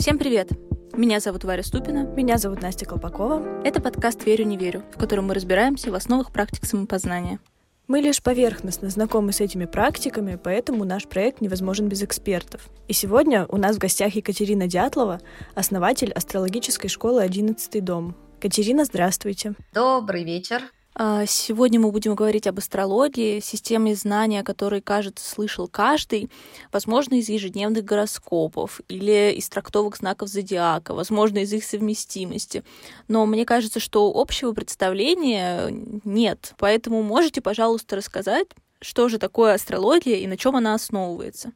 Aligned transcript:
Всем 0.00 0.16
привет! 0.16 0.48
Меня 0.94 1.20
зовут 1.20 1.44
Варя 1.44 1.62
Ступина. 1.62 2.04
Меня 2.16 2.38
зовут 2.38 2.62
Настя 2.62 2.86
Колпакова. 2.86 3.62
Это 3.64 3.82
подкаст 3.82 4.24
«Верю, 4.24 4.46
не 4.46 4.56
верю», 4.56 4.82
в 4.94 4.98
котором 4.98 5.26
мы 5.26 5.34
разбираемся 5.34 5.92
в 5.92 5.94
основах 5.94 6.32
практик 6.32 6.64
самопознания. 6.64 7.38
Мы 7.86 8.00
лишь 8.00 8.22
поверхностно 8.22 8.88
знакомы 8.88 9.34
с 9.34 9.42
этими 9.42 9.66
практиками, 9.66 10.40
поэтому 10.42 10.86
наш 10.86 11.06
проект 11.06 11.42
невозможен 11.42 11.90
без 11.90 12.02
экспертов. 12.02 12.70
И 12.88 12.94
сегодня 12.94 13.44
у 13.50 13.58
нас 13.58 13.76
в 13.76 13.78
гостях 13.78 14.14
Екатерина 14.14 14.66
Дятлова, 14.66 15.20
основатель 15.54 16.12
астрологической 16.12 16.88
школы 16.88 17.20
«Одиннадцатый 17.20 17.82
дом». 17.82 18.16
Катерина, 18.40 18.86
здравствуйте. 18.86 19.52
Добрый 19.74 20.24
вечер. 20.24 20.62
А, 20.94 21.24
сегодня 21.24 21.78
мы 21.78 21.92
будем 21.92 22.14
говорить 22.14 22.46
об 22.46 22.58
астрологии, 22.58 23.40
системе 23.40 23.94
знания, 23.94 24.42
которые, 24.42 24.82
кажется, 24.82 25.28
слышал 25.28 25.68
каждый, 25.68 26.30
возможно, 26.72 27.14
из 27.14 27.28
ежедневных 27.28 27.84
гороскопов 27.84 28.80
или 28.88 29.32
из 29.32 29.48
трактовок 29.48 29.96
знаков 29.96 30.28
зодиака, 30.28 30.92
возможно, 30.92 31.38
из 31.38 31.52
их 31.52 31.64
совместимости. 31.64 32.64
Но 33.06 33.24
мне 33.24 33.46
кажется, 33.46 33.78
что 33.78 34.12
общего 34.14 34.52
представления 34.52 35.68
нет. 36.04 36.54
Поэтому 36.58 37.02
можете, 37.02 37.40
пожалуйста, 37.40 37.96
рассказать, 37.96 38.48
что 38.80 39.08
же 39.08 39.18
такое 39.18 39.54
астрология 39.54 40.16
и 40.16 40.26
на 40.26 40.36
чем 40.36 40.56
она 40.56 40.74
основывается? 40.74 41.52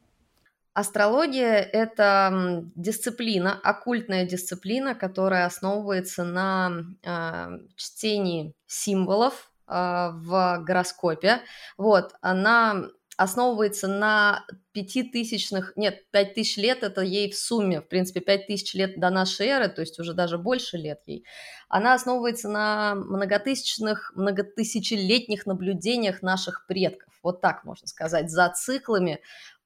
Астрология– 0.75 1.61
это 1.73 2.65
дисциплина, 2.75 3.57
оккультная 3.63 4.25
дисциплина, 4.25 4.93
которая 4.93 5.45
основывается 5.45 6.25
на 6.25 6.83
э, 7.01 7.59
чтении 7.77 8.53
символов 8.67 9.53
э, 9.69 9.71
в 9.71 10.59
гороскопе. 10.67 11.39
Вот, 11.77 12.13
она 12.19 12.89
основывается 13.15 13.87
на 13.87 14.45
пятитысячных, 14.73 15.71
нет, 15.77 16.03
пять 16.11 16.33
тысяч 16.33 16.57
лет 16.57 16.83
это 16.83 16.99
ей 16.99 17.31
в 17.31 17.37
сумме, 17.37 17.79
в 17.79 17.87
принципе, 17.87 18.19
пять 18.19 18.47
тысяч 18.47 18.73
лет 18.73 18.99
до 18.99 19.09
нашей 19.09 19.47
эры, 19.47 19.69
то 19.69 19.79
есть 19.79 19.97
уже 19.99 20.13
даже 20.13 20.37
больше 20.37 20.75
лет 20.75 20.99
ей. 21.05 21.23
Она 21.69 21.93
основывается 21.93 22.49
на 22.49 22.95
многотысячных, 22.95 24.11
многотысячелетних 24.15 25.45
наблюдениях 25.45 26.21
наших 26.21 26.65
предков, 26.67 27.13
вот 27.23 27.39
так 27.39 27.63
можно 27.63 27.87
сказать, 27.87 28.29
за 28.29 28.49
циклами 28.49 29.21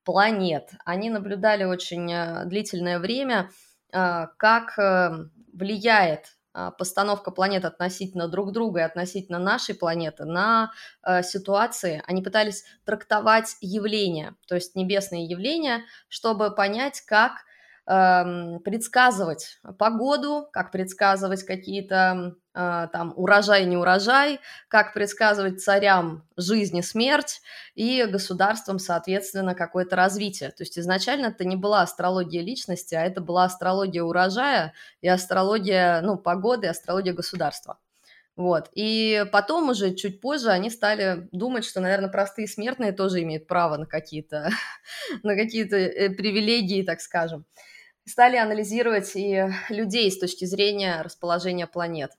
планет. 0.10 0.72
Они 0.86 1.12
наблюдали 1.12 1.66
очень 1.66 2.12
э, 2.12 2.46
длительное 2.46 2.98
время, 2.98 3.52
э, 3.94 4.26
как 4.38 4.80
э, 4.80 5.26
влияет 5.54 6.36
постановка 6.80 7.30
планет 7.30 7.64
относительно 7.64 8.28
друг 8.28 8.52
друга 8.52 8.80
и 8.80 8.84
относительно 8.84 9.38
нашей 9.38 9.76
планеты 9.76 10.26
на 10.26 10.72
ситуации. 11.22 12.02
Они 12.08 12.24
пытались 12.24 12.66
трактовать 12.86 13.56
явления, 13.62 14.36
то 14.48 14.56
есть 14.56 14.76
небесные 14.76 15.26
явления, 15.26 15.84
чтобы 16.10 16.54
понять, 16.54 17.02
как 17.02 17.34
Эм, 17.92 18.60
предсказывать 18.60 19.58
погоду, 19.80 20.48
как 20.54 20.72
предсказывать 20.72 21.44
какие-то 21.44 22.36
там 22.92 23.14
урожай, 23.16 23.66
не 23.66 23.78
урожай, 23.78 24.40
как 24.68 24.94
предсказывать 24.94 25.62
царям 25.62 26.24
жизнь 26.36 26.78
и 26.78 26.82
смерть 26.82 27.42
и 27.76 28.06
государствам, 28.06 28.80
соответственно, 28.80 29.56
какое-то 29.56 29.96
развитие. 29.96 30.50
То 30.50 30.64
есть 30.64 30.78
изначально 30.78 31.28
это 31.28 31.46
не 31.46 31.56
была 31.56 31.82
астрология 31.82 32.42
личности, 32.42 32.96
а 32.96 33.04
это 33.04 33.22
была 33.22 33.46
астрология 33.46 34.04
урожая 34.04 34.74
и 35.02 35.08
астрология, 35.08 36.02
ну, 36.02 36.18
погоды, 36.18 36.68
и 36.68 36.70
астрология 36.70 37.14
государства. 37.14 37.80
Вот. 38.36 38.70
И 38.74 39.26
потом 39.32 39.70
уже, 39.70 39.94
чуть 39.96 40.22
позже, 40.22 40.50
они 40.50 40.70
стали 40.70 41.28
думать, 41.32 41.66
что, 41.66 41.82
наверное, 41.82 42.10
простые 42.10 42.48
смертные 42.48 42.94
тоже 42.94 43.22
имеют 43.24 43.48
право 43.48 43.78
на 43.78 43.86
какие-то 43.86 44.50
на 45.24 45.36
какие-то 45.36 45.76
э, 45.76 46.10
привилегии, 46.10 46.84
так 46.84 47.02
скажем 47.02 47.46
стали 48.10 48.38
анализировать 48.38 49.16
и 49.16 49.46
людей 49.70 50.12
с 50.12 50.20
точки 50.20 50.46
зрения 50.46 51.02
расположения 51.02 51.68
планет. 51.68 52.12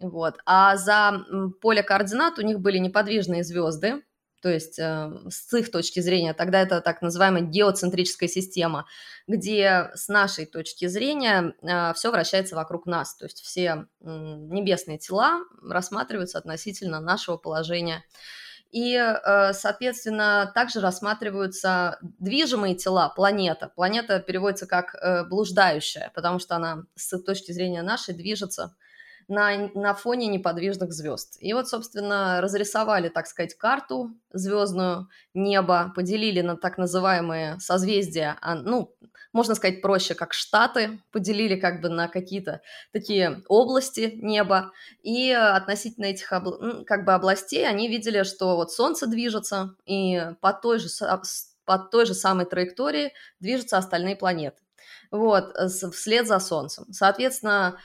Вот. 0.00 0.38
А 0.46 0.76
за 0.76 1.24
поле 1.60 1.82
координат 1.82 2.38
у 2.38 2.42
них 2.42 2.60
были 2.60 2.78
неподвижные 2.78 3.44
звезды, 3.44 4.02
то 4.40 4.48
есть 4.48 4.78
э, 4.78 5.10
с 5.28 5.52
их 5.52 5.70
точки 5.70 6.00
зрения, 6.00 6.32
тогда 6.32 6.60
это 6.60 6.80
так 6.80 7.02
называемая 7.02 7.42
геоцентрическая 7.42 8.28
система, 8.28 8.86
где 9.26 9.90
с 9.94 10.08
нашей 10.08 10.46
точки 10.46 10.86
зрения 10.86 11.54
э, 11.62 11.92
все 11.94 12.10
вращается 12.10 12.56
вокруг 12.56 12.86
нас, 12.86 13.14
то 13.16 13.26
есть 13.26 13.42
все 13.42 13.86
небесные 14.00 14.98
тела 14.98 15.42
рассматриваются 15.62 16.38
относительно 16.38 17.00
нашего 17.00 17.36
положения 17.36 18.02
и, 18.70 18.94
э, 18.94 19.52
соответственно, 19.52 20.50
также 20.54 20.80
рассматриваются 20.80 21.98
движимые 22.00 22.76
тела, 22.76 23.10
планета. 23.10 23.70
Планета 23.74 24.20
переводится 24.20 24.66
как 24.66 24.96
блуждающая, 25.28 26.12
потому 26.14 26.38
что 26.38 26.56
она 26.56 26.84
с 26.94 27.18
точки 27.20 27.52
зрения 27.52 27.82
нашей 27.82 28.14
движется 28.14 28.74
на, 29.30 29.70
на 29.74 29.94
фоне 29.94 30.26
неподвижных 30.26 30.92
звезд. 30.92 31.36
И 31.40 31.52
вот, 31.52 31.68
собственно, 31.68 32.40
разрисовали, 32.40 33.08
так 33.08 33.26
сказать, 33.26 33.54
карту 33.54 34.10
звездную 34.32 35.08
неба, 35.34 35.92
поделили 35.94 36.40
на 36.40 36.56
так 36.56 36.76
называемые 36.78 37.58
созвездия, 37.60 38.36
а, 38.42 38.56
ну, 38.56 38.94
можно 39.32 39.54
сказать 39.54 39.80
проще, 39.80 40.14
как 40.14 40.32
штаты, 40.34 41.00
поделили 41.12 41.54
как 41.54 41.80
бы 41.80 41.88
на 41.88 42.08
какие-то 42.08 42.62
такие 42.92 43.42
области 43.46 44.18
неба, 44.20 44.72
и 45.02 45.30
относительно 45.30 46.06
этих 46.06 46.32
обла- 46.32 46.84
как 46.84 47.04
бы 47.04 47.14
областей 47.14 47.66
они 47.66 47.88
видели, 47.88 48.24
что 48.24 48.56
вот 48.56 48.72
Солнце 48.72 49.06
движется, 49.06 49.76
и 49.86 50.20
по 50.40 50.52
той 50.52 50.80
же, 50.80 50.88
по 51.64 51.78
той 51.78 52.06
же 52.06 52.14
самой 52.14 52.46
траектории 52.46 53.12
движутся 53.38 53.78
остальные 53.78 54.16
планеты. 54.16 54.58
Вот, 55.12 55.56
вслед 55.92 56.26
за 56.26 56.40
Солнцем. 56.40 56.86
Соответственно, 56.92 57.78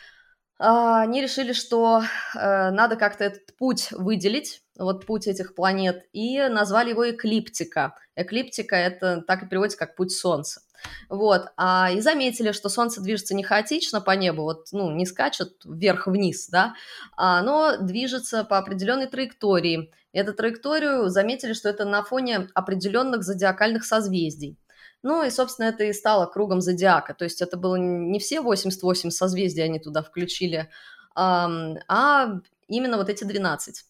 они 0.57 1.21
решили, 1.21 1.53
что 1.53 2.03
э, 2.33 2.71
надо 2.71 2.95
как-то 2.95 3.23
этот 3.25 3.55
путь 3.57 3.89
выделить, 3.91 4.63
вот 4.77 5.05
путь 5.05 5.27
этих 5.27 5.55
планет, 5.55 6.05
и 6.13 6.41
назвали 6.47 6.91
его 6.91 7.09
эклиптика. 7.09 7.95
Эклиптика– 8.15 8.75
это 8.77 9.21
так 9.21 9.43
и 9.43 9.47
переводится 9.47 9.77
как 9.77 9.95
путь 9.95 10.11
Солнца. 10.11 10.61
Вот, 11.09 11.47
а, 11.57 11.89
и 11.91 11.99
заметили, 11.99 12.51
что 12.51 12.69
Солнце 12.69 13.01
движется 13.01 13.35
не 13.35 13.43
хаотично 13.43 14.01
по 14.01 14.11
небу, 14.11 14.43
вот, 14.43 14.67
ну, 14.71 14.91
не 14.91 15.05
скачет 15.05 15.53
вверх-вниз, 15.65 16.47
да, 16.49 16.75
а 17.17 17.39
оно 17.39 17.77
движется 17.77 18.43
по 18.43 18.57
определенной 18.57 19.07
траектории. 19.07 19.91
Эту 20.13 20.33
траекторию 20.33 21.09
заметили, 21.09 21.53
что 21.53 21.69
это 21.69 21.85
на 21.85 22.03
фоне 22.03 22.47
определенных 22.53 23.23
зодиакальных 23.23 23.83
созвездий. 23.83 24.57
Ну 25.05 25.23
и, 25.23 25.29
собственно, 25.29 25.67
это 25.67 25.83
и 25.83 25.93
стало 25.93 26.25
кругом 26.25 26.61
зодиака. 26.61 27.13
То 27.13 27.25
есть 27.25 27.39
это 27.39 27.57
было 27.57 27.75
не 27.75 28.17
все 28.17 28.41
88 28.41 29.11
созвездий 29.11 29.63
они 29.63 29.77
туда 29.77 30.01
включили, 30.01 30.67
а 31.15 32.39
именно 32.67 32.97
вот 32.97 33.09
эти 33.09 33.23
12 33.23 33.85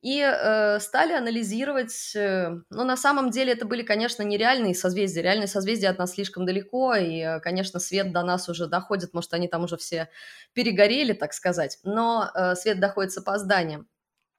и 0.00 0.20
э, 0.20 0.78
стали 0.80 1.12
анализировать. 1.12 2.14
Э, 2.14 2.52
ну, 2.70 2.84
на 2.84 2.96
самом 2.96 3.30
деле 3.30 3.52
это 3.52 3.66
были, 3.66 3.82
конечно, 3.82 4.22
нереальные 4.22 4.74
созвездия. 4.74 5.20
Реальные 5.22 5.48
созвездия 5.48 5.88
от 5.88 5.98
нас 5.98 6.12
слишком 6.12 6.46
далеко, 6.46 6.94
и, 6.94 7.18
э, 7.18 7.40
конечно, 7.40 7.80
свет 7.80 8.12
до 8.12 8.22
нас 8.22 8.48
уже 8.48 8.66
доходит. 8.66 9.12
Может, 9.12 9.34
они 9.34 9.46
там 9.48 9.64
уже 9.64 9.76
все 9.76 10.08
перегорели, 10.54 11.12
так 11.12 11.34
сказать, 11.34 11.80
но 11.82 12.30
э, 12.34 12.54
свет 12.54 12.80
доходит 12.80 13.12
с 13.12 13.18
опозданием. 13.18 13.88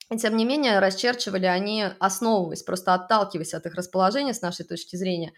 И 0.10 0.18
тем 0.18 0.36
не 0.36 0.46
менее, 0.46 0.80
расчерчивали 0.80 1.46
они, 1.46 1.86
основываясь, 2.00 2.64
просто 2.64 2.96
отталкиваясь 2.96 3.54
от 3.54 3.68
их 3.68 3.76
расположения 3.76 4.34
с 4.34 4.42
нашей 4.42 4.66
точки 4.66 4.96
зрения, 4.96 5.34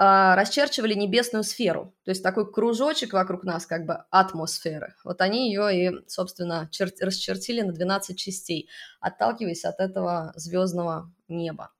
расчерчивали 0.00 0.94
небесную 0.94 1.44
сферу, 1.44 1.94
то 2.04 2.10
есть 2.10 2.22
такой 2.22 2.50
кружочек 2.50 3.12
вокруг 3.12 3.44
нас, 3.44 3.66
как 3.66 3.84
бы 3.84 4.04
атмосферы. 4.10 4.94
Вот 5.04 5.20
они 5.20 5.50
ее 5.52 5.76
и, 5.76 6.08
собственно, 6.08 6.70
чер- 6.72 6.92
расчертили 7.00 7.60
на 7.60 7.72
12 7.72 8.16
частей, 8.16 8.70
отталкиваясь 9.00 9.66
от 9.66 9.78
этого 9.78 10.32
звездного 10.36 11.12
неба. 11.28 11.70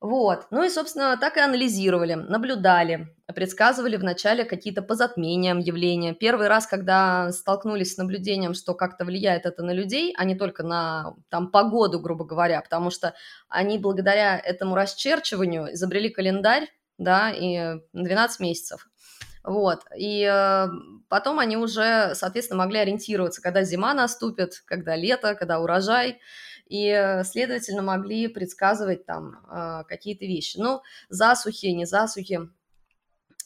Вот. 0.00 0.46
Ну 0.50 0.64
и, 0.64 0.70
собственно, 0.70 1.18
так 1.18 1.36
и 1.36 1.40
анализировали, 1.40 2.14
наблюдали, 2.14 3.08
предсказывали 3.26 3.98
вначале 3.98 4.44
какие-то 4.44 4.80
по 4.80 4.94
затмениям 4.94 5.58
явления. 5.58 6.14
Первый 6.14 6.48
раз, 6.48 6.66
когда 6.66 7.30
столкнулись 7.32 7.94
с 7.94 7.98
наблюдением, 7.98 8.54
что 8.54 8.72
как-то 8.72 9.04
влияет 9.04 9.44
это 9.44 9.62
на 9.62 9.72
людей, 9.72 10.14
а 10.16 10.24
не 10.24 10.34
только 10.34 10.62
на 10.62 11.14
там, 11.28 11.50
погоду, 11.50 12.00
грубо 12.00 12.24
говоря, 12.24 12.62
потому 12.62 12.88
что 12.90 13.14
они 13.50 13.78
благодаря 13.78 14.38
этому 14.38 14.74
расчерчиванию 14.74 15.74
изобрели 15.74 16.08
календарь, 16.08 16.70
да, 17.00 17.32
и 17.32 17.80
12 17.92 18.40
месяцев. 18.40 18.88
Вот, 19.42 19.80
и 19.96 20.22
э, 20.22 20.68
потом 21.08 21.38
они 21.38 21.56
уже, 21.56 22.14
соответственно, 22.14 22.58
могли 22.58 22.78
ориентироваться, 22.78 23.40
когда 23.40 23.64
зима 23.64 23.94
наступит, 23.94 24.62
когда 24.66 24.94
лето, 24.96 25.34
когда 25.34 25.60
урожай, 25.60 26.20
и, 26.66 27.22
следовательно, 27.24 27.82
могли 27.82 28.28
предсказывать 28.28 29.06
там 29.06 29.40
э, 29.50 29.84
какие-то 29.88 30.26
вещи. 30.26 30.58
Ну, 30.58 30.82
засухи, 31.08 31.66
не 31.66 31.86
засухи. 31.86 32.48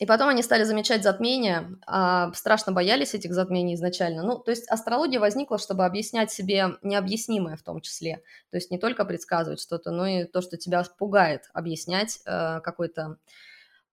И 0.04 0.06
потом 0.06 0.28
они 0.28 0.42
стали 0.42 0.64
замечать 0.64 1.02
затмения, 1.02 1.78
а 1.86 2.30
страшно 2.34 2.72
боялись 2.72 3.14
этих 3.14 3.32
затмений 3.32 3.74
изначально. 3.74 4.22
Ну, 4.22 4.38
то 4.38 4.50
есть 4.50 4.68
астрология 4.68 5.18
возникла, 5.18 5.56
чтобы 5.56 5.86
объяснять 5.86 6.30
себе 6.30 6.76
необъяснимое 6.82 7.56
в 7.56 7.62
том 7.62 7.80
числе. 7.80 8.22
То 8.50 8.58
есть 8.58 8.70
не 8.70 8.78
только 8.78 9.06
предсказывать 9.06 9.62
что-то, 9.62 9.92
но 9.92 10.06
и 10.06 10.24
то, 10.24 10.42
что 10.42 10.58
тебя 10.58 10.84
пугает, 10.98 11.48
объяснять 11.54 12.20
э, 12.26 12.60
какой-то 12.60 13.16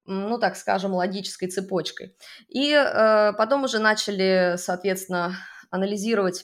ну, 0.06 0.38
так 0.38 0.58
скажем, 0.58 0.94
логической 0.94 1.48
цепочкой. 1.48 2.14
И 2.50 2.74
э, 2.74 3.32
потом 3.38 3.64
уже 3.64 3.80
начали, 3.80 4.56
соответственно, 4.58 5.38
анализировать 5.70 6.44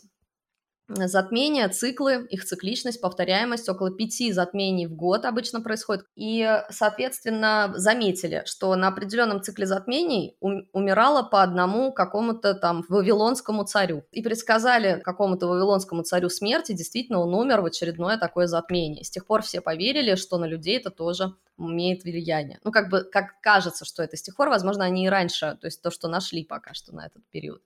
затмения, 0.87 1.67
циклы, 1.69 2.25
их 2.29 2.45
цикличность, 2.45 3.01
повторяемость, 3.01 3.67
около 3.69 3.91
пяти 3.91 4.31
затмений 4.31 4.87
в 4.87 4.95
год 4.95 5.25
обычно 5.25 5.61
происходит. 5.61 6.05
И, 6.15 6.61
соответственно, 6.69 7.73
заметили, 7.75 8.43
что 8.45 8.75
на 8.75 8.87
определенном 8.87 9.41
цикле 9.41 9.65
затмений 9.65 10.37
умирало 10.39 11.23
по 11.23 11.43
одному 11.43 11.91
какому-то 11.91 12.53
там 12.53 12.85
вавилонскому 12.87 13.65
царю. 13.65 14.03
И 14.11 14.21
предсказали 14.21 15.01
какому-то 15.03 15.47
вавилонскому 15.47 16.03
царю 16.03 16.29
смерти, 16.29 16.71
действительно, 16.71 17.19
он 17.19 17.33
умер 17.33 17.61
в 17.61 17.65
очередное 17.65 18.17
такое 18.17 18.47
затмение. 18.47 19.03
С 19.03 19.09
тех 19.09 19.25
пор 19.25 19.41
все 19.41 19.61
поверили, 19.61 20.15
что 20.15 20.37
на 20.37 20.45
людей 20.45 20.77
это 20.77 20.89
тоже 20.89 21.33
имеет 21.57 22.03
влияние. 22.03 22.59
Ну, 22.63 22.71
как 22.71 22.89
бы, 22.89 23.03
как 23.03 23.39
кажется, 23.41 23.83
что 23.83 24.03
это 24.03 24.15
с 24.15 24.21
тех 24.21 24.35
пор, 24.35 24.49
возможно, 24.49 24.85
они 24.85 25.05
и 25.05 25.09
раньше, 25.09 25.57
то 25.59 25.65
есть 25.67 25.81
то, 25.81 25.91
что 25.91 26.07
нашли 26.07 26.43
пока 26.43 26.73
что 26.73 26.93
на 26.95 27.07
этот 27.07 27.23
период. 27.31 27.61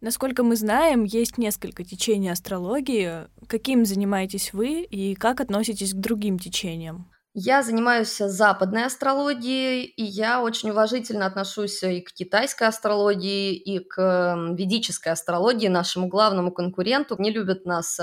Насколько 0.00 0.44
мы 0.44 0.54
знаем, 0.54 1.02
есть 1.02 1.38
несколько 1.38 1.82
течений 1.82 2.28
астрологии. 2.28 3.26
Каким 3.48 3.84
занимаетесь 3.84 4.52
вы 4.52 4.82
и 4.82 5.16
как 5.16 5.40
относитесь 5.40 5.92
к 5.92 5.96
другим 5.96 6.38
течениям? 6.38 7.10
Я 7.34 7.62
занимаюсь 7.62 8.16
западной 8.16 8.86
астрологией, 8.86 9.84
и 9.84 10.02
я 10.02 10.42
очень 10.42 10.70
уважительно 10.70 11.26
отношусь 11.26 11.82
и 11.82 12.00
к 12.00 12.12
китайской 12.12 12.64
астрологии, 12.64 13.54
и 13.54 13.78
к 13.80 14.54
ведической 14.56 15.12
астрологии, 15.12 15.68
нашему 15.68 16.08
главному 16.08 16.50
конкуренту. 16.50 17.16
Не 17.18 17.30
любят 17.30 17.66
нас 17.66 18.00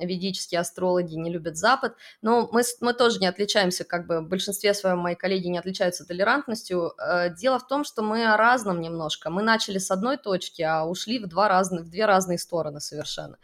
ведические 0.00 0.60
астрологи, 0.60 1.14
не 1.14 1.32
любят 1.32 1.56
Запад, 1.56 1.96
но 2.20 2.48
мы, 2.52 2.62
мы 2.80 2.92
тоже 2.92 3.18
не 3.18 3.26
отличаемся, 3.26 3.84
как 3.84 4.06
бы 4.06 4.20
в 4.20 4.28
большинстве 4.28 4.74
своем 4.74 4.98
мои 4.98 5.14
коллеги 5.14 5.48
не 5.48 5.58
отличаются 5.58 6.04
толерантностью. 6.04 6.92
Э, 6.98 7.34
дело 7.34 7.58
в 7.58 7.66
том, 7.66 7.82
что 7.82 8.02
мы 8.02 8.26
о 8.26 8.36
разном 8.36 8.80
немножко. 8.82 9.30
Мы 9.30 9.42
начали 9.42 9.78
с 9.78 9.90
одной 9.90 10.18
точки, 10.18 10.62
а 10.62 10.84
ушли 10.84 11.18
в, 11.18 11.26
два 11.26 11.48
разных, 11.48 11.86
в 11.86 11.90
две 11.90 12.04
разные 12.04 12.38
стороны 12.38 12.80
совершенно. 12.80 13.38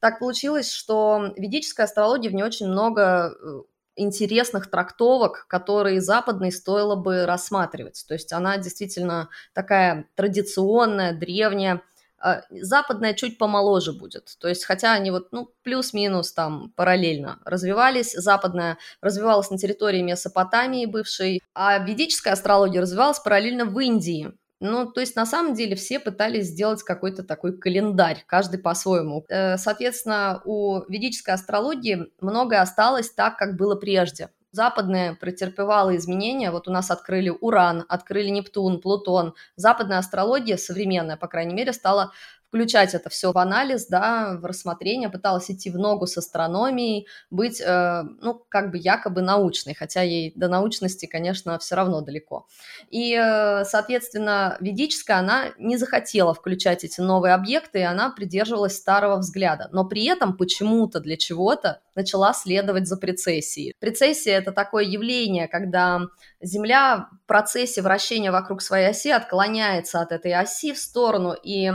Так 0.00 0.18
получилось, 0.18 0.70
что 0.70 1.32
ведическая 1.36 1.84
астрология 1.84 2.30
в 2.30 2.34
ней 2.34 2.44
очень 2.44 2.68
много 2.68 3.32
э, 3.32 3.62
интересных 3.96 4.70
трактовок, 4.70 5.46
которые 5.48 6.00
западной 6.00 6.52
стоило 6.52 6.94
бы 6.96 7.26
рассматривать. 7.26 8.04
То 8.06 8.14
есть 8.14 8.32
она 8.32 8.58
действительно 8.58 9.28
такая 9.54 10.08
традиционная, 10.14 11.12
древняя, 11.12 11.82
а, 12.18 12.42
западная 12.50 13.14
чуть 13.14 13.38
помоложе 13.38 13.92
будет. 13.92 14.36
То 14.38 14.48
есть, 14.48 14.64
хотя 14.64 14.92
они 14.92 15.10
вот, 15.10 15.32
ну, 15.32 15.50
плюс-минус 15.62 16.32
там 16.32 16.72
параллельно 16.74 17.40
развивались. 17.44 18.12
Западная 18.12 18.78
развивалась 19.00 19.50
на 19.50 19.58
территории 19.58 20.00
Месопотамии 20.02 20.86
бывшей, 20.86 21.40
а 21.54 21.78
ведическая 21.78 22.32
астрология 22.32 22.80
развивалась 22.80 23.20
параллельно 23.20 23.64
в 23.66 23.78
Индии. 23.78 24.32
Ну, 24.60 24.90
то 24.90 25.00
есть, 25.00 25.16
на 25.16 25.26
самом 25.26 25.54
деле, 25.54 25.76
все 25.76 25.98
пытались 26.00 26.46
сделать 26.46 26.82
какой-то 26.82 27.22
такой 27.22 27.58
календарь, 27.58 28.24
каждый 28.26 28.58
по-своему. 28.58 29.24
Э, 29.28 29.58
соответственно, 29.58 30.40
у 30.46 30.80
ведической 30.88 31.34
астрологии 31.34 32.06
многое 32.20 32.62
осталось 32.62 33.10
так, 33.10 33.36
как 33.36 33.56
было 33.56 33.74
прежде. 33.74 34.30
Западная 34.52 35.14
претерпевала 35.14 35.94
изменения. 35.96 36.50
Вот 36.50 36.68
у 36.68 36.70
нас 36.70 36.90
открыли 36.90 37.28
Уран, 37.28 37.84
открыли 37.90 38.30
Нептун, 38.30 38.80
Плутон. 38.80 39.34
Западная 39.56 39.98
астрология, 39.98 40.56
современная, 40.56 41.18
по 41.18 41.28
крайней 41.28 41.54
мере, 41.54 41.74
стала 41.74 42.12
включать 42.56 42.94
это 42.94 43.10
все 43.10 43.32
в 43.32 43.38
анализ, 43.38 43.86
да, 43.86 44.38
в 44.40 44.46
рассмотрение, 44.46 45.10
пыталась 45.10 45.50
идти 45.50 45.70
в 45.70 45.76
ногу 45.78 46.06
с 46.06 46.16
астрономией, 46.16 47.06
быть, 47.30 47.60
э, 47.60 48.02
ну, 48.22 48.42
как 48.48 48.70
бы 48.70 48.78
якобы 48.78 49.20
научной, 49.20 49.74
хотя 49.74 50.00
ей 50.00 50.32
до 50.34 50.48
научности, 50.48 51.04
конечно, 51.04 51.58
все 51.58 51.76
равно 51.76 52.00
далеко. 52.00 52.46
И, 52.90 53.14
э, 53.14 53.64
соответственно, 53.64 54.56
ведическая, 54.60 55.18
она 55.18 55.50
не 55.58 55.76
захотела 55.76 56.32
включать 56.32 56.82
эти 56.82 57.00
новые 57.02 57.34
объекты, 57.34 57.80
и 57.80 57.82
она 57.82 58.08
придерживалась 58.10 58.76
старого 58.76 59.18
взгляда, 59.18 59.68
но 59.72 59.84
при 59.84 60.06
этом 60.06 60.34
почему-то 60.36 61.00
для 61.00 61.18
чего-то 61.18 61.82
начала 61.94 62.32
следовать 62.32 62.88
за 62.88 62.96
прецессией. 62.96 63.74
Прецессия– 63.78 64.38
это 64.38 64.52
такое 64.52 64.84
явление, 64.84 65.46
когда 65.46 66.00
Земля 66.46 67.08
в 67.24 67.26
процессе 67.26 67.82
вращения 67.82 68.30
вокруг 68.30 68.60
своей 68.60 68.90
оси 68.90 69.10
отклоняется 69.10 70.00
от 70.00 70.12
этой 70.12 70.32
оси 70.32 70.72
в 70.74 70.78
сторону, 70.78 71.34
и 71.42 71.72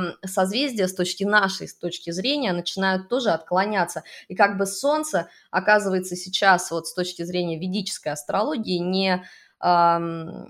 созвездия 0.72 0.88
с 0.88 0.94
точки 0.94 1.24
нашей, 1.24 1.68
с 1.68 1.76
точки 1.76 2.12
зрения, 2.12 2.54
начинают 2.54 3.10
тоже 3.10 3.32
отклоняться. 3.32 4.04
И 4.30 4.36
как 4.36 4.58
бы 4.58 4.66
Солнце 4.66 5.28
оказывается 5.52 6.16
сейчас 6.16 6.72
вот 6.72 6.88
с 6.88 6.94
точки 6.94 7.24
зрения 7.24 7.60
ведической 7.60 8.14
астрологии 8.14 8.80
не, 8.80 9.24
э, 9.64 9.98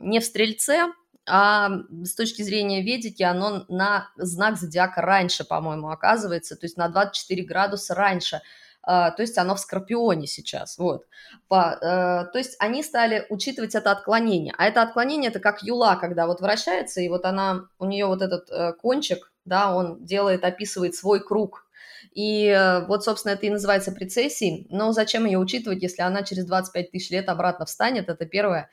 не 0.01 0.19
в 0.19 0.23
Стрельце, 0.23 0.93
а 1.27 1.69
с 2.03 2.15
точки 2.15 2.41
зрения 2.41 2.81
ведики 2.81 3.23
оно 3.23 3.65
на 3.69 4.09
знак 4.17 4.57
зодиака 4.57 5.01
раньше, 5.01 5.43
по-моему, 5.43 5.89
оказывается, 5.89 6.55
то 6.55 6.65
есть 6.65 6.77
на 6.77 6.87
24 6.87 7.43
градуса 7.43 7.95
раньше– 7.95 8.41
а, 8.83 9.11
то 9.11 9.21
есть 9.21 9.37
оно 9.37 9.55
в 9.55 9.59
Скорпионе 9.59 10.27
сейчас, 10.27 10.77
вот. 10.77 11.05
Э, 11.51 12.25
то 12.25 12.31
есть 12.33 12.55
они 12.59 12.81
стали 12.83 13.25
учитывать 13.29 13.75
это 13.75 13.91
отклонение, 13.91 14.55
а 14.57 14.65
это 14.65 14.81
отклонение 14.81 15.29
это 15.29 15.39
как 15.39 15.61
юла, 15.61 15.95
когда 15.97 16.25
вот 16.25 16.41
вращается, 16.41 17.01
и 17.01 17.09
вот 17.09 17.25
она, 17.25 17.67
у 17.77 17.85
нее 17.85 18.07
вот 18.07 18.21
этот 18.21 18.49
э, 18.49 18.73
кончик, 18.73 19.30
да, 19.45 19.75
он 19.75 20.03
делает, 20.03 20.43
описывает 20.43 20.95
свой 20.95 21.23
круг, 21.23 21.65
и 22.11 22.47
э, 22.47 22.85
вот, 22.87 23.03
собственно, 23.03 23.33
это 23.33 23.45
и 23.45 23.49
называется 23.49 23.91
прецессией. 23.91 24.67
Но 24.69 24.91
зачем 24.91 25.25
ее 25.25 25.37
учитывать, 25.37 25.81
если 25.81 26.01
она 26.01 26.23
через 26.23 26.45
25 26.45 26.91
тысяч 26.91 27.09
лет 27.09 27.29
обратно 27.29 27.65
встанет? 27.65 28.09
Это 28.09 28.25
первое. 28.25 28.69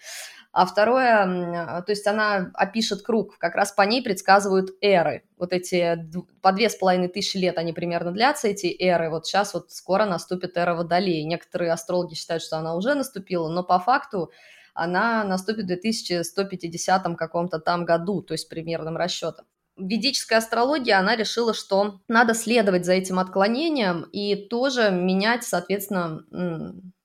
А 0.51 0.67
второе, 0.67 1.77
а, 1.77 1.83
то 1.83 1.93
есть 1.93 2.07
она 2.07 2.51
опишет 2.55 3.03
круг, 3.03 3.37
как 3.39 3.55
раз 3.55 3.71
по 3.71 3.83
ней 3.83 4.03
предсказывают 4.03 4.71
эры. 4.81 5.25
Вот 5.37 5.53
эти 5.53 5.99
по 6.41 6.53
две 6.53 6.71
с 6.71 6.75
половиной 6.75 7.09
тысячи 7.09 7.37
лет 7.37 7.59
они 7.59 7.73
примерно 7.73 8.13
длятся, 8.13 8.49
эти 8.49 8.75
эры. 8.83 9.11
Вот 9.11 9.27
сейчас 9.27 9.55
вот 9.55 9.71
скоро 9.71 10.07
наступит 10.07 10.57
эра 10.57 10.75
Водолея. 10.75 11.25
Некоторые 11.27 11.71
астрологи 11.71 12.15
считают, 12.15 12.43
что 12.43 12.57
она 12.57 12.75
уже 12.75 12.95
наступила, 12.95 13.49
но 13.49 13.63
по 13.63 13.79
факту 13.79 14.33
она 14.75 15.23
наступит 15.23 15.65
в 15.65 15.69
2150 15.69 17.17
каком-то 17.17 17.59
там 17.61 17.85
году, 17.85 18.23
то 18.23 18.33
есть 18.33 18.49
примерным 18.49 18.97
расчетом 18.97 19.45
ведическая 19.79 20.37
астрология, 20.37 20.99
она 20.99 21.17
решила, 21.17 21.55
что 21.55 22.01
надо 22.09 22.35
следовать 22.35 22.85
за 22.85 22.93
этим 22.93 23.19
отклонением 23.19 24.03
и 24.13 24.35
тоже 24.35 24.91
менять, 24.91 25.45
соответственно, 25.45 26.23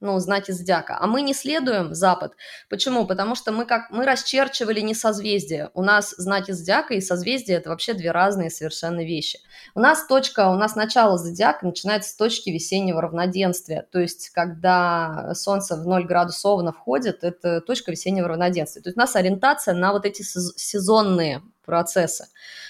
ну, 0.04 0.20
знаки 0.20 0.52
зодиака. 0.52 0.98
А 1.00 1.08
мы 1.08 1.22
не 1.22 1.34
следуем 1.34 1.96
Запад. 1.96 2.34
Почему? 2.70 3.08
Потому 3.08 3.36
что 3.36 3.54
мы 3.54 3.66
как 3.66 3.90
мы 3.90 4.06
расчерчивали 4.06 4.82
не 4.82 4.94
созвездия. 4.94 5.72
У 5.74 5.82
нас 5.82 6.14
знаки 6.18 6.52
зодиака 6.52 6.94
и 6.94 7.00
созвездия 7.02 7.54
это 7.54 7.70
вообще 7.70 7.94
две 7.94 8.12
разные 8.12 8.50
совершенно 8.50 9.06
вещи. 9.06 9.40
У 9.76 9.80
нас 9.80 10.06
точка, 10.06 10.50
у 10.50 10.56
нас 10.56 10.76
начало 10.76 11.18
зодиака 11.18 11.66
начинается 11.66 12.10
с 12.10 12.16
точки 12.18 12.50
весеннего 12.50 13.02
равноденствия. 13.02 13.88
То 13.92 14.00
есть, 14.00 14.30
когда 14.32 15.34
Солнце 15.36 15.78
в 15.78 15.88
0 15.88 16.06
градусов 16.06 16.44
входит, 16.76 17.24
это 17.24 17.62
точка 17.62 17.92
весеннего 17.92 18.28
равноденствия. 18.28 18.82
То 18.84 18.90
есть 18.90 18.98
у 18.98 19.00
нас 19.00 19.16
ориентация 19.16 19.74
на 19.74 19.94
вот 19.94 20.06
эти 20.06 20.22
сезонные 20.22 21.42
процессы, 21.66 22.28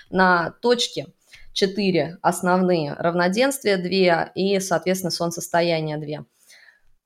на 0.09 0.51
точки. 0.61 1.07
Четыре 1.53 2.17
основные 2.23 2.93
равноденствия, 2.93 3.77
две, 3.77 4.31
и, 4.33 4.59
соответственно, 4.59 5.11
солнцестояние 5.11 5.97
две. 5.97 6.25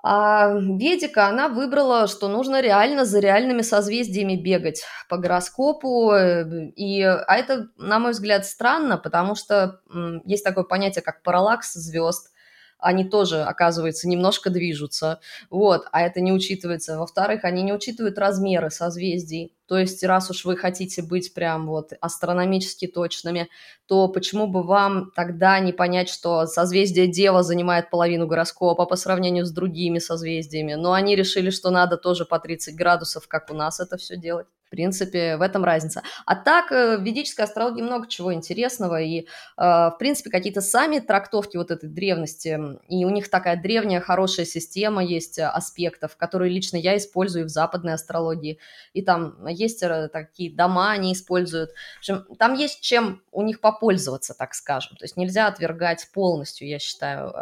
А 0.01 0.53
Ведика, 0.53 1.27
она 1.27 1.49
выбрала, 1.49 2.07
что 2.07 2.29
нужно 2.29 2.61
реально 2.61 3.03
за 3.03 3.19
реальными 3.19 3.61
созвездиями 3.61 4.35
бегать 4.35 4.85
по 5.09 5.17
гороскопу. 5.17 6.13
Э, 6.13 6.69
и, 6.77 7.01
а 7.01 7.35
это, 7.35 7.67
на 7.77 7.99
мой 7.99 8.11
взгляд, 8.11 8.45
странно, 8.45 8.97
потому 8.97 9.35
что 9.35 9.81
есть 10.23 10.45
такое 10.45 10.63
понятие, 10.63 11.01
как 11.01 11.23
параллакс 11.23 11.73
звезд– 11.73 12.31
они 12.79 13.05
тоже, 13.05 13.41
оказывается, 13.43 14.07
немножко 14.07 14.49
движутся, 14.49 15.19
вот, 15.49 15.87
а 15.91 16.01
это 16.01 16.21
не 16.21 16.31
учитывается. 16.31 16.97
Во-вторых, 16.97 17.43
они 17.43 17.63
не 17.63 17.73
учитывают 17.73 18.17
размеры 18.17 18.69
созвездий, 18.69 19.53
то 19.67 19.77
есть 19.77 20.03
раз 20.03 20.29
уж 20.29 20.45
вы 20.45 20.55
хотите 20.55 21.01
быть 21.01 21.33
прям 21.33 21.67
вот 21.67 21.91
астрономически 21.99 22.87
точными, 22.87 23.49
то 23.85 24.07
почему 24.07 24.47
бы 24.47 24.63
вам 24.63 25.11
тогда 25.15 25.59
не 25.59 25.73
понять, 25.73 26.09
что 26.09 26.45
созвездие 26.45 27.07
Дева 27.07 27.43
занимает 27.43 27.89
половину 27.89 28.27
гороскопа 28.27 28.85
по 28.85 28.95
сравнению 28.95 29.45
с 29.45 29.51
другими 29.51 29.99
созвездиями, 29.99 30.75
но 30.75 30.93
они 30.93 31.15
решили, 31.15 31.49
что 31.49 31.69
надо 31.69 31.97
тоже 31.97 32.25
по 32.25 32.39
30 32.39 32.75
градусов, 32.75 33.27
как 33.27 33.49
у 33.51 33.53
нас 33.53 33.79
это 33.79 33.97
все 33.97 34.17
делать. 34.17 34.47
В 34.67 34.69
принципе, 34.69 35.37
в 35.37 35.41
этом 35.41 35.63
разница. 35.63 36.03
А 36.25 36.35
так, 36.35 36.73
э, 36.73 36.97
в 36.97 37.01
ведической 37.01 37.45
астрологии 37.45 37.81
много 37.81 38.05
чего 38.07 38.33
интересного, 38.33 39.01
и, 39.01 39.21
э, 39.21 39.25
в 39.57 39.95
принципе, 39.97 40.29
какие-то 40.29 40.59
сами 40.59 40.99
трактовки 40.99 41.55
вот 41.55 41.71
этой 41.71 41.87
древности, 41.87 42.59
и 42.89 43.05
у 43.05 43.09
них 43.09 43.29
такая 43.29 43.55
древняя 43.55 44.01
хорошая 44.01 44.45
система 44.45 45.01
есть 45.01 45.39
э, 45.39 45.45
аспектов, 45.45 46.17
которые 46.17 46.51
лично 46.51 46.75
я 46.75 46.97
использую 46.97 47.45
в 47.45 47.49
западной 47.49 47.93
астрологии, 47.93 48.59
и 48.91 49.01
там 49.01 49.47
есть 49.47 49.81
такие 50.11 50.53
дома 50.53 50.91
они 50.91 51.13
используют. 51.13 51.71
В 51.95 51.99
общем, 51.99 52.25
там 52.37 52.53
есть 52.53 52.81
чем 52.81 53.21
у 53.31 53.43
них 53.43 53.61
попользоваться, 53.61 54.33
так 54.33 54.53
скажем. 54.53 54.97
То 54.97 55.05
есть 55.05 55.15
нельзя 55.15 55.47
отвергать 55.47 56.09
полностью, 56.13 56.67
я 56.67 56.79
считаю, 56.79 57.33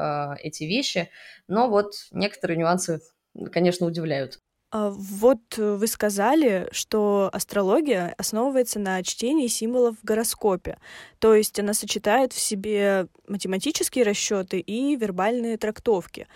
эти 0.44 0.66
вещи, 0.66 1.10
но 1.48 1.70
вот 1.70 1.94
некоторые 2.12 2.58
нюансы, 2.58 3.02
конечно, 3.52 3.88
удивляют. 3.88 4.40
А 4.72 4.90
вот 4.90 5.40
вы 5.58 5.88
сказали, 5.88 6.68
что 6.72 7.30
астрология 7.32 8.14
основывается 8.18 8.80
на 8.80 9.02
чтении 9.04 9.48
символов 9.48 9.96
в 10.02 10.04
гороскопе, 10.04 10.78
то 11.20 11.34
есть 11.34 11.60
она 11.60 11.74
сочетает 11.74 12.34
в 12.34 12.40
себе 12.40 13.08
математические 13.28 14.04
расчеты 14.04 14.60
и 14.60 14.96
вербальные 14.96 15.58
трактовки. 15.58 16.28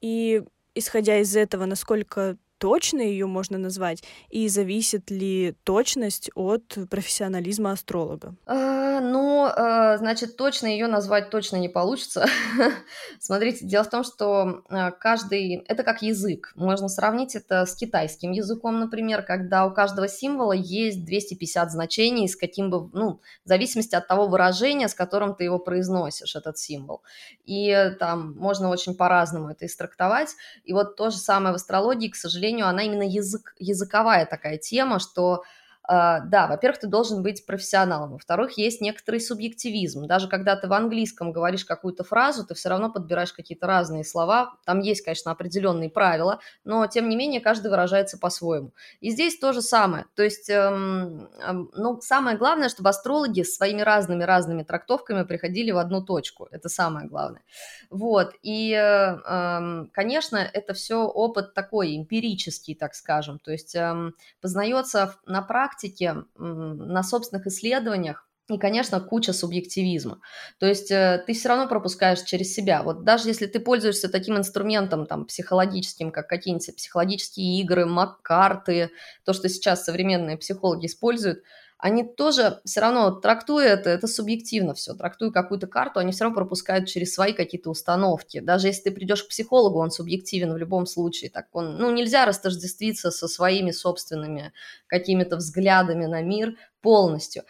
И 0.00 0.42
исходя 0.74 1.18
из 1.18 1.34
этого, 1.36 1.64
насколько 1.66 2.36
точно 2.58 3.00
ее 3.00 3.26
можно 3.26 3.58
назвать, 3.58 4.02
и 4.28 4.48
зависит 4.48 5.10
ли 5.10 5.54
точность 5.64 6.30
от 6.34 6.76
профессионализма 6.90 7.72
астролога? 7.72 8.34
А, 8.46 9.00
ну, 9.00 9.44
а, 9.44 9.96
значит, 9.98 10.36
точно 10.36 10.66
ее 10.66 10.86
назвать 10.86 11.30
точно 11.30 11.56
не 11.56 11.68
получится. 11.68 12.26
Смотрите, 13.20 13.64
дело 13.64 13.84
в 13.84 13.90
том, 13.90 14.04
что 14.04 14.62
а, 14.68 14.90
каждый... 14.90 15.64
Это 15.68 15.82
как 15.82 16.02
язык. 16.02 16.52
Можно 16.54 16.88
сравнить 16.88 17.36
это 17.36 17.64
с 17.64 17.74
китайским 17.74 18.32
языком, 18.32 18.80
например, 18.80 19.22
когда 19.22 19.66
у 19.66 19.72
каждого 19.72 20.08
символа 20.08 20.52
есть 20.52 21.04
250 21.04 21.70
значений, 21.70 22.28
с 22.28 22.36
каким 22.36 22.70
бы... 22.70 22.90
Ну, 22.92 23.20
в 23.44 23.48
зависимости 23.48 23.94
от 23.94 24.06
того 24.06 24.26
выражения, 24.26 24.88
с 24.88 24.94
которым 24.94 25.34
ты 25.34 25.44
его 25.44 25.58
произносишь, 25.58 26.36
этот 26.36 26.58
символ. 26.58 27.02
И 27.44 27.92
там 27.98 28.34
можно 28.36 28.68
очень 28.68 28.94
по-разному 28.94 29.50
это 29.50 29.66
истрактовать. 29.66 30.34
И 30.64 30.72
вот 30.72 30.96
то 30.96 31.10
же 31.10 31.18
самое 31.18 31.52
в 31.52 31.56
астрологии, 31.56 32.08
к 32.08 32.16
сожалению, 32.16 32.47
сожалению, 32.48 32.68
она 32.68 32.82
именно 32.84 33.02
язык, 33.02 33.54
языковая 33.58 34.24
такая 34.26 34.56
тема, 34.58 34.98
что 34.98 35.42
да, 35.88 36.46
во-первых, 36.48 36.80
ты 36.80 36.86
должен 36.86 37.22
быть 37.22 37.46
профессионалом, 37.46 38.12
во-вторых, 38.12 38.58
есть 38.58 38.82
некоторый 38.82 39.20
субъективизм. 39.20 40.06
Даже 40.06 40.28
когда 40.28 40.54
ты 40.54 40.68
в 40.68 40.72
английском 40.74 41.32
говоришь 41.32 41.64
какую-то 41.64 42.04
фразу, 42.04 42.44
ты 42.46 42.54
все 42.54 42.68
равно 42.68 42.92
подбираешь 42.92 43.32
какие-то 43.32 43.66
разные 43.66 44.04
слова. 44.04 44.52
Там 44.66 44.80
есть, 44.80 45.02
конечно, 45.02 45.30
определенные 45.32 45.88
правила, 45.88 46.40
но 46.64 46.86
тем 46.86 47.08
не 47.08 47.16
менее 47.16 47.40
каждый 47.40 47.70
выражается 47.70 48.18
по-своему. 48.18 48.72
И 49.00 49.10
здесь 49.10 49.38
то 49.38 49.54
же 49.54 49.62
самое. 49.62 50.04
То 50.14 50.22
есть, 50.22 50.50
эм, 50.50 51.30
эм, 51.42 51.70
ну, 51.74 51.98
самое 52.02 52.36
главное, 52.36 52.68
чтобы 52.68 52.90
астрологи 52.90 53.42
своими 53.42 53.80
разными-разными 53.80 54.64
трактовками 54.64 55.22
приходили 55.22 55.70
в 55.70 55.78
одну 55.78 56.02
точку. 56.04 56.48
Это 56.50 56.68
самое 56.68 57.08
главное. 57.08 57.42
Вот. 57.88 58.34
И, 58.42 58.72
эм, 58.72 59.90
конечно, 59.94 60.36
это 60.36 60.74
все 60.74 60.96
опыт 61.04 61.54
такой 61.54 61.96
эмпирический, 61.96 62.74
так 62.74 62.94
скажем. 62.94 63.38
То 63.38 63.52
есть 63.52 63.74
эм, 63.74 64.14
познается 64.42 65.14
на 65.24 65.40
практике 65.42 65.77
практике, 65.78 66.24
на 66.36 67.02
собственных 67.02 67.46
исследованиях, 67.46 68.24
и, 68.50 68.56
конечно, 68.56 68.98
куча 69.00 69.34
субъективизма. 69.34 70.22
То 70.58 70.64
есть 70.64 70.90
э, 70.90 71.22
ты 71.26 71.34
все 71.34 71.50
равно 71.50 71.68
пропускаешь 71.68 72.22
через 72.22 72.54
себя. 72.54 72.82
Вот 72.82 73.04
даже 73.04 73.28
если 73.28 73.44
ты 73.44 73.60
пользуешься 73.60 74.08
таким 74.08 74.38
инструментом 74.38 75.04
там, 75.06 75.26
психологическим, 75.26 76.10
как 76.10 76.28
какие-нибудь 76.28 76.74
психологические 76.74 77.60
игры, 77.60 77.84
мак-карты, 77.84 78.90
то, 79.26 79.34
что 79.34 79.50
сейчас 79.50 79.84
современные 79.84 80.38
психологи 80.38 80.86
используют– 80.86 81.42
они 81.78 82.02
тоже 82.02 82.60
все 82.64 82.80
равно, 82.80 83.12
трактуя 83.12 83.68
это, 83.68 83.88
это 83.88 84.08
субъективно 84.08 84.74
все, 84.74 84.94
трактуя 84.94 85.30
какую-то 85.30 85.68
карту, 85.68 86.00
они 86.00 86.10
все 86.10 86.24
равно 86.24 86.34
пропускают 86.34 86.88
через 86.88 87.14
свои 87.14 87.32
какие-то 87.32 87.70
установки. 87.70 88.40
Даже 88.40 88.66
если 88.66 88.84
ты 88.84 88.90
придешь 88.90 89.22
к 89.22 89.28
психологу, 89.28 89.78
он 89.78 89.92
субъективен 89.92 90.52
в 90.52 90.56
любом 90.56 90.86
случае. 90.86 91.30
Так 91.30 91.46
он, 91.52 91.76
ну, 91.78 91.90
нельзя 91.92 92.26
растождествиться 92.26 93.12
со 93.12 93.28
своими 93.28 93.70
собственными 93.70 94.52
какими-то 94.88 95.36
взглядами 95.36 96.06
на 96.06 96.20
мир 96.20 96.56
полностью. 96.80 97.44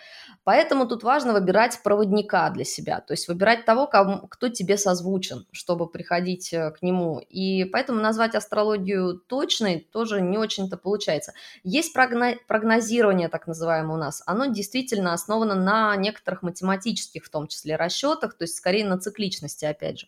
Поэтому 0.45 0.87
тут 0.87 1.03
важно 1.03 1.35
выбирать 1.35 1.81
проводника 1.83 2.49
для 2.51 2.65
себя, 2.65 3.01
то 3.01 3.13
есть 3.13 3.29
выбирать 3.29 3.65
того, 3.65 3.87
кому, 3.87 4.27
кто 4.29 4.49
тебе 4.49 4.79
созвучен, 4.79 5.47
чтобы 5.53 5.91
приходить 5.91 6.53
э, 6.53 6.71
к 6.71 6.83
нему. 6.83 7.19
И 7.19 7.65
поэтому 7.65 8.01
назвать 8.01 8.35
астрологию 8.35 9.19
точной 9.19 9.81
тоже 9.93 10.21
не 10.21 10.39
очень-то 10.39 10.77
получается. 10.77 11.35
Есть 11.65 11.93
прогнозирование, 11.93 13.29
так 13.29 13.47
называемое 13.47 13.97
у 13.97 14.01
нас. 14.01 14.23
Оно 14.27 14.47
действительно 14.47 15.13
основано 15.13 15.55
на 15.55 15.95
некоторых 15.97 16.43
математических, 16.43 17.25
в 17.25 17.31
том 17.31 17.47
числе, 17.47 17.77
расчетах, 17.77 18.35
то 18.35 18.45
есть 18.45 18.57
скорее 18.57 18.87
на 18.87 18.99
цикличности, 18.99 19.65
опять 19.65 20.01
же. 20.01 20.07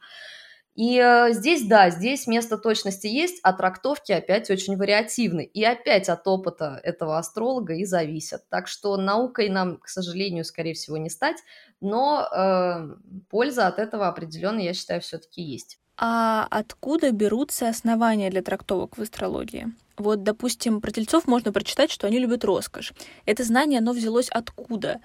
И 0.74 0.98
э, 0.98 1.32
здесь, 1.32 1.66
да, 1.66 1.90
здесь 1.90 2.26
место 2.26 2.56
точности 2.56 3.06
есть, 3.06 3.40
а 3.42 3.52
трактовки 3.52 4.12
опять 4.12 4.50
очень 4.50 4.76
вариативны. 4.76 5.44
И 5.44 5.64
опять 5.64 6.08
от 6.08 6.26
опыта 6.26 6.80
этого 6.82 7.18
астролога 7.18 7.74
и 7.74 7.84
зависят. 7.84 8.48
Так 8.48 8.68
что 8.68 8.96
наукой 8.96 9.48
нам, 9.48 9.78
к 9.78 9.88
сожалению, 9.88 10.44
скорее 10.44 10.74
всего, 10.74 10.96
не 10.96 11.10
стать, 11.10 11.36
но 11.80 12.22
э, 12.22 12.96
польза 13.28 13.66
от 13.66 13.78
этого 13.78 14.08
определенно, 14.08 14.60
я 14.60 14.74
считаю, 14.74 15.00
все-таки 15.00 15.42
есть. 15.42 15.78
А 15.96 16.46
откуда 16.50 17.10
берутся 17.10 17.68
основания 17.68 18.30
для 18.30 18.42
трактовок 18.42 18.96
в 18.96 19.02
астрологии? 19.02 19.66
Вот, 19.98 20.22
допустим, 20.22 20.80
про 20.80 20.92
тельцов 20.92 21.26
можно 21.26 21.52
прочитать, 21.52 21.90
что 21.90 22.06
они 22.06 22.18
любят 22.18 22.42
роскошь. 22.42 22.94
Это 23.26 23.44
знание, 23.44 23.80
оно 23.80 23.92
взялось 23.92 24.30
откуда? 24.30 25.00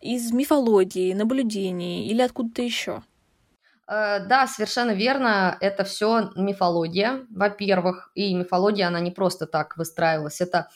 Из 0.00 0.32
мифологии, 0.32 1.12
наблюдений 1.12 2.08
или 2.08 2.22
откуда-то 2.22 2.62
еще? 2.62 3.02
Э, 3.88 4.20
да, 4.20 4.46
совершенно 4.46 4.90
верно, 4.92 5.56
это 5.60 5.84
все 5.84 6.30
мифология, 6.36 7.26
во-первых, 7.30 8.10
и 8.14 8.34
мифология, 8.34 8.86
она 8.86 9.00
не 9.00 9.10
просто 9.10 9.46
так 9.46 9.76
выстраивалась, 9.76 10.40
это 10.40 10.68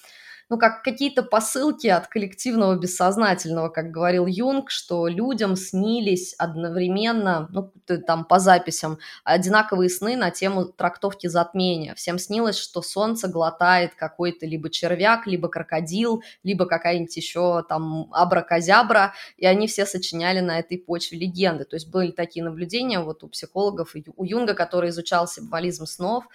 ну, 0.53 0.59
как 0.59 0.83
какие-то 0.83 1.23
посылки 1.23 1.87
от 1.87 2.09
коллективного 2.09 2.77
бессознательного, 2.79 3.71
как 3.71 3.91
говорил 3.91 4.27
Юнг, 4.27 4.71
что 4.71 5.07
людям 5.07 5.57
снились 5.57 6.35
одновременно, 6.37 7.49
ну, 7.51 7.73
там 8.07 8.27
по 8.27 8.39
записям, 8.39 8.99
одинаковые 9.25 9.89
сны 9.89 10.15
на 10.15 10.31
тему 10.31 10.67
трактовки 10.67 11.27
затмения. 11.27 11.95
Всем 11.95 12.19
снилось, 12.19 12.59
что 12.59 12.83
солнце 12.83 13.29
глотает 13.29 13.95
какой-то 13.95 14.45
либо 14.45 14.69
червяк, 14.69 15.27
либо 15.27 15.49
крокодил, 15.49 16.23
либо 16.43 16.67
какая-нибудь 16.67 17.17
еще 17.17 17.65
там 17.67 18.13
абракозябра, 18.13 19.15
и 19.39 19.47
они 19.47 19.67
все 19.67 19.87
сочиняли 19.87 20.41
на 20.41 20.59
этой 20.59 20.77
почве 20.77 21.19
легенды. 21.19 21.65
То 21.65 21.77
есть 21.77 21.89
были 21.89 22.11
такие 22.11 22.45
наблюдения 22.45 23.01
вот 23.01 23.25
у 23.25 23.29
психологов, 23.29 23.95
у 24.17 24.25
Юнга, 24.25 24.53
который 24.53 24.91
изучал 24.91 25.27
символизм 25.27 25.87
снов, 25.87 26.27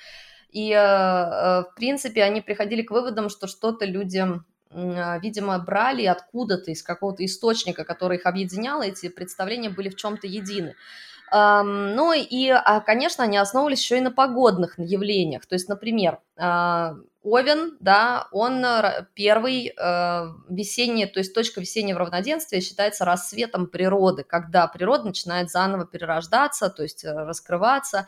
и, 0.51 0.71
э, 0.71 0.75
э, 0.75 1.63
в 1.63 1.73
принципе, 1.75 2.23
они 2.23 2.41
приходили 2.41 2.81
к 2.81 2.91
выводам, 2.91 3.29
что 3.29 3.47
что-то 3.47 3.85
люди 3.85 4.25
а, 4.69 5.17
видимо, 5.19 5.57
брали 5.59 6.05
откуда-то 6.05 6.71
из 6.71 6.83
какого-то 6.83 7.23
источника, 7.25 7.85
который 7.85 8.17
их 8.17 8.25
объединял, 8.25 8.81
эти 8.81 9.07
представления 9.07 9.69
были 9.69 9.89
в 9.89 9.95
чем-то 9.95 10.27
едины. 10.27 10.75
Ну 11.29 12.13
и, 12.13 12.49
а, 12.49 12.79
конечно, 12.79 13.25
они 13.25 13.37
основывались 13.37 13.81
еще 13.81 13.97
и 13.97 14.01
на 14.01 14.11
погодных 14.11 14.79
явлениях. 14.79 15.45
То 15.45 15.55
есть, 15.55 15.67
например, 15.67 16.19
а, 16.37 16.95
Овен, 17.23 17.75
да, 17.81 18.29
он 18.31 18.65
первый 19.13 19.67
э, 19.67 20.27
весенний, 20.47 21.07
то 21.07 21.19
есть 21.19 21.33
точка 21.33 21.59
весеннего 21.59 21.99
равноденствия 21.99 22.61
считается 22.61 23.03
рассветом 23.03 23.67
природы, 23.67 24.23
когда 24.23 24.65
природа 24.67 25.07
начинает 25.07 25.51
заново 25.51 25.85
перерождаться, 25.85 26.69
то 26.69 26.83
есть 26.83 27.03
раскрываться 27.03 28.07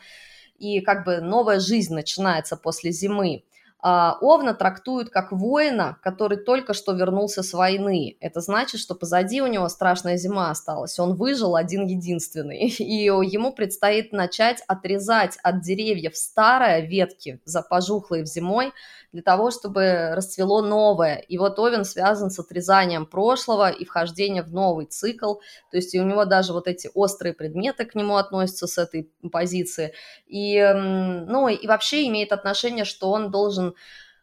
и 0.60 0.80
как 0.80 1.04
бы 1.04 1.20
новая 1.20 1.58
жизнь 1.58 1.94
начинается 1.94 2.56
после 2.56 2.92
зимы. 2.92 3.44
А, 3.82 4.18
Овна 4.20 4.52
трактуют 4.52 5.08
как 5.08 5.32
воина, 5.32 5.96
который 6.02 6.36
только 6.36 6.74
что 6.74 6.92
вернулся 6.92 7.42
с 7.42 7.54
войны. 7.54 8.18
Это 8.20 8.40
значит, 8.40 8.78
что 8.78 8.94
позади 8.94 9.40
у 9.40 9.46
него 9.46 9.68
страшная 9.70 10.18
зима 10.18 10.50
осталась. 10.50 10.98
Он 10.98 11.14
выжил 11.14 11.56
один 11.56 11.86
единственный. 11.86 12.68
И 12.78 13.04
ему 13.04 13.52
предстоит 13.52 14.12
начать 14.12 14.62
отрезать 14.66 15.38
от 15.42 15.62
деревьев 15.62 16.14
старые 16.16 16.86
ветки, 16.86 17.40
пожухлые 17.70 18.24
в 18.24 18.26
зимой, 18.26 18.72
для 19.12 19.22
того, 19.22 19.50
чтобы 19.50 20.10
расцвело 20.14 20.62
новое. 20.62 21.16
И 21.16 21.38
вот 21.38 21.58
Овен 21.58 21.84
связан 21.84 22.30
с 22.30 22.38
отрезанием 22.38 23.06
прошлого 23.06 23.70
и 23.70 23.84
вхождением 23.84 24.44
в 24.44 24.52
новый 24.52 24.86
цикл. 24.86 25.34
То 25.70 25.76
есть 25.76 25.94
и 25.94 26.00
у 26.00 26.04
него 26.04 26.24
даже 26.24 26.52
вот 26.52 26.68
эти 26.68 26.90
острые 26.94 27.32
предметы 27.34 27.84
к 27.84 27.94
нему 27.94 28.16
относятся 28.16 28.66
с 28.66 28.78
этой 28.78 29.10
позиции. 29.32 29.92
И, 30.26 30.62
ну, 30.72 31.48
и 31.48 31.66
вообще 31.66 32.06
имеет 32.06 32.32
отношение, 32.32 32.84
что 32.84 33.10
он 33.10 33.30
должен 33.30 33.74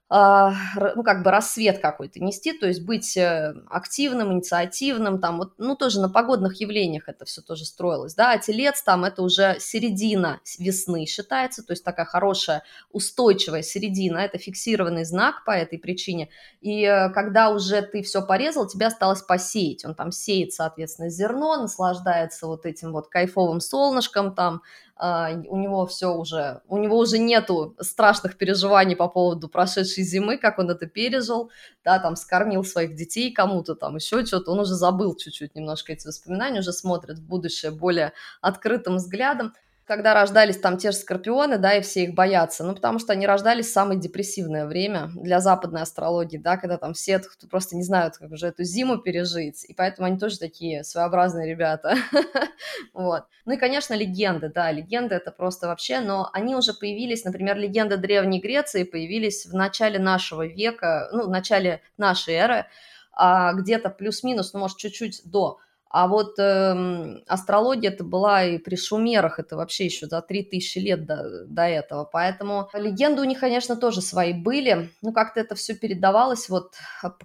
ну, 0.10 1.04
как 1.04 1.24
бы 1.24 1.32
рассвет 1.32 1.80
какой-то 1.80 2.24
нести, 2.24 2.54
то 2.54 2.66
есть 2.66 2.82
быть 2.86 3.18
э, 3.18 3.54
активным, 3.70 4.32
инициативным, 4.32 5.20
там, 5.20 5.38
вот, 5.40 5.54
ну, 5.58 5.76
тоже 5.76 6.00
на 6.00 6.08
погодных 6.08 6.62
явлениях 6.62 7.10
это 7.10 7.26
все 7.26 7.42
тоже 7.42 7.66
строилось, 7.66 8.16
да, 8.16 8.32
а 8.32 8.38
телец 8.38 8.82
там 8.82 9.04
это 9.04 9.22
уже 9.22 9.58
середина 9.60 10.40
весны 10.60 11.06
считается, 11.06 11.62
то 11.62 11.74
есть 11.74 11.84
такая 11.84 12.06
хорошая, 12.06 12.64
устойчивая 12.92 13.64
середина, 13.64 14.20
это 14.20 14.38
фиксированный 14.38 15.04
знак 15.04 15.44
по 15.44 15.52
этой 15.52 15.78
причине, 15.78 16.30
и 16.62 16.84
э, 16.84 17.10
когда 17.10 17.50
уже 17.50 17.82
ты 17.82 18.02
все 18.02 18.26
порезал, 18.26 18.66
тебе 18.66 18.88
осталось 18.88 19.22
посеять, 19.22 19.84
он 19.84 19.94
там 19.94 20.14
сеет, 20.14 20.54
соответственно, 20.54 21.10
зерно, 21.10 21.58
наслаждается 21.58 22.48
вот 22.48 22.66
этим 22.66 22.94
вот 22.94 23.10
кайфовым 23.10 23.60
солнышком, 23.60 24.34
там, 24.34 24.62
а, 24.87 24.87
у 25.00 25.58
него 25.58 25.86
все 25.86 26.14
уже, 26.14 26.62
у 26.68 26.78
него 26.78 26.98
уже 26.98 27.18
нету 27.20 27.76
страшных 27.80 28.38
переживаний 28.38 28.96
по 28.96 29.08
поводу 29.08 29.48
прошедшей 29.48 30.04
зимы, 30.04 30.38
как 30.38 30.60
он 30.60 30.70
это 30.70 30.88
пережил, 30.88 31.52
да, 31.84 32.00
там 32.00 32.16
скормил 32.16 32.64
своих 32.64 32.96
детей 32.96 33.32
кому-то, 33.32 33.76
там 33.76 33.96
еще 33.96 34.26
что-то, 34.26 34.52
он 34.52 34.60
уже 34.60 34.74
забыл 34.74 35.16
чуть-чуть 35.16 35.56
немножко 35.56 35.94
эти 35.94 36.08
воспоминания, 36.08 36.60
уже 36.60 36.74
смотрит 36.74 37.20
в 37.20 37.28
будущее 37.28 37.72
более 37.72 38.14
открытым 38.42 38.96
взглядом. 38.96 39.54
Когда 39.88 40.14
рождались 40.14 40.58
там 40.58 40.78
те 40.78 40.92
же 40.92 40.98
скорпионы, 40.98 41.58
да, 41.58 41.76
и 41.76 41.82
все 41.82 42.04
их 42.04 42.14
боятся, 42.14 42.66
ну, 42.66 42.76
потому 42.76 43.00
что 43.00 43.14
они 43.14 43.26
рождались 43.26 43.68
в 43.68 43.72
самое 43.72 43.98
депрессивное 43.98 44.66
время 44.66 45.10
для 45.16 45.40
западной 45.40 45.82
астрологии, 45.82 46.38
да, 46.38 46.58
когда 46.58 46.78
там 46.78 46.94
все 46.94 47.22
просто 47.50 47.78
не 47.78 47.84
знают, 47.84 48.18
как 48.18 48.30
уже 48.32 48.48
эту 48.48 48.66
зиму 48.66 48.98
пережить, 48.98 49.64
и 49.64 49.74
поэтому 49.74 50.08
они 50.08 50.20
тоже 50.20 50.38
такие 50.40 50.84
своеобразные 50.84 51.50
ребята, 51.50 51.96
вот. 52.94 53.24
Ну 53.46 53.54
и, 53.54 53.58
конечно, 53.58 53.94
легенды, 53.94 54.52
да, 54.54 54.72
легенды 54.72 55.16
это 55.16 55.32
просто 55.32 55.68
вообще, 55.68 56.02
но 56.02 56.30
они 56.34 56.54
уже 56.56 56.74
появились, 56.74 57.24
например, 57.24 57.58
легенды 57.58 57.96
Древней 57.96 58.42
Греции 58.42 58.84
появились 58.84 59.46
в 59.46 59.54
начале 59.54 60.00
нашего 60.00 60.46
века, 60.46 61.08
ну, 61.14 61.28
в 61.28 61.30
начале 61.30 61.82
нашей 61.98 62.34
эры, 62.34 62.66
а 63.14 63.54
где-то 63.54 63.90
плюс-минус, 63.90 64.52
ну, 64.52 64.60
может, 64.60 64.78
чуть-чуть 64.78 65.22
до, 65.24 65.60
а 65.90 66.08
вот 66.08 66.38
э, 66.38 67.22
астрология 67.28 67.92
это 67.92 68.04
была 68.04 68.44
и 68.44 68.58
при 68.58 68.76
шумерах, 68.76 69.40
это 69.40 69.56
вообще 69.56 69.86
еще 69.86 70.08
за 70.08 70.22
3000 70.22 70.80
лет 70.80 71.06
до, 71.06 71.46
до 71.46 71.64
этого. 71.64 72.04
Поэтому 72.04 72.70
легенды 72.74 73.22
у 73.22 73.26
них, 73.26 73.40
конечно, 73.40 73.76
тоже 73.76 74.02
свои 74.02 74.34
были. 74.34 74.90
Ну, 75.02 75.14
как-то 75.14 75.40
это 75.40 75.56
все 75.56 75.76
передавалось, 75.76 76.50
вот 76.50 76.76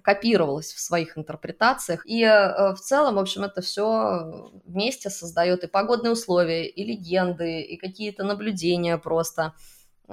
копировалось 0.03 0.73
в 0.73 0.81
своих 0.81 1.19
интерпретациях. 1.19 2.07
И 2.07 2.23
э, 2.23 2.75
в 2.75 2.79
целом, 2.79 3.17
в 3.17 3.19
общем, 3.19 3.43
это 3.43 3.63
все 3.63 4.51
вместе 4.65 5.11
создает 5.11 5.65
и 5.65 5.69
погодные 5.69 6.13
условия, 6.13 6.67
и 6.69 6.85
легенды, 6.85 7.63
и 7.63 7.77
какие-то 7.77 8.25
наблюдения 8.25 8.97
просто. 8.99 9.55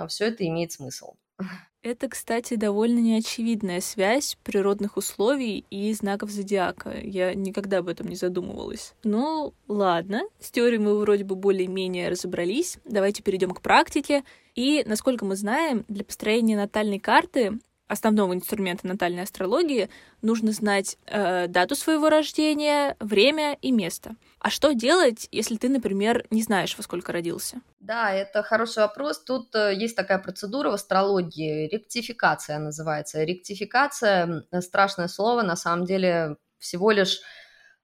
Все 0.08 0.28
это 0.28 0.48
имеет 0.48 0.72
смысл. 0.72 1.14
Это, 1.82 2.10
кстати, 2.10 2.56
довольно 2.56 3.00
неочевидная 3.00 3.80
связь 3.80 4.38
природных 4.44 4.98
условий 4.98 5.66
и 5.70 5.94
знаков 5.94 6.30
зодиака. 6.30 7.00
Я 7.02 7.34
никогда 7.34 7.78
об 7.78 7.88
этом 7.88 8.08
не 8.08 8.18
задумывалась. 8.18 8.96
Ну, 9.04 9.54
ладно, 9.70 10.24
с 10.40 10.52
теорией 10.52 10.80
мы 10.80 10.98
вроде 11.00 11.24
бы 11.24 11.36
более-менее 11.36 12.10
разобрались. 12.10 12.80
Давайте 12.84 13.24
перейдем 13.24 13.52
к 13.52 13.62
практике. 13.62 14.26
И, 14.56 14.84
насколько 14.86 15.24
мы 15.24 15.38
знаем, 15.38 15.86
для 15.88 16.04
построения 16.04 16.58
натальной 16.58 17.00
карты 17.00 17.60
основного 17.90 18.34
инструмента 18.34 18.88
натальной 18.88 19.24
астрологии 19.24 19.90
нужно 20.22 20.52
знать 20.52 20.98
э, 21.08 21.48
дату 21.48 21.76
своего 21.76 22.10
рождения, 22.10 22.96
время 23.00 23.58
и 23.62 23.72
место. 23.72 24.16
А 24.40 24.50
что 24.50 24.74
делать, 24.74 25.28
если 25.32 25.58
ты, 25.58 25.68
например, 25.68 26.26
не 26.30 26.44
знаешь, 26.44 26.78
во 26.78 26.84
сколько 26.84 27.12
родился? 27.12 27.62
Да, 27.80 28.14
это 28.14 28.44
хороший 28.44 28.84
вопрос. 28.84 29.22
Тут 29.24 29.56
э, 29.56 29.74
есть 29.76 29.96
такая 29.96 30.20
процедура 30.20 30.70
в 30.70 30.76
астрологии, 30.76 31.68
ректификация 31.68 32.60
называется. 32.60 33.24
Ректификация– 33.24 34.46
страшное 34.62 35.08
слово, 35.08 35.42
на 35.42 35.56
самом 35.56 35.86
деле 35.86 36.38
всего 36.60 36.92
лишь 36.92 37.20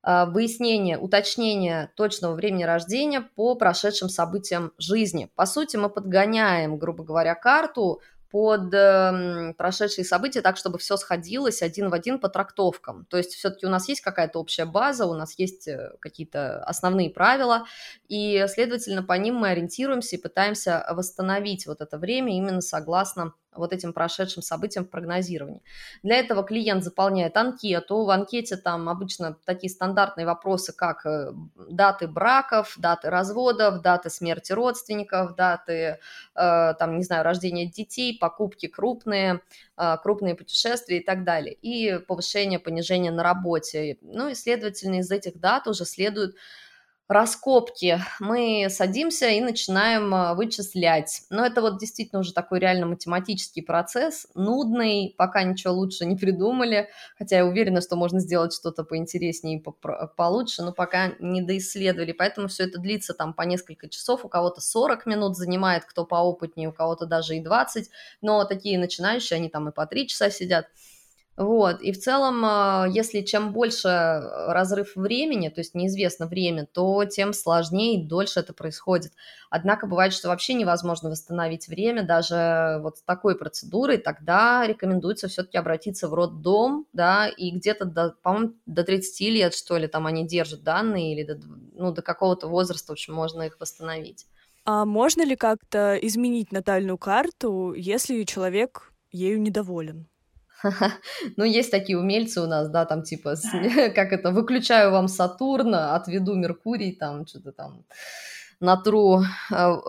э, 0.03 0.25
выяснение, 0.27 1.00
уточнение 1.00 1.91
точного 1.95 2.35
времени 2.35 2.63
рождения 2.63 3.21
по 3.21 3.55
прошедшим 3.55 4.09
событиям 4.09 4.71
жизни. 4.77 5.31
По 5.35 5.47
сути, 5.47 5.77
мы 5.77 5.89
подгоняем, 5.89 6.77
грубо 6.77 7.03
говоря, 7.03 7.33
карту 7.33 8.01
под 8.36 8.74
э, 8.74 9.54
прошедшие 9.58 10.04
события 10.04 10.42
так, 10.42 10.58
чтобы 10.58 10.77
все 10.77 10.98
сходилось 10.98 11.62
один 11.62 11.89
в 11.89 11.94
один 11.94 12.20
по 12.20 12.27
трактовкам. 12.27 13.06
То 13.06 13.15
есть 13.15 13.34
все-таки 13.34 13.65
у 13.65 13.70
нас 13.70 13.88
есть 13.88 14.01
какая-то 14.01 14.39
общая 14.39 14.65
база, 14.65 15.06
у 15.06 15.13
нас 15.13 15.39
есть 15.39 15.70
э, 15.70 15.92
какие-то 16.01 16.62
основные 16.65 17.10
правила, 17.10 17.63
и, 18.10 18.46
следовательно, 18.50 19.04
по 19.04 19.13
ним 19.13 19.36
мы 19.36 19.51
ориентируемся 19.51 20.18
и 20.18 20.22
пытаемся 20.22 20.86
восстановить 20.89 21.65
вот 21.65 21.80
это 21.80 21.98
время 21.98 22.36
именно 22.36 22.60
согласно 22.60 23.34
вот 23.57 23.74
этим 23.74 23.93
прошедшим 23.93 24.43
событиям 24.43 24.85
в 24.85 24.89
прогнозировании. 24.89 25.62
Для 26.03 26.17
этого 26.17 26.43
клиент 26.43 26.83
заполняет 26.83 27.38
анкету. 27.38 28.03
В 28.03 28.09
анкете 28.09 28.57
там 28.57 28.89
обычно 28.89 29.38
такие 29.45 29.69
стандартные 29.69 30.25
вопросы, 30.25 30.74
как 30.74 31.05
э, 31.05 31.31
даты 31.69 32.07
браков, 32.07 32.75
даты 32.77 33.09
разводов, 33.09 33.81
даты 33.81 34.09
смерти 34.09 34.51
родственников, 34.51 35.35
даты, 35.35 36.00
э, 36.35 36.74
там, 36.79 36.97
не 36.97 37.03
знаю, 37.03 37.24
рождения 37.24 37.67
детей, 37.67 38.17
покупки 38.19 38.67
крупные, 38.67 39.41
э, 39.77 39.97
крупные 40.01 40.35
путешествия 40.35 41.00
и 41.00 41.03
так 41.03 41.24
далее. 41.24 41.53
И 41.53 42.00
повышение, 42.00 42.59
понижение 42.59 43.12
на 43.12 43.24
работе. 43.24 43.97
Ну 44.01 44.29
и, 44.29 44.35
следовательно, 44.35 45.00
из 45.00 45.12
этих 45.12 45.39
дат 45.39 45.67
уже 45.67 45.86
следует 45.86 46.36
раскопки 47.08 48.00
мы 48.20 48.68
садимся 48.70 49.28
и 49.30 49.39
начинаем 49.39 50.13
а, 50.13 50.34
вычислять. 50.34 51.22
Но 51.30 51.46
это 51.46 51.62
вот 51.62 51.80
действительно 51.80 52.22
уже 52.22 52.34
такой 52.34 52.60
реально 52.60 52.88
математический 52.88 53.62
процесс, 53.62 54.28
нудный, 54.34 55.13
пока 55.18 55.44
ничего 55.44 55.74
лучше 55.74 56.06
не 56.06 56.15
придумали, 56.15 56.89
хотя 57.18 57.38
я 57.38 57.46
уверена, 57.46 57.82
что 57.82 57.96
можно 57.96 58.20
сделать 58.20 58.54
что-то 58.54 58.84
поинтереснее 58.84 59.60
и 59.60 59.63
получше, 60.18 60.63
но 60.63 60.74
пока 60.74 61.12
не 61.20 61.41
доисследовали, 61.41 62.12
поэтому 62.12 62.48
все 62.48 62.63
это 62.63 62.80
длится 62.80 63.13
там 63.13 63.34
по 63.34 63.44
несколько 63.44 63.88
часов, 63.88 64.26
у 64.26 64.30
кого-то 64.30 64.62
40 64.62 65.06
минут 65.06 65.38
занимает, 65.38 65.86
кто 65.86 66.06
поопытнее, 66.06 66.70
у 66.70 66.74
кого-то 66.74 67.06
даже 67.06 67.36
и 67.36 67.44
20, 67.44 67.89
но 68.22 68.46
такие 68.46 68.80
начинающие, 68.80 69.38
они 69.38 69.50
там 69.50 69.70
и 69.70 69.72
по 69.72 69.86
3 69.86 70.08
часа 70.08 70.32
сидят. 70.32 70.68
Вот, 71.38 71.82
и 71.82 71.91
в 71.91 72.00
целом, 72.00 72.45
а, 72.45 72.88
если 72.89 73.19
чем 73.19 73.52
больше 73.52 73.89
э, 73.89 74.54
разрыв 74.54 74.95
времени, 74.95 75.50
то 75.50 75.60
есть 75.60 75.76
неизвестно 75.76 76.28
время, 76.28 76.65
то 76.65 77.04
тем 77.04 77.34
сложнее 77.34 78.00
и 78.00 78.08
дольше 78.08 78.39
это 78.39 78.54
происходит. 78.54 79.12
Однако 79.50 79.86
бывает, 79.86 80.13
что 80.13 80.30
вообще 80.30 80.54
невозможно 80.54 81.10
восстановить 81.10 81.67
время 81.67 82.04
даже 82.04 82.80
вот 82.82 83.00
с 83.00 83.02
такой 83.02 83.38
процедурой, 83.38 83.98
тогда 83.98 84.65
рекомендуется 84.65 85.28
все-таки 85.28 85.58
обратиться 85.58 86.08
в 86.08 86.13
роддом, 86.13 86.88
да, 86.93 87.28
и 87.28 87.52
где-то, 87.52 87.84
до, 87.84 88.15
по-моему, 88.24 88.54
до 88.65 88.86
30 88.86 89.19
лет, 89.32 89.54
что 89.54 89.78
ли, 89.78 89.88
там 89.88 90.08
они 90.08 90.26
держат 90.26 90.63
данные, 90.63 91.13
или 91.13 91.24
до, 91.24 91.38
ну, 91.74 91.91
до 91.91 92.02
какого-то 92.02 92.48
возраста, 92.48 92.91
в 92.91 92.93
общем, 92.93 93.13
можно 93.13 93.41
их 93.41 93.60
восстановить. 93.60 94.26
А 94.63 94.86
можно 94.86 95.26
ли 95.26 95.36
как-то 95.36 95.98
изменить 96.02 96.54
натальную 96.54 96.98
карту, 96.98 97.74
если 97.74 98.24
человек 98.24 98.93
ею 99.12 99.41
недоволен? 99.41 100.08
Ну, 101.38 101.43
есть 101.43 101.71
такие 101.71 101.97
умельцы 101.97 102.41
у 102.41 102.47
нас, 102.47 102.69
да, 102.69 102.86
там 102.86 103.04
типа, 103.04 103.36
как 103.95 104.13
это, 104.13 104.32
выключаю 104.32 104.91
вам 104.91 105.08
Сатурна, 105.08 105.95
отведу 105.95 106.36
Меркурий, 106.36 106.91
там 106.91 107.25
что-то 107.28 107.51
там 107.51 107.86
натру, 108.60 109.23
а, 109.51 109.80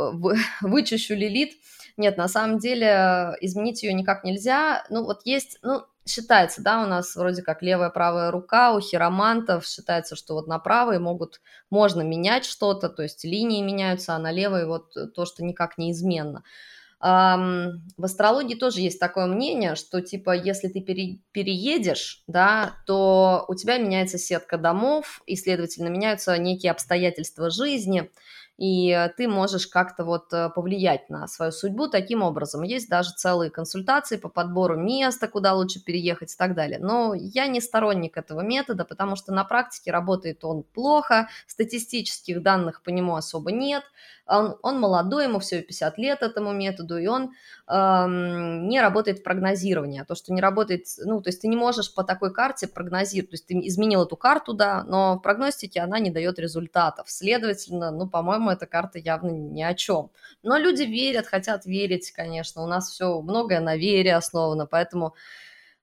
вычищу 0.61 1.15
Лилит. 1.15 1.53
Нет, 1.97 2.17
на 2.17 2.29
самом 2.29 2.59
деле 2.59 3.37
изменить 3.41 3.83
ее 3.83 3.95
никак 3.95 4.25
нельзя. 4.25 4.85
Ну, 4.91 5.05
вот 5.05 5.23
есть, 5.25 5.59
ну, 5.63 5.85
считается, 6.07 6.63
да, 6.63 6.83
у 6.83 6.87
нас 6.87 7.17
вроде 7.17 7.43
как 7.43 7.63
левая, 7.63 7.91
правая 7.91 8.31
рука, 8.31 8.73
у 8.73 8.81
хиромантов 8.81 9.67
считается, 9.67 10.15
что 10.15 10.35
вот 10.35 10.47
на 10.47 10.59
правой 10.59 10.99
могут, 10.99 11.41
можно 11.71 12.03
менять 12.03 12.45
что-то, 12.45 12.89
то 12.89 13.03
есть 13.03 13.25
линии 13.25 13.63
меняются, 13.63 14.15
а 14.15 14.19
на 14.19 14.31
левой 14.31 14.67
вот 14.67 14.95
то, 15.15 15.25
что 15.25 15.43
никак 15.43 15.79
неизменно. 15.79 16.45
В 17.01 18.05
астрологии 18.05 18.55
тоже 18.55 18.81
есть 18.81 18.99
такое 18.99 19.27
мнение, 19.27 19.75
что 19.75 20.01
типа 20.01 20.35
если 20.35 20.69
ты 20.69 20.81
пере, 20.81 21.19
переедешь, 21.33 22.23
да, 22.27 22.77
то 22.87 23.45
у 23.49 23.55
тебя 23.55 23.77
меняется 23.79 24.19
сетка 24.19 24.57
домов, 24.57 25.23
и, 25.27 25.37
следовательно, 25.37 25.89
меняются 25.89 26.37
некие 26.39 26.73
обстоятельства 26.73 27.51
жизни, 27.51 28.11
и 28.59 29.11
ты 29.17 29.29
можешь 29.29 29.67
как-то 29.67 30.05
вот 30.05 30.33
э, 30.33 30.49
повлиять 30.49 31.11
на 31.11 31.27
свою 31.29 31.53
судьбу 31.53 31.89
таким 31.89 32.23
образом. 32.23 32.63
Есть 32.63 32.89
даже 32.89 33.11
целые 33.11 33.51
консультации 33.51 34.17
по 34.17 34.29
подбору 34.29 34.77
места, 34.77 35.29
куда 35.29 35.53
лучше 35.53 35.85
переехать 35.85 36.33
и 36.33 36.37
так 36.37 36.55
далее. 36.55 36.79
Но 36.79 37.13
я 37.15 37.49
не 37.49 37.61
сторонник 37.61 38.17
этого 38.17 38.41
метода, 38.41 38.85
потому 38.85 39.17
что 39.17 39.33
на 39.33 39.45
практике 39.45 39.91
работает 39.91 40.45
он 40.45 40.63
плохо, 40.63 41.29
статистических 41.47 42.43
данных 42.43 42.83
по 42.83 42.91
нему 42.91 43.17
особо 43.17 43.53
нет, 43.53 43.85
он, 44.27 44.57
он 44.63 44.81
молодой, 44.81 45.25
ему 45.25 45.39
всего 45.39 45.63
50 45.63 45.99
лет 45.99 46.23
этому 46.23 46.53
методу, 46.53 46.99
и 46.99 47.07
он 47.07 47.33
эм, 47.69 48.69
не 48.69 48.81
работает 48.81 49.21
в 49.21 49.23
прогнозировании. 49.23 50.01
А 50.01 50.05
то, 50.05 50.17
что 50.17 50.33
не 50.33 50.41
работает, 50.41 50.87
ну, 51.05 51.21
то 51.23 51.29
есть 51.29 51.43
ты 51.43 51.49
не 51.49 51.57
можешь 51.57 51.95
по 51.95 52.03
такой 52.03 52.33
карте 52.33 52.67
прогнозировать, 52.67 53.31
то 53.31 53.35
есть 53.35 53.47
ты 53.47 53.55
изменил 53.55 54.03
эту 54.03 54.17
карту, 54.17 54.53
да, 54.53 54.83
но 54.85 55.17
в 55.17 55.23
прогностике 55.23 55.81
она 55.81 56.01
не 56.01 56.11
дает 56.11 56.41
результатов. 56.41 57.09
Следовательно, 57.09 57.93
ну, 57.93 58.09
по-моему, 58.09 58.46
эта 58.51 58.67
карта 58.67 58.99
явно 58.99 59.31
ни 59.31 59.63
о 59.63 59.75
чем. 59.75 60.11
Но 60.43 60.57
люди 60.57 60.83
верят, 60.83 61.27
хотят 61.27 61.67
верить, 61.67 62.13
конечно, 62.13 62.63
у 62.63 62.67
нас 62.67 62.91
все 62.91 63.21
многое 63.21 63.61
на 63.61 63.77
вере 63.77 64.15
основано, 64.15 64.67
поэтому 64.67 65.15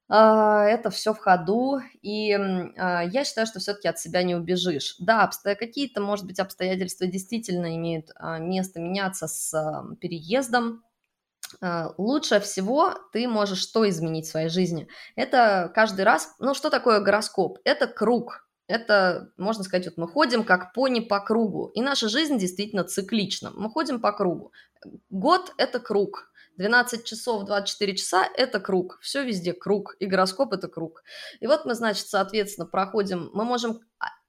а, 0.09 0.65
это 0.65 0.89
все 0.89 1.13
в 1.13 1.17
ходу, 1.17 1.79
и 2.01 2.33
а, 2.33 3.03
я 3.03 3.23
считаю, 3.23 3.47
что 3.47 3.59
все-таки 3.59 3.87
от 3.87 3.99
себя 3.99 4.23
не 4.23 4.35
убежишь. 4.35 4.95
Да, 4.99 5.29
какие-то, 5.43 6.01
может 6.01 6.25
быть, 6.25 6.39
обстоятельства 6.39 7.07
действительно 7.07 7.75
имеют 7.75 8.11
а, 8.15 8.37
место 8.37 8.79
меняться 8.79 9.27
с 9.27 9.53
переездом. 9.99 10.83
Лучше 11.97 12.39
всего 12.39 12.95
ты 13.11 13.27
можешь 13.27 13.59
что 13.59 13.87
изменить 13.87 14.25
в 14.25 14.31
своей 14.31 14.49
жизни? 14.49 14.87
Это 15.15 15.71
каждый 15.75 16.03
раз, 16.03 16.33
ну 16.39 16.55
что 16.55 16.71
такое 16.71 16.99
гороскоп? 16.99 17.59
Это 17.63 17.85
круг, 17.85 18.47
это, 18.67 19.31
можно 19.37 19.63
сказать, 19.63 19.85
вот 19.85 19.97
мы 19.97 20.07
ходим 20.07 20.43
как 20.43 20.73
пони 20.73 21.01
по 21.01 21.19
кругу, 21.19 21.71
и 21.73 21.81
наша 21.81 22.09
жизнь 22.09 22.37
действительно 22.37 22.83
циклична. 22.83 23.51
Мы 23.55 23.69
ходим 23.69 23.99
по 23.99 24.11
кругу. 24.11 24.53
Год– 25.09 25.53
это 25.57 25.79
круг, 25.79 26.31
12 26.57 27.03
часов, 27.03 27.45
24 27.45 27.95
часа– 27.95 28.27
это 28.37 28.59
круг. 28.59 28.99
Все 29.01 29.23
везде 29.23 29.53
круг. 29.53 29.95
И 29.99 30.05
гороскоп– 30.05 30.53
это 30.53 30.67
круг. 30.67 31.03
И 31.39 31.47
вот 31.47 31.65
мы, 31.65 31.73
значит, 31.73 32.07
соответственно, 32.07 32.67
проходим, 32.67 33.29
мы 33.33 33.43
можем 33.43 33.79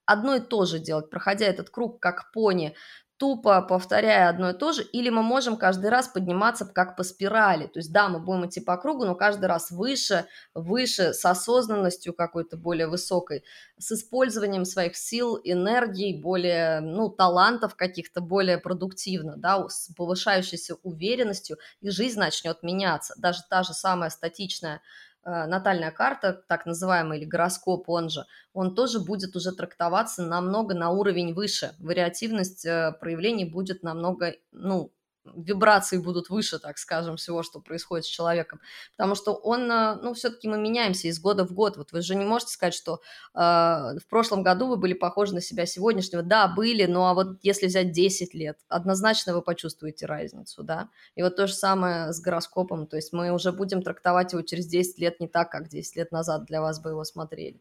одно 0.07 0.37
и 0.37 0.41
то 0.41 0.65
же 0.65 0.79
делать, 0.79 1.11
проходя 1.11 1.47
этот 1.47 1.71
круг 1.71 2.01
как 2.01 2.31
пони 2.33 2.75
тупо 3.17 3.63
повторяя 3.63 4.29
одно 4.29 4.51
и 4.51 4.59
то 4.59 4.73
же, 4.73 4.83
или 4.83 5.09
мы 5.09 5.23
можем 5.23 5.57
каждый 5.57 5.91
раз 5.91 6.09
подниматься 6.09 6.65
как 6.65 6.97
по 6.97 7.03
спирали. 7.05 7.67
То 7.67 7.79
есть, 7.79 7.93
да, 7.93 8.09
мы 8.09 8.19
будем 8.19 8.47
идти 8.47 8.61
по 8.61 8.77
кругу, 8.77 9.05
но 9.05 9.15
каждый 9.15 9.47
раз 9.47 9.71
выше, 9.71 10.27
выше, 10.55 11.13
с 11.15 11.25
осознанностью 11.25 12.13
какой-то 12.13 12.57
более 12.57 12.89
высокой, 12.89 13.45
с 13.79 13.93
использованием 13.93 14.65
своих 14.65 14.97
сил, 14.97 15.39
энергий, 15.43 16.21
более, 16.21 16.81
ну, 16.81 17.09
талантов 17.09 17.77
каких-то, 17.77 18.21
более 18.21 18.59
продуктивно, 18.59 19.35
да, 19.37 19.69
с 19.69 19.91
повышающейся 19.97 20.75
уверенностью, 20.83 21.59
и 21.81 21.91
жизнь 21.91 22.19
начнет 22.19 22.63
меняться. 22.63 23.15
Даже 23.17 23.41
та 23.49 23.63
же 23.63 23.75
самая 23.75 24.11
статичная 24.11 24.81
натальная 25.25 25.91
карта, 25.91 26.33
так 26.33 26.67
называемый, 26.67 27.19
или 27.19 27.25
гороскоп, 27.25 27.89
он 27.89 28.09
же, 28.11 28.27
он 28.53 28.75
тоже 28.75 29.01
будет 29.01 29.37
уже 29.37 29.53
трактоваться 29.53 30.23
намного 30.23 30.75
на 30.75 30.91
уровень 30.91 31.35
выше. 31.35 31.75
Вариативность 31.79 32.65
э, 32.67 32.93
проявлений 33.01 33.45
будет 33.45 33.83
намного, 33.83 34.35
ну, 34.53 34.93
вибрации 35.25 35.99
будут 35.99 36.31
выше, 36.31 36.59
так 36.59 36.79
скажем, 36.79 37.17
всего, 37.17 37.43
что 37.43 37.61
происходит 37.61 38.05
с 38.05 38.09
человеком. 38.09 38.61
Потому 38.97 39.15
что 39.15 39.33
он, 39.33 39.71
э, 39.71 39.97
ну, 40.03 40.15
все-таки 40.15 40.49
мы 40.49 40.59
меняемся 40.59 41.09
из 41.09 41.21
года 41.21 41.45
в 41.45 41.53
год. 41.53 41.77
Вот 41.77 41.93
вы 41.93 42.03
же 42.03 42.15
не 42.15 42.25
можете 42.25 42.53
сказать, 42.53 42.75
что 42.75 43.01
э, 43.35 43.39
в 43.39 44.07
прошлом 44.09 44.43
году 44.43 44.69
вы 44.69 44.77
были 44.77 44.95
похожи 44.95 45.35
на 45.35 45.41
себя 45.41 45.67
сегодняшнего. 45.67 46.23
Да, 46.23 46.49
были, 46.49 46.87
но 46.87 47.09
а 47.09 47.15
вот 47.15 47.39
если 47.43 47.67
взять 47.67 47.93
10 47.93 48.35
лет, 48.35 48.59
однозначно 48.69 49.35
вы 49.35 49.43
почувствуете 49.43 50.07
разницу, 50.07 50.63
да. 50.63 50.89
И 51.15 51.23
вот 51.23 51.37
то 51.37 51.47
же 51.47 51.55
самое 51.55 52.13
с 52.13 52.21
гороскопом. 52.21 52.87
То 52.87 52.97
есть 52.97 53.13
мы 53.13 53.31
уже 53.31 53.53
будем 53.53 53.83
трактовать 53.83 54.33
его 54.33 54.43
через 54.43 54.67
10 54.67 54.99
лет 54.99 55.21
не 55.21 55.29
так, 55.29 55.51
как 55.51 55.69
10 55.69 55.97
лет 55.97 56.13
назад 56.13 56.45
для 56.45 56.61
вас 56.61 56.81
бы 56.81 56.91
его 56.91 57.05
смотрели. 57.05 57.61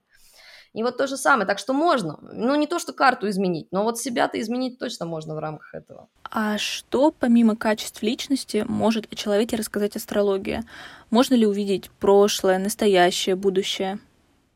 И 0.73 0.81
вот 0.83 0.97
то 0.97 1.07
же 1.07 1.17
самое. 1.17 1.45
Так 1.45 1.59
что 1.59 1.73
можно. 1.73 2.17
Ну, 2.21 2.55
не 2.55 2.67
то, 2.67 2.79
что 2.79 2.93
карту 2.93 3.29
изменить, 3.29 3.67
но 3.71 3.83
вот 3.83 3.99
себя-то 3.99 4.41
изменить 4.41 4.79
точно 4.79 5.05
можно 5.05 5.35
в 5.35 5.39
рамках 5.39 5.73
этого. 5.75 6.07
А 6.23 6.57
что, 6.57 7.11
помимо 7.11 7.55
качеств 7.55 8.01
личности, 8.01 8.65
может 8.67 9.11
о 9.11 9.15
человеке 9.15 9.55
рассказать 9.55 9.95
астрология? 9.95 10.63
Можно 11.11 11.35
ли 11.35 11.45
увидеть 11.45 11.91
прошлое, 11.99 12.57
настоящее, 12.57 13.35
будущее? 13.35 13.99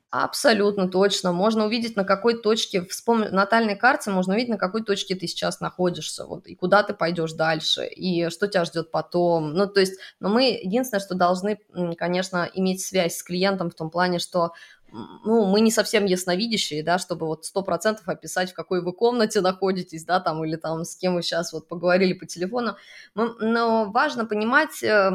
Абсолютно 0.09 0.87
точно. 0.87 1.33
Можно 1.33 1.65
увидеть, 1.65 1.97
на 1.97 2.05
какой 2.05 2.41
точке, 2.41 2.81
вспомни, 2.85 3.27
натальной 3.27 3.75
карте 3.75 4.09
можно 4.09 4.33
увидеть, 4.33 4.49
на 4.49 4.57
какой 4.57 4.81
точке 4.81 5.15
ты 5.15 5.27
сейчас 5.27 5.59
находишься, 5.59 6.25
вот, 6.25 6.47
и 6.47 6.55
куда 6.55 6.81
ты 6.81 6.93
пойдешь 6.93 7.33
дальше, 7.33 7.85
и 7.85 8.29
что 8.29 8.47
тебя 8.47 8.63
ждет 8.63 8.89
потом. 8.89 9.53
Ну, 9.53 9.67
то 9.67 9.81
есть, 9.81 9.99
но 10.21 10.29
мы 10.29 10.45
единственное, 10.63 11.01
что 11.01 11.13
должны, 11.13 11.59
конечно, 11.97 12.49
иметь 12.53 12.81
связь 12.81 13.17
с 13.17 13.23
клиентом 13.23 13.69
в 13.69 13.75
том 13.75 13.89
плане, 13.91 14.19
что 14.19 14.53
ну, 14.91 15.45
мы 15.45 15.61
не 15.61 15.71
совсем 15.71 16.05
ясновидящие, 16.05 16.83
да, 16.83 16.97
чтобы 16.97 17.27
вот 17.27 17.45
сто 17.45 17.61
процентов 17.61 18.07
описать, 18.07 18.51
в 18.51 18.55
какой 18.55 18.81
вы 18.81 18.93
комнате 18.93 19.41
находитесь, 19.41 20.05
да, 20.05 20.19
там, 20.19 20.43
или 20.43 20.55
там 20.55 20.85
с 20.85 20.95
кем 20.95 21.15
вы 21.15 21.21
сейчас 21.21 21.53
вот 21.53 21.67
поговорили 21.67 22.13
по 22.13 22.25
телефону. 22.25 22.75
Мы, 23.13 23.33
но 23.39 23.91
важно 23.91 24.25
понимать 24.25 24.81
э, 24.83 25.11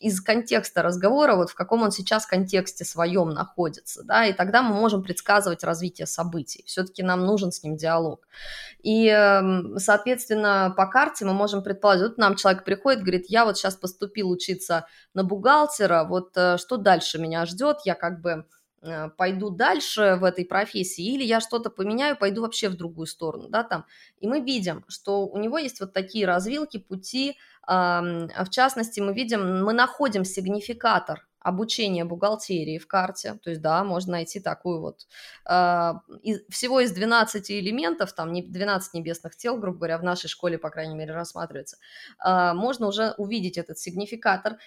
из 0.00 0.20
контекста 0.20 0.82
разговора, 0.82 1.34
вот 1.34 1.50
в 1.50 1.54
каком 1.54 1.82
он 1.82 1.90
сейчас 1.90 2.26
контексте 2.26 2.84
своем 2.84 3.30
находится, 3.30 4.02
да, 4.04 4.26
и 4.26 4.32
тогда 4.32 4.62
мы 4.62 4.74
можем 4.74 5.02
предсказывать 5.02 5.64
развитие 5.64 6.06
событий. 6.06 6.64
Все-таки 6.66 7.02
нам 7.02 7.24
нужен 7.24 7.52
с 7.52 7.62
ним 7.62 7.76
диалог. 7.76 8.26
И, 8.82 9.06
эм, 9.08 9.78
соответственно, 9.78 10.72
по 10.76 10.86
карте 10.86 11.24
мы 11.24 11.32
можем 11.32 11.62
предположить, 11.62 12.10
вот 12.10 12.18
нам 12.18 12.36
человек 12.36 12.64
приходит, 12.64 13.02
говорит, 13.02 13.26
я 13.28 13.44
вот 13.44 13.58
сейчас 13.58 13.76
поступил 13.76 14.30
учиться 14.30 14.86
на 15.14 15.24
бухгалтера, 15.24 16.04
вот 16.04 16.36
э, 16.36 16.58
что 16.58 16.76
дальше 16.76 17.18
меня 17.18 17.44
ждет, 17.46 17.78
я 17.84 17.94
как 17.94 18.20
бы 18.20 18.44
пойду 19.16 19.50
дальше 19.50 20.16
в 20.20 20.24
этой 20.24 20.44
профессии, 20.44 21.04
или 21.14 21.24
я 21.24 21.40
что-то 21.40 21.70
поменяю, 21.70 22.16
пойду 22.16 22.42
вообще 22.42 22.68
в 22.68 22.76
другую 22.76 23.06
сторону, 23.06 23.48
да, 23.48 23.64
там. 23.64 23.84
И 24.20 24.28
мы 24.28 24.40
видим, 24.40 24.84
что 24.88 25.26
у 25.26 25.38
него 25.38 25.58
есть 25.58 25.80
вот 25.80 25.92
такие 25.92 26.26
развилки, 26.26 26.78
пути, 26.78 27.36
в 27.66 28.46
частности, 28.50 29.00
мы 29.00 29.12
видим, 29.12 29.62
мы 29.64 29.72
находим 29.72 30.24
сигнификатор 30.24 31.28
обучения 31.40 32.04
бухгалтерии 32.04 32.78
в 32.78 32.86
карте, 32.86 33.38
то 33.42 33.50
есть, 33.50 33.62
да, 33.62 33.84
можно 33.84 34.12
найти 34.12 34.40
такую 34.40 34.80
вот, 34.80 35.06
а, 35.44 36.00
всего 36.48 36.80
из 36.80 36.92
12 36.92 37.60
элементов, 37.60 38.12
там 38.12 38.32
12 38.32 38.94
небесных 38.94 39.36
тел, 39.36 39.56
грубо 39.56 39.78
говоря, 39.78 39.98
в 39.98 40.02
нашей 40.02 40.28
школе, 40.28 40.58
по 40.58 40.70
крайней 40.70 40.94
мере, 40.96 41.12
рассматривается, 41.14 41.78
а, 42.18 42.54
можно 42.54 42.86
уже 42.86 43.14
увидеть 43.18 43.56
этот 43.56 43.78
сигнификатор, 43.78 44.58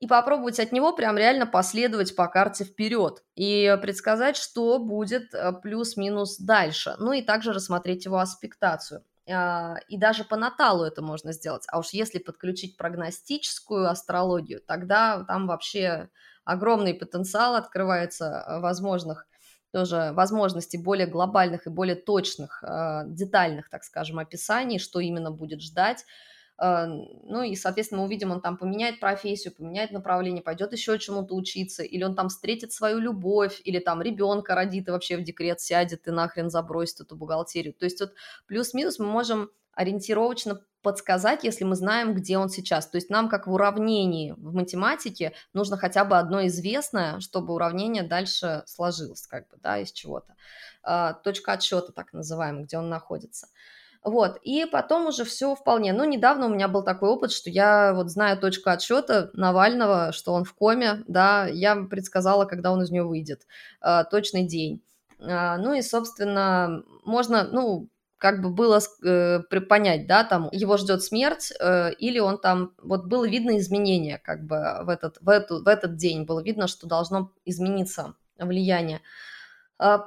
и 0.00 0.06
попробовать 0.06 0.58
от 0.58 0.72
него 0.72 0.92
прям 0.94 1.18
реально 1.18 1.46
последовать 1.46 2.16
по 2.16 2.26
карте 2.26 2.64
вперед 2.64 3.22
и 3.34 3.78
предсказать, 3.82 4.36
что 4.36 4.78
будет 4.78 5.34
э, 5.34 5.52
плюс-минус 5.62 6.38
дальше. 6.38 6.96
Ну 6.98 7.12
и 7.12 7.22
также 7.22 7.52
рассмотреть 7.52 8.06
его 8.06 8.18
аспектацию. 8.18 9.04
А, 9.30 9.76
и 9.88 9.98
даже 9.98 10.24
по 10.24 10.36
наталу 10.36 10.84
это 10.84 11.02
можно 11.02 11.32
сделать. 11.32 11.64
А 11.68 11.78
уж 11.78 11.90
если 11.90 12.18
подключить 12.18 12.78
прогностическую 12.78 13.90
астрологию, 13.90 14.62
тогда 14.66 15.22
там 15.24 15.46
вообще 15.46 16.08
огромный 16.44 16.94
потенциал 16.94 17.54
открывается 17.54 18.44
э, 18.46 18.60
возможных 18.60 19.26
тоже 19.72 20.10
возможностей 20.14 20.78
более 20.78 21.06
глобальных 21.06 21.66
и 21.66 21.70
более 21.70 21.94
точных, 21.94 22.64
э, 22.64 23.02
детальных, 23.06 23.68
так 23.68 23.84
скажем, 23.84 24.18
описаний, 24.18 24.78
что 24.78 24.98
именно 24.98 25.30
будет 25.30 25.60
ждать, 25.60 26.04
ну 26.62 27.42
и, 27.42 27.56
соответственно, 27.56 28.02
мы 28.02 28.06
увидим, 28.06 28.32
он 28.32 28.42
там 28.42 28.58
поменяет 28.58 29.00
профессию, 29.00 29.54
поменяет 29.54 29.92
направление, 29.92 30.42
пойдет 30.42 30.72
еще 30.72 30.98
чему-то 30.98 31.34
учиться, 31.34 31.82
или 31.82 32.02
он 32.04 32.14
там 32.14 32.28
встретит 32.28 32.72
свою 32.72 32.98
любовь, 32.98 33.62
или 33.64 33.78
там 33.78 34.02
ребенка 34.02 34.54
родит 34.54 34.88
и 34.88 34.90
вообще 34.90 35.16
в 35.16 35.22
декрет 35.22 35.60
сядет 35.60 36.06
и 36.06 36.10
нахрен 36.10 36.50
забросит 36.50 37.00
эту 37.00 37.16
бухгалтерию. 37.16 37.72
То 37.72 37.86
есть 37.86 38.00
вот 38.00 38.12
плюс-минус 38.46 38.98
мы 38.98 39.06
можем 39.06 39.50
ориентировочно 39.72 40.60
подсказать, 40.82 41.44
если 41.44 41.64
мы 41.64 41.76
знаем, 41.76 42.14
где 42.14 42.36
он 42.36 42.50
сейчас. 42.50 42.88
То 42.88 42.96
есть 42.96 43.08
нам, 43.08 43.28
как 43.28 43.46
в 43.46 43.52
уравнении 43.52 44.32
в 44.32 44.54
математике, 44.54 45.32
нужно 45.54 45.78
хотя 45.78 46.04
бы 46.04 46.18
одно 46.18 46.46
известное, 46.46 47.20
чтобы 47.20 47.54
уравнение 47.54 48.02
дальше 48.02 48.62
сложилось, 48.66 49.26
как 49.26 49.48
бы, 49.48 49.56
да, 49.62 49.78
из 49.78 49.92
чего-то. 49.92 50.34
Э, 50.86 51.14
точка 51.22 51.52
отсчета, 51.52 51.92
так 51.92 52.12
называемая, 52.12 52.64
где 52.64 52.78
он 52.78 52.88
находится. 52.88 53.48
Вот, 54.02 54.38
и 54.42 54.64
потом 54.64 55.08
уже 55.08 55.24
все 55.24 55.54
вполне. 55.54 55.92
Ну, 55.92 56.04
недавно 56.04 56.46
у 56.46 56.48
меня 56.48 56.68
был 56.68 56.82
такой 56.82 57.10
опыт, 57.10 57.32
что 57.32 57.50
я 57.50 57.92
вот 57.94 58.08
знаю 58.08 58.38
точку 58.38 58.70
отсчета 58.70 59.30
Навального, 59.34 60.12
что 60.12 60.32
он 60.32 60.44
в 60.44 60.54
коме, 60.54 61.04
да, 61.06 61.46
я 61.46 61.76
предсказала, 61.76 62.46
когда 62.46 62.72
он 62.72 62.82
из 62.82 62.90
нее 62.90 63.04
выйдет, 63.04 63.46
э, 63.82 64.04
точный 64.10 64.46
день. 64.46 64.82
Э, 65.18 65.56
ну 65.58 65.74
и, 65.74 65.82
собственно, 65.82 66.82
можно, 67.04 67.44
ну, 67.44 67.90
как 68.16 68.40
бы 68.40 68.48
было 68.48 68.80
э, 69.04 69.40
понять, 69.68 70.06
да, 70.06 70.24
там 70.24 70.48
его 70.50 70.78
ждет 70.78 71.02
смерть, 71.02 71.52
э, 71.60 71.92
или 71.94 72.18
он 72.20 72.38
там, 72.38 72.72
вот 72.82 73.04
было 73.04 73.28
видно 73.28 73.58
изменение, 73.58 74.16
как 74.18 74.46
бы 74.46 74.80
в 74.82 74.88
этот, 74.88 75.18
в, 75.20 75.28
эту, 75.28 75.62
в 75.62 75.68
этот 75.68 75.96
день 75.96 76.24
было 76.24 76.42
видно, 76.42 76.68
что 76.68 76.86
должно 76.86 77.32
измениться 77.44 78.14
влияние. 78.38 78.98
А, 78.98 79.00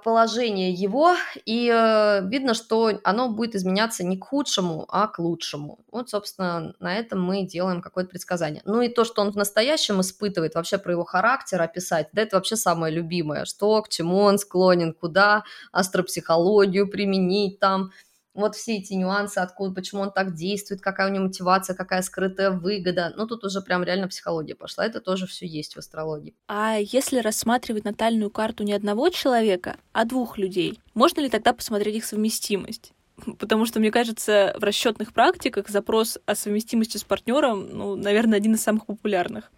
положение 0.03 0.71
его, 0.71 1.15
и 1.45 1.67
э, 1.67 2.21
видно, 2.27 2.53
что 2.53 2.91
оно 3.03 3.29
будет 3.29 3.55
изменяться 3.55 4.03
не 4.03 4.17
к 4.17 4.23
худшему, 4.25 4.85
а 4.87 5.07
к 5.07 5.17
лучшему. 5.17 5.79
Вот, 5.91 6.11
собственно, 6.11 6.75
на 6.79 6.95
этом 6.95 7.21
мы 7.23 7.41
делаем 7.41 7.81
какое-то 7.81 8.11
предсказание. 8.11 8.61
Ну 8.65 8.81
и 8.81 8.89
то, 8.89 9.03
что 9.03 9.23
он 9.23 9.31
в 9.31 9.35
настоящем 9.35 9.99
испытывает, 9.99 10.53
вообще 10.53 10.77
про 10.77 10.91
его 10.91 11.03
характер 11.03 11.59
описать, 11.59 12.09
да, 12.13 12.21
это 12.21 12.35
вообще 12.35 12.55
самое 12.55 12.93
любимое, 12.93 13.45
что, 13.45 13.81
к 13.81 13.89
чему 13.89 14.19
он 14.19 14.37
склонен, 14.37 14.93
куда 14.93 15.43
астропсихологию 15.71 16.87
применить 16.87 17.59
там, 17.59 17.91
вот 18.33 18.55
все 18.55 18.77
эти 18.77 18.93
нюансы, 18.93 19.37
откуда, 19.37 19.73
почему 19.73 20.01
он 20.01 20.11
так 20.11 20.33
действует, 20.33 20.81
какая 20.81 21.09
у 21.09 21.13
него 21.13 21.25
мотивация, 21.25 21.75
какая 21.75 22.01
скрытая 22.01 22.51
выгода. 22.51 23.13
Ну, 23.15 23.27
тут 23.27 23.43
уже 23.43 23.61
прям 23.61 23.83
реально 23.83 24.07
психология 24.07 24.55
пошла. 24.55 24.85
Это 24.85 25.01
тоже 25.01 25.27
все 25.27 25.45
есть 25.45 25.75
в 25.75 25.79
астрологии. 25.79 26.35
А 26.47 26.77
если 26.77 27.19
рассматривать 27.19 27.85
натальную 27.85 28.31
карту 28.31 28.63
не 28.63 28.73
одного 28.73 29.09
человека, 29.09 29.77
а 29.91 30.05
двух 30.05 30.37
людей, 30.37 30.79
можно 30.93 31.21
ли 31.21 31.29
тогда 31.29 31.53
посмотреть 31.53 31.95
их 31.95 32.05
совместимость? 32.05 32.93
Потому 33.39 33.65
что, 33.65 33.79
мне 33.79 33.91
кажется, 33.91 34.55
в 34.57 34.63
расчетных 34.63 35.13
практиках 35.13 35.69
запрос 35.69 36.17
о 36.25 36.35
совместимости 36.35 36.97
с 36.97 37.03
партнером, 37.03 37.69
ну, 37.69 37.95
наверное, 37.95 38.37
один 38.37 38.55
из 38.55 38.63
самых 38.63 38.85
популярных. 38.85 39.51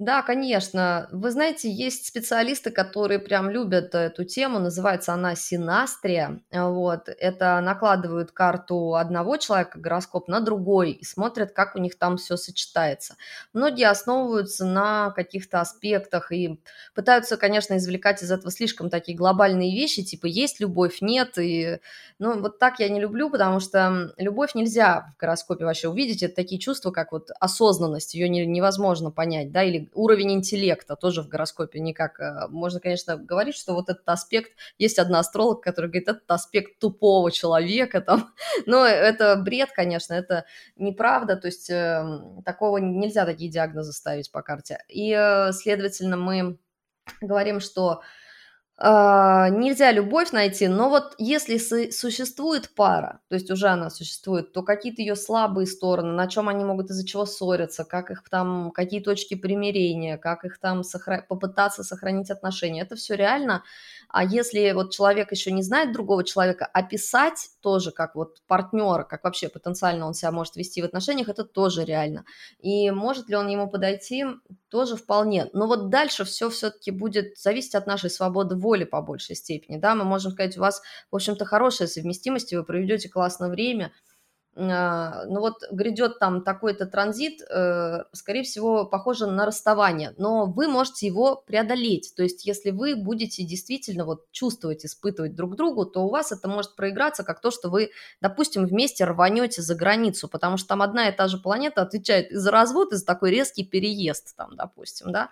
Да, 0.00 0.22
конечно. 0.22 1.08
Вы 1.10 1.32
знаете, 1.32 1.68
есть 1.68 2.06
специалисты, 2.06 2.70
которые 2.70 3.18
прям 3.18 3.50
любят 3.50 3.96
эту 3.96 4.24
тему, 4.24 4.60
называется 4.60 5.12
она 5.12 5.34
синастрия. 5.34 6.40
Вот. 6.52 7.08
Это 7.08 7.60
накладывают 7.60 8.30
карту 8.30 8.94
одного 8.94 9.36
человека, 9.38 9.80
гороскоп, 9.80 10.28
на 10.28 10.38
другой 10.38 10.92
и 10.92 11.04
смотрят, 11.04 11.50
как 11.50 11.74
у 11.74 11.80
них 11.80 11.98
там 11.98 12.16
все 12.16 12.36
сочетается. 12.36 13.16
Многие 13.52 13.90
основываются 13.90 14.64
на 14.64 15.10
каких-то 15.10 15.60
аспектах 15.60 16.30
и 16.30 16.60
пытаются, 16.94 17.36
конечно, 17.36 17.76
извлекать 17.76 18.22
из 18.22 18.30
этого 18.30 18.52
слишком 18.52 18.90
такие 18.90 19.18
глобальные 19.18 19.72
вещи, 19.74 20.04
типа 20.04 20.26
есть 20.26 20.60
любовь, 20.60 20.98
нет. 21.00 21.38
И, 21.38 21.80
ну, 22.20 22.40
вот 22.40 22.60
так 22.60 22.78
я 22.78 22.88
не 22.88 23.00
люблю, 23.00 23.30
потому 23.30 23.58
что 23.58 24.12
любовь 24.16 24.54
нельзя 24.54 25.12
в 25.16 25.20
гороскопе 25.20 25.64
вообще 25.64 25.88
увидеть. 25.88 26.22
Это 26.22 26.36
такие 26.36 26.60
чувства, 26.60 26.92
как 26.92 27.10
вот 27.10 27.30
осознанность, 27.40 28.14
ее 28.14 28.28
не, 28.28 28.46
невозможно 28.46 29.10
понять, 29.10 29.50
да, 29.50 29.64
или 29.64 29.87
уровень 29.94 30.32
интеллекта 30.32 30.96
тоже 30.96 31.22
в 31.22 31.28
гороскопе 31.28 31.80
никак. 31.80 32.20
Э, 32.20 32.48
можно, 32.48 32.80
конечно, 32.80 33.16
говорить, 33.16 33.54
что 33.56 33.74
вот 33.74 33.88
этот 33.88 34.08
аспект, 34.08 34.52
есть 34.78 34.98
одна 34.98 35.20
астролог, 35.20 35.62
который 35.62 35.86
говорит, 35.86 36.08
этот 36.08 36.30
аспект 36.30 36.78
тупого 36.78 37.30
человека, 37.30 38.00
там, 38.08 38.32
но 38.66 38.84
это 38.84 39.36
бред, 39.36 39.70
конечно, 39.72 40.14
это 40.14 40.44
неправда, 40.76 41.36
то 41.36 41.46
есть 41.46 41.70
э, 41.70 42.04
такого 42.44 42.78
нельзя 42.78 43.24
такие 43.24 43.50
диагнозы 43.50 43.92
ставить 43.92 44.30
по 44.30 44.42
карте. 44.42 44.84
И, 44.88 45.12
э, 45.12 45.52
следовательно, 45.52 46.16
мы 46.16 46.58
говорим, 47.20 47.60
что 47.60 48.02
а, 48.80 49.48
нельзя 49.50 49.90
любовь 49.90 50.30
найти, 50.32 50.68
но 50.68 50.88
вот 50.88 51.14
если 51.18 51.58
существует 51.90 52.70
пара, 52.76 53.20
то 53.28 53.34
есть 53.34 53.50
уже 53.50 53.66
она 53.68 53.90
существует, 53.90 54.52
то 54.52 54.62
какие-то 54.62 55.02
ее 55.02 55.16
слабые 55.16 55.66
стороны, 55.66 56.12
на 56.12 56.28
чем 56.28 56.48
они 56.48 56.64
могут 56.64 56.90
из-за 56.90 57.04
чего 57.04 57.26
ссориться, 57.26 57.84
как 57.84 58.10
их 58.12 58.22
там, 58.30 58.70
какие 58.70 59.00
точки 59.00 59.34
примирения, 59.34 60.16
как 60.16 60.44
их 60.44 60.58
там 60.60 60.84
сохра... 60.84 61.24
попытаться 61.28 61.82
сохранить 61.82 62.30
отношения, 62.30 62.82
это 62.82 62.94
все 62.94 63.16
реально. 63.16 63.64
А 64.08 64.24
если 64.24 64.72
вот 64.72 64.92
человек 64.92 65.32
еще 65.32 65.52
не 65.52 65.62
знает 65.62 65.92
другого 65.92 66.24
человека, 66.24 66.66
описать 66.66 67.50
тоже 67.60 67.90
как 67.90 68.14
вот 68.14 68.42
партнера, 68.46 69.04
как 69.04 69.24
вообще 69.24 69.48
потенциально 69.48 70.06
он 70.06 70.14
себя 70.14 70.32
может 70.32 70.56
вести 70.56 70.80
в 70.80 70.86
отношениях, 70.86 71.28
это 71.28 71.44
тоже 71.44 71.84
реально. 71.84 72.24
И 72.58 72.90
может 72.90 73.28
ли 73.28 73.36
он 73.36 73.48
ему 73.48 73.68
подойти, 73.68 74.24
тоже 74.70 74.96
вполне. 74.96 75.48
Но 75.52 75.66
вот 75.66 75.90
дальше 75.90 76.24
все 76.24 76.48
все-таки 76.50 76.90
будет 76.90 77.38
зависеть 77.38 77.74
от 77.74 77.86
нашей 77.86 78.10
свободы 78.10 78.56
воли 78.56 78.84
по 78.84 79.02
большей 79.02 79.36
степени. 79.36 79.76
Да, 79.76 79.94
мы 79.94 80.04
можем 80.04 80.32
сказать, 80.32 80.56
у 80.56 80.60
вас, 80.60 80.82
в 81.10 81.16
общем-то, 81.16 81.44
хорошая 81.44 81.88
совместимость, 81.88 82.52
и 82.52 82.56
вы 82.56 82.64
проведете 82.64 83.08
классное 83.08 83.48
время– 83.48 83.92
ну 84.60 85.40
вот 85.40 85.62
грядет 85.70 86.18
там 86.18 86.42
такой-то 86.42 86.86
транзит, 86.86 87.40
э, 87.48 88.04
скорее 88.12 88.42
всего, 88.42 88.84
похоже 88.84 89.26
на 89.26 89.46
расставание, 89.46 90.14
но 90.18 90.46
вы 90.46 90.66
можете 90.68 91.06
его 91.06 91.36
преодолеть, 91.36 92.12
то 92.16 92.22
есть 92.24 92.44
если 92.44 92.70
вы 92.70 92.96
будете 92.96 93.44
действительно 93.44 94.04
вот 94.04 94.30
чувствовать, 94.32 94.84
испытывать 94.84 95.36
друг 95.36 95.54
другу, 95.56 95.86
то 95.86 96.00
у 96.04 96.10
вас 96.10 96.32
это 96.32 96.48
может 96.48 96.74
проиграться 96.76 97.22
как 97.22 97.40
то, 97.40 97.50
что 97.50 97.70
вы, 97.70 97.90
допустим, 98.20 98.66
вместе 98.66 99.04
рванете 99.04 99.62
за 99.62 99.74
границу, 99.76 100.28
потому 100.28 100.56
что 100.56 100.68
там 100.68 100.82
одна 100.82 101.08
и 101.08 101.16
та 101.16 101.28
же 101.28 101.38
планета 101.38 101.82
отвечает 101.82 102.32
и 102.32 102.36
за 102.36 102.50
развод, 102.50 102.92
и 102.92 102.96
за 102.96 103.06
такой 103.06 103.30
резкий 103.30 103.64
переезд 103.64 104.36
там, 104.36 104.56
допустим, 104.56 105.12
да, 105.12 105.30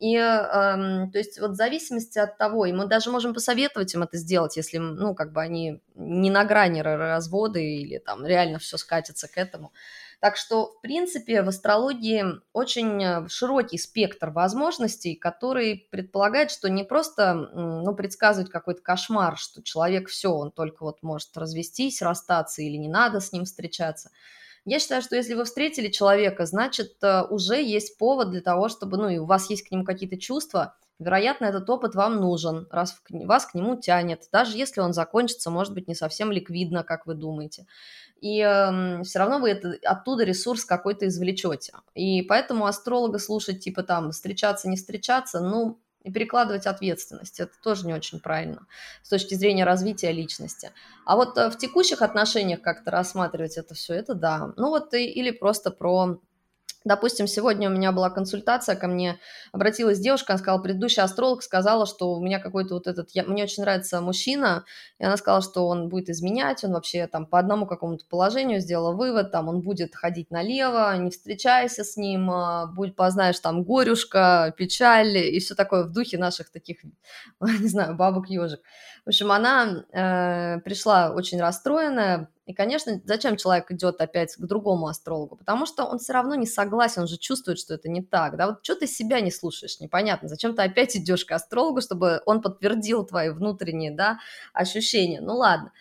и, 0.00 0.14
эм, 0.16 1.10
то 1.10 1.18
есть, 1.18 1.38
вот 1.40 1.50
в 1.50 1.54
зависимости 1.54 2.18
от 2.18 2.38
того, 2.38 2.64
и 2.64 2.72
мы 2.72 2.86
даже 2.86 3.10
можем 3.10 3.34
посоветовать 3.34 3.92
им 3.94 4.02
это 4.02 4.16
сделать, 4.16 4.56
если, 4.56 4.78
ну, 4.78 5.14
как 5.14 5.32
бы 5.32 5.42
они 5.42 5.82
не 6.00 6.30
на 6.30 6.44
грани 6.44 6.80
развода 6.80 7.58
или 7.58 7.98
там 7.98 8.24
реально 8.24 8.58
все 8.58 8.76
скатится 8.76 9.28
к 9.28 9.36
этому. 9.36 9.72
Так 10.20 10.36
что, 10.36 10.74
в 10.74 10.80
принципе, 10.82 11.42
в 11.42 11.48
астрологии 11.48 12.24
очень 12.52 13.02
э, 13.02 13.28
широкий 13.28 13.78
спектр 13.78 14.30
возможностей, 14.30 15.14
который 15.14 15.88
предполагает, 15.90 16.50
что 16.50 16.68
не 16.68 16.84
просто 16.84 17.34
ну, 17.34 17.94
предсказывать 17.94 18.50
какой-то 18.50 18.82
кошмар, 18.82 19.38
что 19.38 19.62
человек 19.62 20.08
все, 20.08 20.30
он 20.30 20.50
только 20.50 20.84
вот 20.84 21.02
может 21.02 21.34
развестись, 21.36 22.02
расстаться 22.02 22.60
или 22.60 22.76
не 22.76 22.88
надо 22.88 23.20
с 23.20 23.32
ним 23.32 23.44
встречаться– 23.44 24.10
я 24.64 24.78
считаю, 24.78 25.02
что 25.02 25.16
если 25.16 25.34
вы 25.34 25.44
встретили 25.44 25.88
человека, 25.88 26.44
значит, 26.44 27.02
э, 27.02 27.22
уже 27.22 27.62
есть 27.62 27.96
повод 27.98 28.30
для 28.30 28.42
того, 28.42 28.68
чтобы, 28.68 28.98
ну, 28.98 29.08
и 29.08 29.18
у 29.18 29.24
вас 29.24 29.48
есть 29.48 29.66
к 29.66 29.70
нему 29.70 29.84
какие-то 29.84 30.18
чувства, 30.18 30.76
вероятно, 31.00 31.46
этот 31.46 31.68
опыт 31.68 31.94
вам 31.94 32.20
нужен, 32.20 32.68
раз 32.70 33.00
вас 33.10 33.46
к 33.46 33.54
нему 33.54 33.76
тянет, 33.76 34.28
даже 34.30 34.56
если 34.56 34.80
он 34.80 34.92
закончится, 34.92 35.50
может 35.50 35.74
быть, 35.74 35.88
не 35.88 35.94
совсем 35.94 36.30
ликвидно, 36.30 36.84
как 36.84 37.06
вы 37.06 37.14
думаете. 37.14 37.66
И 38.20 38.40
э, 38.40 39.02
все 39.02 39.18
равно 39.18 39.38
вы 39.38 39.50
это, 39.50 39.76
оттуда 39.82 40.24
ресурс 40.24 40.64
какой-то 40.64 41.08
извлечете. 41.08 41.72
И 41.94 42.22
поэтому 42.22 42.66
астролога 42.66 43.18
слушать, 43.18 43.60
типа 43.60 43.82
там, 43.82 44.12
встречаться, 44.12 44.68
не 44.68 44.76
встречаться, 44.76 45.40
ну, 45.40 45.80
и 46.02 46.10
перекладывать 46.10 46.66
ответственность. 46.66 47.40
Это 47.40 47.52
тоже 47.62 47.86
не 47.86 47.92
очень 47.92 48.20
правильно 48.20 48.66
с 49.02 49.08
точки 49.08 49.34
зрения 49.34 49.64
развития 49.64 50.12
личности. 50.12 50.70
А 51.04 51.16
вот 51.16 51.36
э, 51.36 51.50
в 51.50 51.58
текущих 51.58 52.02
отношениях 52.02 52.60
как-то 52.60 52.90
рассматривать 52.90 53.56
это 53.56 53.74
все, 53.74 53.94
это 53.94 54.14
да. 54.14 54.52
Ну 54.56 54.68
вот 54.68 54.94
и, 54.94 55.04
или 55.06 55.30
просто 55.30 55.70
про 55.70 56.18
Допустим, 56.84 57.26
сегодня 57.26 57.68
у 57.68 57.72
меня 57.72 57.92
была 57.92 58.08
консультация, 58.08 58.74
ко 58.74 58.86
мне 58.86 59.20
обратилась 59.52 59.98
девушка, 59.98 60.32
она 60.32 60.38
сказала, 60.38 60.62
предыдущий 60.62 61.02
астролог 61.02 61.42
сказала, 61.42 61.84
что 61.84 62.14
у 62.14 62.24
меня 62.24 62.38
какой-то 62.38 62.72
вот 62.72 62.86
этот, 62.86 63.10
я, 63.10 63.22
мне 63.24 63.44
очень 63.44 63.64
нравится 63.64 64.00
мужчина, 64.00 64.64
и 64.98 65.04
она 65.04 65.18
сказала, 65.18 65.42
что 65.42 65.66
он 65.66 65.90
будет 65.90 66.08
изменять, 66.08 66.64
он 66.64 66.72
вообще 66.72 67.06
там 67.06 67.26
по 67.26 67.38
одному 67.38 67.66
какому-то 67.66 68.06
положению 68.08 68.60
сделала 68.60 68.92
вывод, 68.92 69.30
там 69.30 69.48
он 69.48 69.60
будет 69.60 69.94
ходить 69.94 70.30
налево, 70.30 70.96
не 70.96 71.10
встречайся 71.10 71.84
с 71.84 71.98
ним, 71.98 72.30
а, 72.30 72.66
будь, 72.66 72.96
познаешь 72.96 73.38
там 73.40 73.62
горюшка, 73.62 74.54
печаль 74.56 75.18
и 75.18 75.38
все 75.38 75.54
такое 75.54 75.84
в 75.84 75.92
духе 75.92 76.16
наших 76.16 76.50
таких, 76.50 76.78
не 77.40 77.68
знаю, 77.68 77.94
бабок-ежик. 77.94 78.60
В 79.10 79.12
общем, 79.12 79.32
она 79.32 79.84
э, 79.90 80.60
пришла 80.60 81.10
очень 81.10 81.40
расстроенная, 81.40 82.28
и, 82.46 82.54
конечно, 82.54 83.00
зачем 83.04 83.36
человек 83.36 83.68
идет 83.72 84.00
опять 84.00 84.36
к 84.36 84.40
другому 84.40 84.86
астрологу? 84.86 85.34
Потому 85.34 85.66
что 85.66 85.84
он 85.84 85.98
все 85.98 86.12
равно 86.12 86.36
не 86.36 86.46
согласен, 86.46 87.02
он 87.02 87.08
же 87.08 87.18
чувствует, 87.18 87.58
что 87.58 87.74
это 87.74 87.88
не 87.88 88.02
так. 88.02 88.36
Да, 88.36 88.46
вот 88.46 88.60
что 88.62 88.76
ты 88.76 88.86
себя 88.86 89.20
не 89.20 89.32
слушаешь, 89.32 89.80
непонятно. 89.80 90.28
Зачем 90.28 90.54
ты 90.54 90.62
опять 90.62 90.96
идешь 90.96 91.24
к 91.24 91.32
астрологу, 91.32 91.80
чтобы 91.80 92.22
он 92.24 92.40
подтвердил 92.40 93.04
твои 93.04 93.30
внутренние 93.30 93.90
да, 93.90 94.20
ощущения? 94.52 95.20
Ну 95.20 95.34
ладно. 95.34 95.72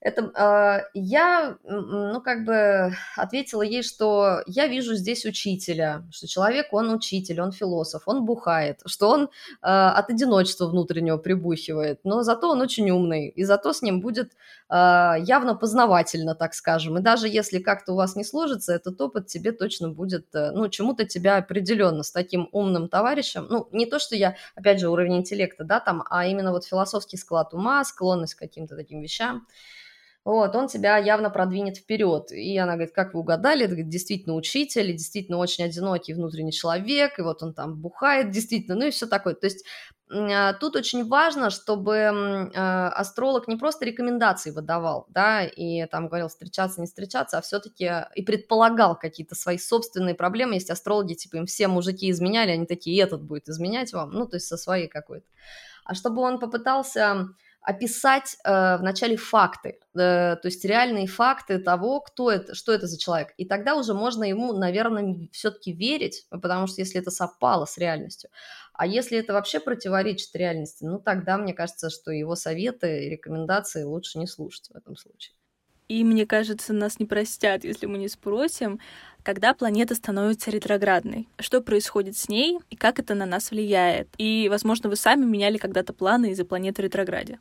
Это 0.00 0.32
э, 0.34 0.88
я, 0.94 1.58
ну, 1.62 2.22
как 2.22 2.46
бы 2.46 2.94
ответила 3.16 3.60
ей, 3.60 3.82
что 3.82 4.40
я 4.46 4.66
вижу 4.66 4.94
здесь 4.94 5.26
учителя, 5.26 6.04
что 6.10 6.26
человек, 6.26 6.72
он 6.72 6.90
учитель, 6.90 7.42
он 7.42 7.52
философ, 7.52 8.04
он 8.06 8.24
бухает, 8.24 8.80
что 8.86 9.10
он 9.10 9.24
э, 9.24 9.26
от 9.60 10.08
одиночества 10.08 10.68
внутреннего 10.68 11.18
прибухивает, 11.18 12.00
но 12.04 12.22
зато 12.22 12.48
он 12.48 12.62
очень 12.62 12.90
умный, 12.90 13.28
и 13.28 13.44
зато 13.44 13.74
с 13.74 13.82
ним 13.82 14.00
будет 14.00 14.32
э, 14.70 15.16
явно 15.20 15.54
познавательно, 15.54 16.34
так 16.34 16.54
скажем. 16.54 16.96
И 16.96 17.02
даже 17.02 17.28
если 17.28 17.58
как-то 17.58 17.92
у 17.92 17.96
вас 17.96 18.16
не 18.16 18.24
сложится, 18.24 18.72
этот 18.72 18.98
опыт 19.02 19.26
тебе 19.26 19.52
точно 19.52 19.90
будет, 19.90 20.34
э, 20.34 20.50
ну, 20.52 20.70
чему-то 20.70 21.04
тебя 21.04 21.36
определенно 21.36 22.04
с 22.04 22.10
таким 22.10 22.48
умным 22.52 22.88
товарищем, 22.88 23.46
ну, 23.50 23.68
не 23.70 23.84
то, 23.84 23.98
что 23.98 24.16
я, 24.16 24.36
опять 24.54 24.80
же, 24.80 24.88
уровень 24.88 25.18
интеллекта, 25.18 25.64
да, 25.64 25.78
там, 25.78 26.04
а 26.08 26.26
именно 26.26 26.52
вот 26.52 26.64
философский 26.64 27.18
склад 27.18 27.52
ума, 27.52 27.84
склонность 27.84 28.34
к 28.34 28.38
каким-то 28.38 28.76
таким 28.76 29.02
вещам, 29.02 29.46
вот, 30.24 30.54
он 30.54 30.68
тебя 30.68 30.98
явно 30.98 31.30
продвинет 31.30 31.78
вперед. 31.78 32.30
И 32.30 32.56
она 32.58 32.74
говорит, 32.74 32.94
как 32.94 33.14
вы 33.14 33.20
угадали, 33.20 33.64
это 33.64 33.74
действительно 33.76 34.34
учитель, 34.34 34.92
действительно 34.92 35.38
очень 35.38 35.64
одинокий 35.64 36.12
внутренний 36.12 36.52
человек, 36.52 37.18
и 37.18 37.22
вот 37.22 37.42
он 37.42 37.54
там 37.54 37.76
бухает, 37.76 38.30
действительно, 38.30 38.76
ну 38.76 38.86
и 38.86 38.90
все 38.90 39.06
такое. 39.06 39.34
То 39.34 39.46
есть 39.46 39.64
а, 40.12 40.52
тут 40.54 40.76
очень 40.76 41.06
важно, 41.06 41.50
чтобы 41.50 42.50
а, 42.54 42.88
астролог 42.90 43.48
не 43.48 43.56
просто 43.56 43.84
рекомендации 43.84 44.50
выдавал, 44.50 45.06
да, 45.08 45.44
и 45.44 45.86
там 45.86 46.08
говорил 46.08 46.28
встречаться, 46.28 46.80
не 46.80 46.86
встречаться, 46.86 47.38
а 47.38 47.42
все-таки 47.42 47.90
и 48.14 48.22
предполагал 48.22 48.98
какие-то 48.98 49.34
свои 49.34 49.56
собственные 49.56 50.14
проблемы. 50.14 50.54
Есть 50.54 50.70
астрологи, 50.70 51.14
типа 51.14 51.36
им 51.36 51.46
все 51.46 51.68
мужики 51.68 52.10
изменяли, 52.10 52.50
они 52.50 52.66
такие, 52.66 53.02
этот 53.02 53.22
будет 53.22 53.48
изменять 53.48 53.92
вам, 53.92 54.10
ну, 54.10 54.26
то 54.26 54.36
есть 54.36 54.46
со 54.46 54.56
своей 54.56 54.88
какой-то. 54.88 55.26
А 55.84 55.94
чтобы 55.94 56.22
он 56.22 56.38
попытался 56.38 57.28
описать 57.62 58.36
э, 58.44 58.76
вначале 58.78 59.16
факты, 59.16 59.78
э, 59.94 60.36
то 60.36 60.40
есть 60.44 60.64
реальные 60.64 61.06
факты 61.06 61.58
того, 61.58 62.00
кто 62.00 62.30
это, 62.30 62.54
что 62.54 62.72
это 62.72 62.86
за 62.86 62.98
человек. 62.98 63.34
И 63.36 63.44
тогда 63.44 63.74
уже 63.74 63.94
можно 63.94 64.24
ему, 64.24 64.52
наверное, 64.52 65.28
все-таки 65.32 65.72
верить, 65.72 66.26
потому 66.30 66.66
что 66.66 66.80
если 66.80 67.00
это 67.00 67.10
совпало 67.10 67.66
с 67.66 67.76
реальностью. 67.76 68.30
А 68.72 68.86
если 68.86 69.18
это 69.18 69.34
вообще 69.34 69.60
противоречит 69.60 70.34
реальности, 70.34 70.84
ну 70.84 70.98
тогда 70.98 71.36
мне 71.36 71.52
кажется, 71.52 71.90
что 71.90 72.10
его 72.10 72.34
советы 72.34 73.04
и 73.04 73.10
рекомендации 73.10 73.82
лучше 73.82 74.18
не 74.18 74.26
слушать 74.26 74.68
в 74.70 74.76
этом 74.76 74.96
случае. 74.96 75.34
И 75.88 76.04
мне 76.04 76.24
кажется, 76.24 76.72
нас 76.72 77.00
не 77.00 77.04
простят, 77.04 77.64
если 77.64 77.86
мы 77.86 77.98
не 77.98 78.08
спросим, 78.08 78.78
когда 79.24 79.54
планета 79.54 79.96
становится 79.96 80.50
ретроградной, 80.52 81.28
что 81.40 81.60
происходит 81.60 82.16
с 82.16 82.28
ней 82.28 82.60
и 82.70 82.76
как 82.76 83.00
это 83.00 83.16
на 83.16 83.26
нас 83.26 83.50
влияет. 83.50 84.08
И, 84.16 84.48
возможно, 84.48 84.88
вы 84.88 84.94
сами 84.94 85.24
меняли 85.24 85.58
когда-то 85.58 85.92
планы 85.92 86.30
из-за 86.30 86.44
планеты 86.44 86.82
ретрограде. 86.82 87.40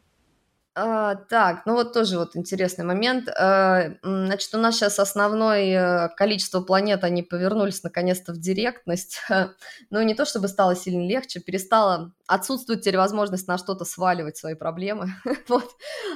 А, 0.82 1.16
так, 1.16 1.66
ну 1.66 1.74
вот 1.74 1.92
тоже 1.92 2.18
вот 2.18 2.38
интересный 2.38 2.86
момент. 2.86 3.28
А, 3.28 3.92
значит, 4.02 4.54
у 4.56 4.58
нас 4.58 4.76
сейчас 4.76 4.98
основное 4.98 6.08
э, 6.08 6.10
количество 6.16 6.62
планет, 6.62 7.04
они 7.04 7.22
повернулись 7.22 7.84
наконец-то 7.84 8.34
в 8.34 8.38
директность. 8.38 9.22
Ну, 9.92 10.02
не 10.04 10.14
то 10.14 10.26
чтобы 10.26 10.48
стало 10.48 10.76
сильно 10.76 11.08
легче, 11.08 11.40
перестала 11.40 12.14
отсутствует 12.28 12.82
теперь 12.82 12.98
возможность 12.98 13.48
на 13.48 13.58
что-то 13.58 13.86
сваливать 13.86 14.38
свои 14.38 14.54
проблемы. 14.54 15.10
вот. 15.48 15.70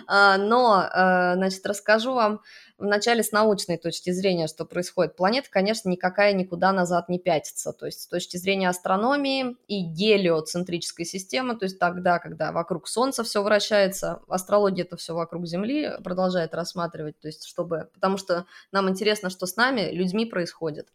а, 0.07 0.37
но, 0.37 0.87
а, 0.91 1.33
значит, 1.35 1.65
расскажу 1.65 2.13
вам 2.13 2.41
вначале 2.77 3.23
с 3.23 3.31
научной 3.31 3.77
точки 3.77 4.11
зрения, 4.11 4.47
что 4.47 4.65
происходит. 4.65 5.15
Планета, 5.15 5.49
конечно, 5.49 5.89
никакая 5.89 6.33
никуда 6.33 6.71
назад 6.71 7.09
не 7.09 7.19
пятится. 7.19 7.73
То 7.73 7.85
есть 7.85 8.01
с 8.01 8.07
точки 8.07 8.37
зрения 8.37 8.69
астрономии 8.69 9.55
и 9.67 9.81
гелиоцентрической 9.81 11.05
системы, 11.05 11.55
то 11.55 11.65
есть 11.65 11.79
тогда, 11.79 12.19
когда 12.19 12.51
вокруг 12.51 12.87
Солнца 12.87 13.23
все 13.23 13.43
вращается, 13.43 14.21
астрология 14.27 14.83
это 14.83 14.97
все 14.97 15.13
вокруг 15.13 15.45
Земли 15.45 15.91
продолжает 16.03 16.53
рассматривать, 16.53 17.19
то 17.19 17.27
есть 17.27 17.45
чтобы, 17.45 17.89
потому 17.93 18.17
что 18.17 18.45
нам 18.71 18.89
интересно, 18.89 19.29
что 19.29 19.45
с 19.45 19.55
нами, 19.55 19.91
людьми 19.91 20.25
происходит. 20.25 20.89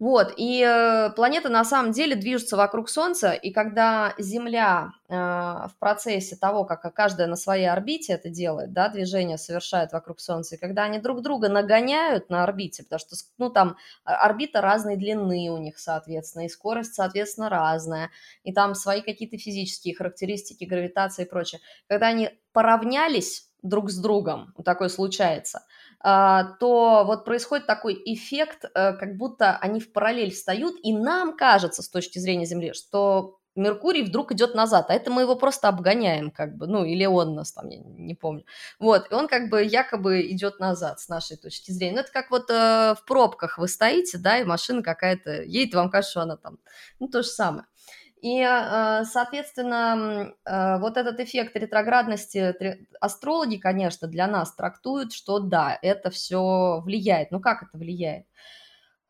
Вот, 0.00 0.34
и 0.36 0.60
э, 0.60 1.10
планеты 1.14 1.50
на 1.50 1.64
самом 1.64 1.92
деле 1.92 2.16
движутся 2.16 2.56
вокруг 2.56 2.88
Солнца, 2.88 3.30
и 3.30 3.52
когда 3.52 4.12
Земля 4.18 4.90
э, 5.08 5.14
в 5.14 5.72
процессе 5.78 6.34
того, 6.34 6.64
как 6.64 6.92
каждая 6.92 7.28
на 7.28 7.36
своей 7.36 7.70
орбите 7.70 8.14
это 8.14 8.28
делает, 8.28 8.72
да, 8.72 8.88
движение 8.88 9.38
совершает 9.38 9.92
вокруг 9.92 10.18
Солнца, 10.18 10.56
и 10.56 10.58
когда 10.58 10.82
они 10.82 10.98
друг 10.98 11.22
друга 11.22 11.48
нагоняют 11.48 12.28
на 12.28 12.42
орбите, 12.42 12.82
потому 12.82 12.98
что, 12.98 13.14
ну, 13.38 13.50
там 13.50 13.76
орбита 14.02 14.60
разной 14.60 14.96
длины 14.96 15.50
у 15.50 15.58
них, 15.58 15.78
соответственно, 15.78 16.46
и 16.46 16.48
скорость, 16.48 16.94
соответственно, 16.94 17.48
разная, 17.48 18.10
и 18.42 18.52
там 18.52 18.74
свои 18.74 19.00
какие-то 19.00 19.38
физические 19.38 19.94
характеристики, 19.94 20.64
гравитация 20.64 21.24
и 21.24 21.28
прочее, 21.28 21.60
когда 21.86 22.08
они 22.08 22.30
поравнялись 22.52 23.48
друг 23.62 23.90
с 23.90 23.98
другом, 23.98 24.54
такое 24.64 24.88
случается– 24.88 25.62
то 26.04 27.04
вот 27.06 27.24
происходит 27.24 27.66
такой 27.66 27.94
эффект, 28.04 28.64
э, 28.64 28.92
как 28.92 29.16
будто 29.16 29.56
они 29.56 29.80
в 29.80 29.90
параллель 29.90 30.32
встают, 30.32 30.74
и 30.82 30.92
нам 30.92 31.34
кажется 31.36 31.82
с 31.82 31.88
точки 31.88 32.18
зрения 32.18 32.44
Земли, 32.44 32.74
что 32.74 33.38
Меркурий 33.56 34.02
вдруг 34.02 34.32
идет 34.32 34.54
назад, 34.54 34.86
а 34.88 34.94
это 34.94 35.10
мы 35.12 35.22
его 35.22 35.36
просто 35.36 35.68
обгоняем, 35.68 36.30
как 36.32 36.56
бы, 36.56 36.66
ну, 36.66 36.84
или 36.84 37.06
он 37.06 37.34
нас 37.34 37.52
там, 37.52 37.68
я 37.68 37.78
не 37.78 38.14
помню. 38.14 38.44
Вот, 38.80 39.10
и 39.10 39.14
он 39.14 39.28
как 39.28 39.48
бы 39.48 39.62
якобы 39.62 40.22
идет 40.28 40.58
назад 40.58 40.98
с 40.98 41.08
нашей 41.08 41.36
точки 41.36 41.70
зрения. 41.70 41.94
Ну, 41.94 42.00
это 42.00 42.12
как 42.12 42.30
вот 42.30 42.50
э, 42.50 42.94
в 42.98 43.04
пробках 43.06 43.58
вы 43.58 43.68
стоите, 43.68 44.18
да, 44.18 44.38
и 44.38 44.44
машина 44.44 44.82
какая-то 44.82 45.42
едет, 45.42 45.74
вам 45.74 45.88
кажется, 45.88 46.10
что 46.10 46.20
она 46.22 46.36
там, 46.36 46.58
ну, 46.98 47.06
то 47.06 47.22
же 47.22 47.28
самое. 47.28 47.66
И, 48.24 48.40
э, 48.40 49.04
соответственно, 49.04 50.32
э, 50.46 50.78
вот 50.78 50.96
этот 50.96 51.20
эффект 51.20 51.54
ретроградности 51.56 52.56
астрологи, 52.98 53.56
конечно, 53.58 54.08
для 54.08 54.26
нас 54.26 54.54
трактуют, 54.54 55.12
что 55.12 55.40
да, 55.40 55.78
это 55.82 56.08
все 56.08 56.80
влияет. 56.80 57.30
Ну 57.30 57.40
как 57.40 57.62
это 57.64 57.76
влияет? 57.76 58.24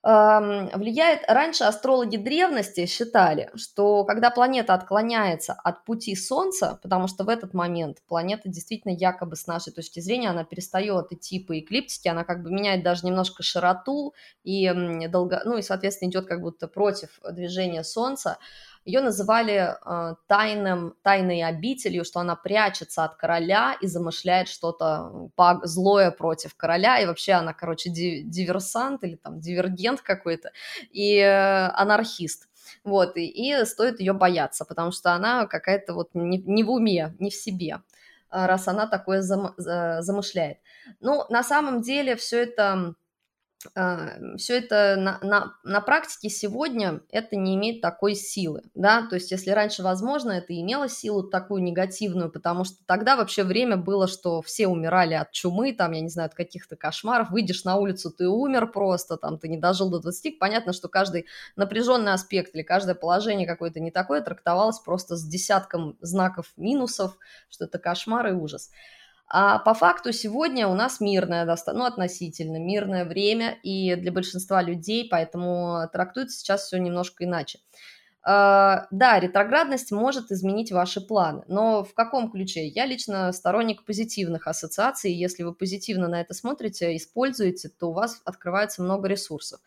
влияет, 0.07 1.23
раньше 1.29 1.65
астрологи 1.65 2.19
древности 2.19 2.85
считали, 2.85 3.51
что 3.55 4.05
когда 4.05 4.29
планета 4.29 4.75
отклоняется 4.75 5.55
от 5.55 5.87
пути 5.87 6.15
Солнца, 6.15 6.79
потому 6.83 7.09
что 7.09 7.25
в 7.25 7.31
этот 7.31 7.55
момент 7.55 8.03
планета 8.07 8.51
действительно 8.51 8.93
якобы 8.93 9.35
с 9.35 9.47
нашей 9.47 9.73
точки 9.73 10.01
зрения, 10.01 10.29
она 10.29 10.45
перестает 10.45 11.11
идти 11.11 11.41
по 11.41 11.59
эклиптике, 11.59 12.11
она 12.11 12.25
как 12.25 12.43
бы 12.43 12.51
меняет 12.51 12.83
даже 12.83 13.07
немножко 13.07 13.43
широту 13.43 14.13
и 14.43 14.71
долго, 15.09 15.41
ну 15.47 15.57
и, 15.57 15.63
соответственно, 15.63 16.11
идет 16.11 16.27
как 16.27 16.43
будто 16.43 16.69
против 16.69 17.19
движения 17.33 17.83
Солнца, 17.83 18.37
ее 18.85 19.01
называли 19.01 19.75
э, 19.75 20.15
тайным, 20.27 20.95
тайной 21.03 21.43
обителью, 21.43 22.05
что 22.05 22.21
она 22.21 22.37
прячется 22.37 23.05
от 23.05 23.17
короля 23.17 23.77
и 23.81 23.87
замышляет 23.87 24.49
что-то 24.49 25.31
злое 25.63 26.11
против 26.11 26.55
короля, 26.55 26.99
и 26.99 27.07
вообще 27.07 27.33
она, 27.33 27.55
короче, 27.55 27.91
диверсант 27.91 29.03
или 29.05 29.17
там 29.17 29.41
дивергент 29.41 30.01
какой-то, 30.01 30.51
и 30.91 31.19
э, 31.19 31.69
анархист. 31.69 32.49
Вот, 32.83 33.17
и, 33.17 33.27
и 33.27 33.65
стоит 33.65 34.01
ее 34.01 34.13
бояться, 34.13 34.65
потому 34.65 34.91
что 34.93 35.13
она 35.13 35.47
какая-то 35.47 35.95
вот 35.95 36.11
не, 36.15 36.39
не 36.39 36.65
в 36.65 36.71
уме, 36.71 37.15
не 37.19 37.31
в 37.31 37.35
себе, 37.35 37.81
раз 38.31 38.69
она 38.69 38.87
такое 38.87 39.23
зам, 39.23 39.55
замышляет. 39.57 40.59
Ну, 41.01 41.25
на 41.29 41.43
самом 41.43 41.83
деле 41.83 42.17
все 42.17 42.43
это 42.43 42.73
а, 42.73 42.95
все 43.75 44.59
это 44.59 44.97
на, 44.97 45.19
на, 45.23 45.55
на 45.65 45.81
практике 45.81 46.29
сегодня 46.29 47.01
это 47.11 47.37
не 47.37 47.55
имеет 47.57 47.81
такой 47.81 48.15
силы, 48.15 48.63
да, 48.75 49.07
то 49.09 49.17
есть 49.17 49.31
если 49.31 49.51
раньше, 49.51 49.83
возможно, 49.83 50.33
это 50.33 50.59
имело 50.59 50.89
силу 50.89 51.23
такую 51.23 51.63
негативную, 51.63 52.31
потому 52.31 52.65
что 52.65 52.77
тогда 52.87 53.17
вообще 53.17 53.45
время 53.45 53.77
было, 53.77 54.09
что 54.09 54.43
все 54.43 54.67
умирали 54.67 55.15
от 55.15 55.33
чумы, 55.33 55.73
там, 55.73 55.93
я 55.93 56.01
не 56.01 56.09
знаю, 56.09 56.27
от 56.27 56.35
каких-то 56.35 56.77
кошмаров, 56.77 57.31
выйдешь 57.31 57.65
на 57.65 57.77
улицу, 57.77 58.11
ты 58.11 58.29
умер 58.29 58.69
просто, 58.73 59.17
там, 59.17 59.39
ты 59.39 59.49
не 59.49 59.59
дожил 59.59 59.91
до 59.91 60.01
20, 60.01 60.39
понятно, 60.39 60.73
что 60.73 60.89
каждый 60.89 61.27
напряженный 61.57 62.13
аспект 62.13 62.55
или 62.55 62.63
каждое 62.63 62.95
положение 62.95 63.47
какое-то 63.47 63.81
не 63.81 63.91
такое 63.91 64.21
трактовалось 64.21 64.79
просто 64.79 65.17
с 65.17 65.25
десятком 65.25 65.97
знаков 66.01 66.53
минусов, 66.57 67.17
что 67.49 67.65
это 67.65 67.79
кошмар 67.79 68.29
и 68.29 68.33
ужас. 68.33 68.71
А 69.27 69.59
по 69.59 69.75
факту 69.75 70.13
сегодня 70.13 70.69
у 70.69 70.75
нас 70.75 71.01
мирное, 71.01 71.45
ну, 71.67 71.85
относительно 71.85 72.59
мирное 72.59 73.05
время 73.05 73.59
и 73.63 73.95
для 73.97 74.13
большинства 74.13 74.63
людей, 74.63 75.09
поэтому 75.11 75.89
трактуется 75.93 76.39
сейчас 76.39 76.67
все 76.67 76.79
немножко 76.79 77.25
иначе. 77.25 77.61
Uh, 78.27 78.87
да, 78.91 79.21
ретроградность 79.21 79.93
может 79.93 80.33
изменить 80.33 80.73
ваши 80.73 81.03
планы, 81.03 81.45
но 81.47 81.85
в 81.85 81.93
каком 81.93 82.31
ключе? 82.31 82.67
Я 82.67 82.87
лично 82.87 83.31
сторонник 83.33 83.85
позитивных 83.85 84.47
ассоциаций, 84.47 85.13
если 85.13 85.43
вы 85.43 85.55
позитивно 85.55 86.09
на 86.09 86.23
это 86.23 86.33
смотрите, 86.33 86.97
используете, 86.97 87.69
то 87.69 87.91
у 87.91 87.93
вас 87.93 88.23
открывается 88.25 88.83
много 88.83 89.09
ресурсов. 89.09 89.61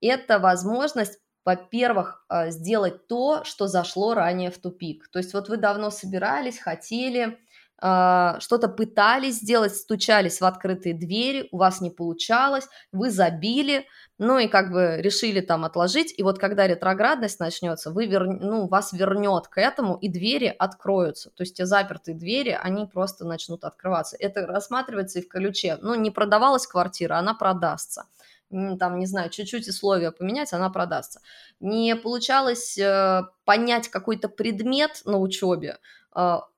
Это 0.00 0.38
возможность 0.38 1.18
во-первых, 1.46 2.24
а, 2.28 2.50
сделать 2.50 3.06
то, 3.06 3.44
что 3.44 3.68
зашло 3.68 4.14
ранее 4.14 4.50
в 4.50 4.58
тупик. 4.58 5.08
То 5.12 5.20
есть 5.20 5.32
вот 5.32 5.48
вы 5.48 5.58
давно 5.58 5.90
собирались, 5.90 6.58
хотели, 6.58 7.24
а, 7.24 7.36
что-то 7.78 8.68
пытались 8.68 9.40
сделать, 9.40 9.76
стучались 9.76 10.40
в 10.40 10.44
открытые 10.46 10.94
двери, 10.94 11.48
у 11.52 11.58
вас 11.58 11.80
не 11.82 11.90
получалось, 11.90 12.68
вы 12.90 13.10
забили, 13.10 13.86
ну 14.18 14.38
и 14.38 14.48
как 14.48 14.70
бы 14.70 14.96
решили 14.98 15.40
там 15.40 15.64
отложить, 15.64 16.14
и 16.16 16.22
вот 16.22 16.38
когда 16.38 16.66
ретроградность 16.66 17.38
начнется, 17.38 17.90
вы 17.90 18.06
вер... 18.06 18.24
ну, 18.24 18.66
вас 18.66 18.94
вернет 18.94 19.48
к 19.48 19.58
этому, 19.58 19.96
и 19.96 20.08
двери 20.08 20.54
откроются, 20.58 21.30
то 21.30 21.42
есть 21.42 21.56
те 21.56 21.66
запертые 21.66 22.16
двери, 22.16 22.58
они 22.58 22.86
просто 22.86 23.26
начнут 23.26 23.62
открываться. 23.64 24.16
Это 24.18 24.46
рассматривается 24.46 25.18
и 25.18 25.22
в 25.22 25.28
ключе, 25.28 25.78
ну 25.82 25.94
не 25.94 26.10
продавалась 26.10 26.66
квартира, 26.66 27.18
она 27.18 27.34
продастся 27.34 28.06
там, 28.50 28.98
не 28.98 29.06
знаю, 29.06 29.30
чуть-чуть 29.30 29.68
условия 29.68 30.12
поменять, 30.12 30.52
она 30.52 30.70
продастся. 30.70 31.20
Не 31.60 31.96
получалось 31.96 32.78
э, 32.78 33.22
понять 33.44 33.88
какой-то 33.88 34.28
предмет 34.28 35.02
на 35.04 35.18
учебе, 35.18 35.78
а, 36.05 36.05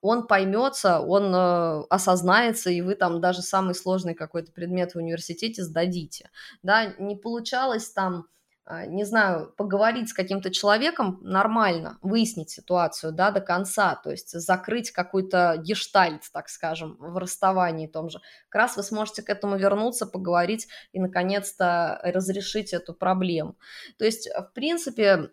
он 0.01 0.27
поймется, 0.27 1.01
он 1.01 1.35
э, 1.35 1.83
осознается, 1.91 2.71
и 2.71 2.81
вы 2.81 2.95
там 2.95 3.21
даже 3.21 3.43
самый 3.43 3.75
сложный 3.75 4.15
какой-то 4.15 4.53
предмет 4.53 4.93
в 4.93 4.99
университете 4.99 5.65
сдадите. 5.65 6.31
Да, 6.63 6.87
не 6.99 7.17
получалось 7.17 7.91
там 7.91 8.27
а, 8.71 8.85
не 8.85 9.05
знаю, 9.05 9.55
поговорить 9.57 10.11
с 10.11 10.13
каким-то 10.13 10.51
человеком 10.51 11.19
нормально, 11.23 11.99
выяснить 12.03 12.51
ситуацию, 12.51 13.15
да, 13.15 13.31
до 13.31 13.41
конца, 13.41 13.95
то 13.97 14.11
есть 14.11 14.39
закрыть 14.39 14.91
какой-то 14.91 15.57
гештальт, 15.57 16.25
так 16.35 16.51
скажем, 16.51 16.99
в 16.99 17.17
расставании 17.17 17.87
том 17.87 18.11
же. 18.11 18.21
Как 18.51 18.61
раз 18.61 18.77
вы 18.77 18.83
сможете 18.83 19.23
к 19.23 19.31
этому 19.31 19.57
вернуться, 19.57 20.05
поговорить 20.05 20.69
и, 20.93 21.01
наконец-то, 21.01 21.99
разрешить 22.05 22.75
эту 22.75 22.93
проблему. 22.93 23.57
То 23.97 24.05
есть, 24.05 24.29
в 24.29 24.53
принципе, 24.53 25.31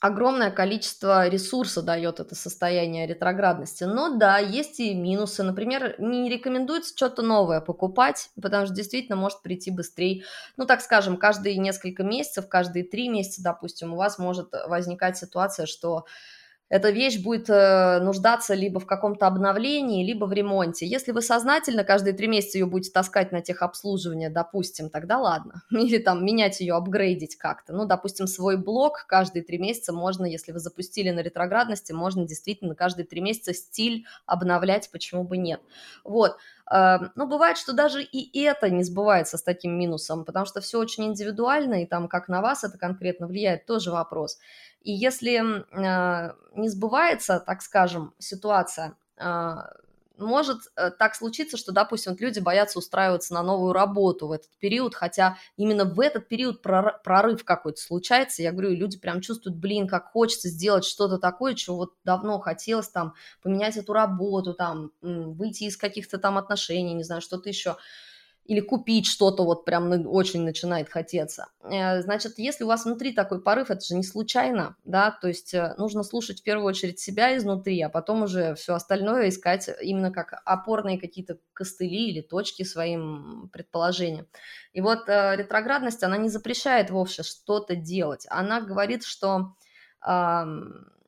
огромное 0.00 0.50
количество 0.50 1.28
ресурса 1.28 1.82
дает 1.82 2.20
это 2.20 2.34
состояние 2.34 3.06
ретроградности. 3.06 3.84
Но 3.84 4.16
да, 4.16 4.38
есть 4.38 4.80
и 4.80 4.94
минусы. 4.94 5.42
Например, 5.42 5.94
не 5.98 6.30
рекомендуется 6.30 6.96
что-то 6.96 7.22
новое 7.22 7.60
покупать, 7.60 8.30
потому 8.40 8.66
что 8.66 8.74
действительно 8.74 9.16
может 9.16 9.42
прийти 9.42 9.70
быстрее. 9.70 10.24
Ну, 10.56 10.66
так 10.66 10.80
скажем, 10.80 11.18
каждые 11.18 11.58
несколько 11.58 12.02
месяцев, 12.02 12.48
каждые 12.48 12.84
три 12.84 13.08
месяца, 13.08 13.42
допустим, 13.42 13.92
у 13.92 13.96
вас 13.96 14.18
может 14.18 14.52
возникать 14.66 15.18
ситуация, 15.18 15.66
что 15.66 16.06
эта 16.70 16.90
вещь 16.90 17.18
будет 17.20 17.50
э, 17.50 17.98
нуждаться 18.00 18.54
либо 18.54 18.78
в 18.78 18.86
каком-то 18.86 19.26
обновлении, 19.26 20.06
либо 20.06 20.24
в 20.24 20.32
ремонте. 20.32 20.86
Если 20.86 21.10
вы 21.10 21.20
сознательно 21.20 21.82
каждые 21.82 22.14
три 22.14 22.28
месяца 22.28 22.58
ее 22.58 22.66
будете 22.66 22.92
таскать 22.92 23.32
на 23.32 23.40
техобслуживание, 23.42 24.30
допустим, 24.30 24.88
тогда 24.88 25.18
ладно. 25.18 25.62
Или 25.70 25.98
там 25.98 26.24
менять 26.24 26.60
ее, 26.60 26.74
апгрейдить 26.74 27.36
как-то. 27.36 27.72
Ну, 27.72 27.86
допустим, 27.86 28.28
свой 28.28 28.56
блок 28.56 29.04
каждые 29.08 29.42
три 29.42 29.58
месяца 29.58 29.92
можно, 29.92 30.24
если 30.24 30.52
вы 30.52 30.60
запустили 30.60 31.10
на 31.10 31.20
ретроградности, 31.20 31.92
можно 31.92 32.24
действительно 32.24 32.76
каждые 32.76 33.04
три 33.04 33.20
месяца 33.20 33.52
стиль 33.52 34.06
обновлять, 34.24 34.90
почему 34.92 35.24
бы 35.24 35.38
нет. 35.38 35.60
Вот. 36.04 36.36
Эм, 36.70 37.10
но 37.16 37.26
бывает, 37.26 37.58
что 37.58 37.72
даже 37.72 38.02
и 38.02 38.42
это 38.42 38.70
не 38.70 38.84
сбывается 38.84 39.36
с 39.36 39.42
таким 39.42 39.76
минусом, 39.76 40.24
потому 40.24 40.46
что 40.46 40.60
все 40.60 40.78
очень 40.78 41.06
индивидуально, 41.06 41.82
и 41.82 41.86
там 41.86 42.08
как 42.08 42.28
на 42.28 42.40
вас 42.40 42.62
это 42.62 42.78
конкретно 42.78 43.26
влияет, 43.26 43.66
тоже 43.66 43.90
вопрос. 43.90 44.38
И 44.82 44.92
если 44.92 45.40
э, 45.40 46.32
не 46.54 46.68
сбывается, 46.68 47.40
так 47.40 47.62
скажем, 47.62 48.14
ситуация, 48.18 48.94
э, 49.16 49.56
может 50.20 50.58
э, 50.76 50.90
так 50.90 51.14
случиться, 51.14 51.56
что, 51.56 51.72
допустим, 51.72 52.16
люди 52.18 52.38
боятся 52.40 52.78
устраиваться 52.78 53.34
на 53.34 53.42
новую 53.42 53.72
работу 53.72 54.28
в 54.28 54.32
этот 54.32 54.50
период, 54.58 54.94
хотя 54.94 55.36
именно 55.56 55.84
в 55.84 55.98
этот 56.00 56.28
период 56.28 56.62
прорыв 56.62 57.44
какой-то 57.44 57.80
случается. 57.80 58.42
Я 58.42 58.52
говорю, 58.52 58.70
люди 58.70 58.98
прям 58.98 59.20
чувствуют, 59.20 59.58
блин, 59.58 59.88
как 59.88 60.10
хочется 60.12 60.48
сделать 60.48 60.84
что-то 60.84 61.18
такое, 61.18 61.54
чего 61.54 61.76
вот 61.76 61.94
давно 62.04 62.38
хотелось, 62.38 62.88
там, 62.88 63.14
поменять 63.42 63.76
эту 63.76 63.92
работу, 63.92 64.54
там, 64.54 64.92
выйти 65.00 65.64
из 65.64 65.76
каких-то 65.76 66.18
там 66.18 66.38
отношений, 66.38 66.94
не 66.94 67.04
знаю, 67.04 67.20
что-то 67.22 67.48
еще. 67.48 67.76
Или 68.50 68.58
купить 68.58 69.06
что-то 69.06 69.44
вот 69.44 69.64
прям 69.64 70.08
очень 70.08 70.42
начинает 70.42 70.88
хотеться. 70.88 71.46
Э, 71.62 72.02
значит, 72.02 72.36
если 72.36 72.64
у 72.64 72.66
вас 72.66 72.84
внутри 72.84 73.12
такой 73.12 73.40
порыв, 73.40 73.70
это 73.70 73.84
же 73.84 73.94
не 73.94 74.02
случайно, 74.02 74.76
да, 74.82 75.12
то 75.12 75.28
есть 75.28 75.54
э, 75.54 75.74
нужно 75.78 76.02
слушать 76.02 76.40
в 76.40 76.42
первую 76.42 76.66
очередь 76.66 76.98
себя 76.98 77.36
изнутри, 77.36 77.80
а 77.80 77.88
потом 77.88 78.24
уже 78.24 78.56
все 78.56 78.74
остальное 78.74 79.28
искать 79.28 79.70
именно 79.80 80.10
как 80.10 80.42
опорные 80.44 80.98
какие-то 80.98 81.38
костыли 81.52 82.10
или 82.10 82.22
точки 82.22 82.64
своим 82.64 83.50
предположениям. 83.52 84.26
И 84.72 84.80
вот 84.80 85.08
э, 85.08 85.36
ретроградность, 85.36 86.02
она 86.02 86.16
не 86.16 86.28
запрещает 86.28 86.90
вовсе 86.90 87.22
что-то 87.22 87.76
делать, 87.76 88.26
она 88.30 88.60
говорит, 88.60 89.04
что 89.04 89.54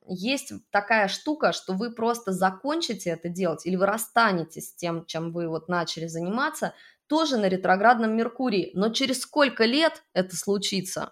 есть 0.05 0.53
такая 0.69 1.07
штука, 1.07 1.51
что 1.51 1.73
вы 1.73 1.91
просто 1.91 2.31
закончите 2.31 3.09
это 3.09 3.27
делать, 3.27 3.65
или 3.65 3.75
вы 3.75 3.87
расстанетесь 3.87 4.69
с 4.69 4.75
тем, 4.75 5.05
чем 5.05 5.31
вы 5.31 5.47
вот 5.47 5.67
начали 5.67 6.05
заниматься, 6.05 6.73
тоже 7.13 7.37
на 7.37 7.47
ретроградном 7.47 8.17
Меркурии. 8.17 8.71
Но 8.73 8.89
через 8.89 9.21
сколько 9.21 9.65
лет 9.65 10.01
это 10.13 10.35
случится, 10.35 11.11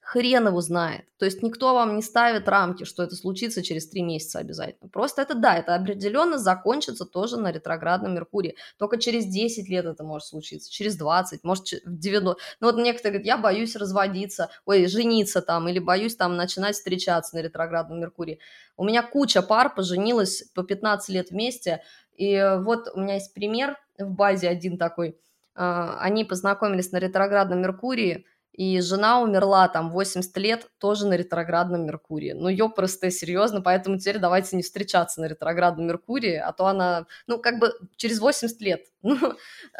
хрен 0.00 0.46
его 0.46 0.60
знает. 0.60 1.06
То 1.18 1.24
есть 1.24 1.42
никто 1.42 1.74
вам 1.74 1.96
не 1.96 2.02
ставит 2.02 2.48
рамки, 2.48 2.84
что 2.84 3.02
это 3.02 3.16
случится 3.16 3.60
через 3.60 3.88
три 3.88 4.02
месяца 4.02 4.38
обязательно. 4.38 4.88
Просто 4.88 5.22
это 5.22 5.34
да, 5.34 5.56
это 5.56 5.74
определенно 5.74 6.38
закончится 6.38 7.04
тоже 7.04 7.36
на 7.36 7.50
ретроградном 7.50 8.14
Меркурии. 8.14 8.54
Только 8.78 8.96
через 8.96 9.26
10 9.26 9.68
лет 9.68 9.86
это 9.86 10.04
может 10.04 10.28
случиться, 10.28 10.70
через 10.70 10.94
20, 10.94 11.42
может 11.42 11.64
в 11.84 11.98
90. 11.98 12.40
Ну 12.60 12.66
вот 12.68 12.76
некоторые 12.76 13.18
говорят, 13.18 13.26
я 13.26 13.36
боюсь 13.36 13.74
разводиться, 13.74 14.50
ой, 14.66 14.86
жениться 14.86 15.42
там, 15.42 15.68
или 15.68 15.80
боюсь 15.80 16.14
там 16.14 16.36
начинать 16.36 16.76
встречаться 16.76 17.34
на 17.34 17.40
ретроградном 17.40 17.98
Меркурии. 17.98 18.38
У 18.76 18.84
меня 18.84 19.02
куча 19.02 19.42
пар 19.42 19.74
поженилась 19.74 20.44
по 20.54 20.62
15 20.62 21.08
лет 21.08 21.30
вместе, 21.32 21.82
и 22.16 22.56
вот 22.60 22.86
у 22.94 23.00
меня 23.00 23.14
есть 23.14 23.34
пример 23.34 23.76
в 23.98 24.10
базе 24.10 24.48
один 24.48 24.78
такой. 24.78 25.16
А, 25.54 25.98
они 26.00 26.24
познакомились 26.24 26.92
на 26.92 26.98
ретроградном 26.98 27.60
Меркурии, 27.60 28.26
и 28.52 28.80
жена 28.80 29.22
умерла 29.22 29.68
там 29.68 29.90
80 29.90 30.36
лет 30.38 30.66
тоже 30.78 31.06
на 31.06 31.14
ретроградном 31.14 31.86
Меркурии. 31.86 32.32
Ну, 32.32 32.48
ёпросто, 32.48 33.10
серьезно, 33.10 33.62
поэтому 33.62 33.98
теперь 33.98 34.18
давайте 34.18 34.56
не 34.56 34.62
встречаться 34.62 35.20
на 35.20 35.26
ретроградном 35.26 35.86
Меркурии, 35.86 36.34
а 36.34 36.52
то 36.52 36.66
она, 36.66 37.06
ну, 37.26 37.38
как 37.38 37.58
бы 37.58 37.72
через 37.96 38.20
80 38.20 38.60
лет. 38.60 38.80
Ну, 39.02 39.16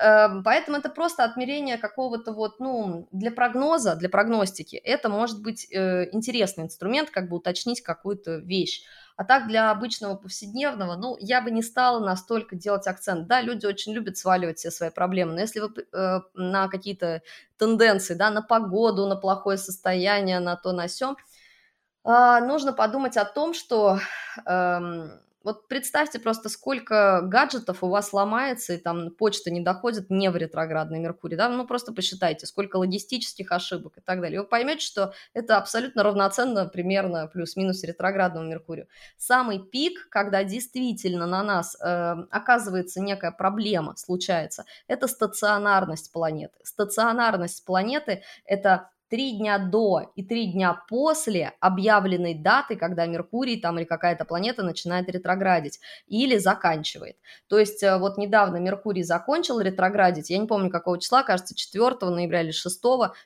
э, 0.03 0.29
поэтому 0.43 0.79
это 0.79 0.89
просто 0.89 1.25
отмерение 1.25 1.77
какого-то 1.77 2.33
вот, 2.33 2.59
ну, 2.59 3.07
для 3.13 3.31
прогноза, 3.31 3.95
для 3.95 4.09
прогностики. 4.09 4.77
Это 4.77 5.11
может 5.11 5.43
быть 5.43 5.71
э, 5.71 6.09
интересный 6.13 6.65
инструмент, 6.65 7.11
как 7.11 7.29
бы 7.29 7.37
уточнить 7.37 7.83
какую-то 7.83 8.37
вещь. 8.37 8.83
А 9.21 9.25
так 9.25 9.49
для 9.49 9.71
обычного 9.71 10.15
повседневного, 10.17 10.97
ну, 10.97 11.15
я 11.21 11.43
бы 11.43 11.51
не 11.51 11.61
стала 11.63 12.01
настолько 12.03 12.57
делать 12.57 12.87
акцент. 12.87 13.27
Да, 13.27 13.43
люди 13.43 13.67
очень 13.67 13.93
любят 13.93 14.17
сваливать 14.17 14.57
все 14.57 14.71
свои 14.71 14.89
проблемы, 14.89 15.35
но 15.35 15.41
если 15.41 15.61
вы 15.61 15.69
э, 15.93 16.21
на 16.33 16.69
какие-то 16.69 17.21
тенденции, 17.59 18.15
да, 18.15 18.31
на 18.31 18.41
погоду, 18.41 19.07
на 19.07 19.17
плохое 19.17 19.59
состояние, 19.59 20.41
на 20.41 20.57
то, 20.57 20.73
на 20.73 20.89
сём, 20.89 21.19
э, 22.05 22.41
нужно 22.47 22.73
подумать 22.73 23.17
о 23.17 23.25
том, 23.25 23.55
что 23.55 23.99
э, 24.47 25.11
вот 25.43 25.69
представьте 25.69 26.19
просто, 26.19 26.49
сколько 26.49 27.23
гаджетов 27.23 27.83
у 27.83 27.89
вас 27.89 28.13
ломается, 28.13 28.75
и 28.75 28.79
там 28.79 29.11
почта 29.11 29.51
не 29.51 29.61
доходит 29.61 30.11
не 30.11 30.31
в 30.31 30.37
ретроградный 30.37 30.99
Меркурий, 30.99 31.37
да, 31.37 31.49
ну 31.49 31.67
просто 31.67 31.93
посчитайте, 31.93 32.47
сколько 32.47 32.77
логистических 32.77 33.51
ошибок 33.51 33.99
и 33.99 34.01
так 34.01 34.21
далее. 34.21 34.41
Вы 34.41 34.47
поймете, 34.47 34.85
что 34.85 35.15
это 35.33 35.57
абсолютно 35.57 36.03
равноценно 36.03 36.67
примерно 36.67 37.27
плюс-минус 37.27 37.83
ретроградному 37.85 38.49
Меркурию. 38.49 38.87
Самый 39.17 39.59
пик, 39.59 40.09
когда 40.11 40.45
действительно 40.45 41.27
на 41.27 41.43
нас 41.43 41.77
э, 41.81 42.17
оказывается 42.31 43.01
некая 43.01 43.33
проблема, 43.33 43.97
случается, 43.97 44.65
это 44.89 45.09
стационарность 45.09 46.13
планеты. 46.13 46.59
Стационарность 46.65 47.65
планеты– 47.65 48.23
это 48.45 48.91
три 49.11 49.33
дня 49.33 49.59
до 49.59 50.13
и 50.15 50.23
три 50.23 50.53
дня 50.53 50.81
после 50.89 51.53
объявленной 51.61 52.35
даты, 52.35 52.77
когда 52.77 53.07
Меркурий 53.07 53.61
там 53.61 53.79
или 53.79 53.85
какая-то 53.85 54.25
планета 54.25 54.63
начинает 54.63 55.09
ретроградить 55.09 55.81
или 56.07 56.39
заканчивает. 56.39 57.17
То 57.49 57.59
есть 57.59 57.83
э, 57.83 57.99
вот 57.99 58.17
недавно 58.19 58.57
Меркурий 58.59 59.03
закончил 59.03 59.61
ретроградить, 59.61 60.31
я 60.31 60.39
не 60.39 60.47
помню 60.47 60.71
какого 60.71 60.99
числа, 60.99 61.25
кажется, 61.25 61.55
4 61.55 61.97
ноября 62.03 62.43
или 62.43 62.53
6, 62.53 62.81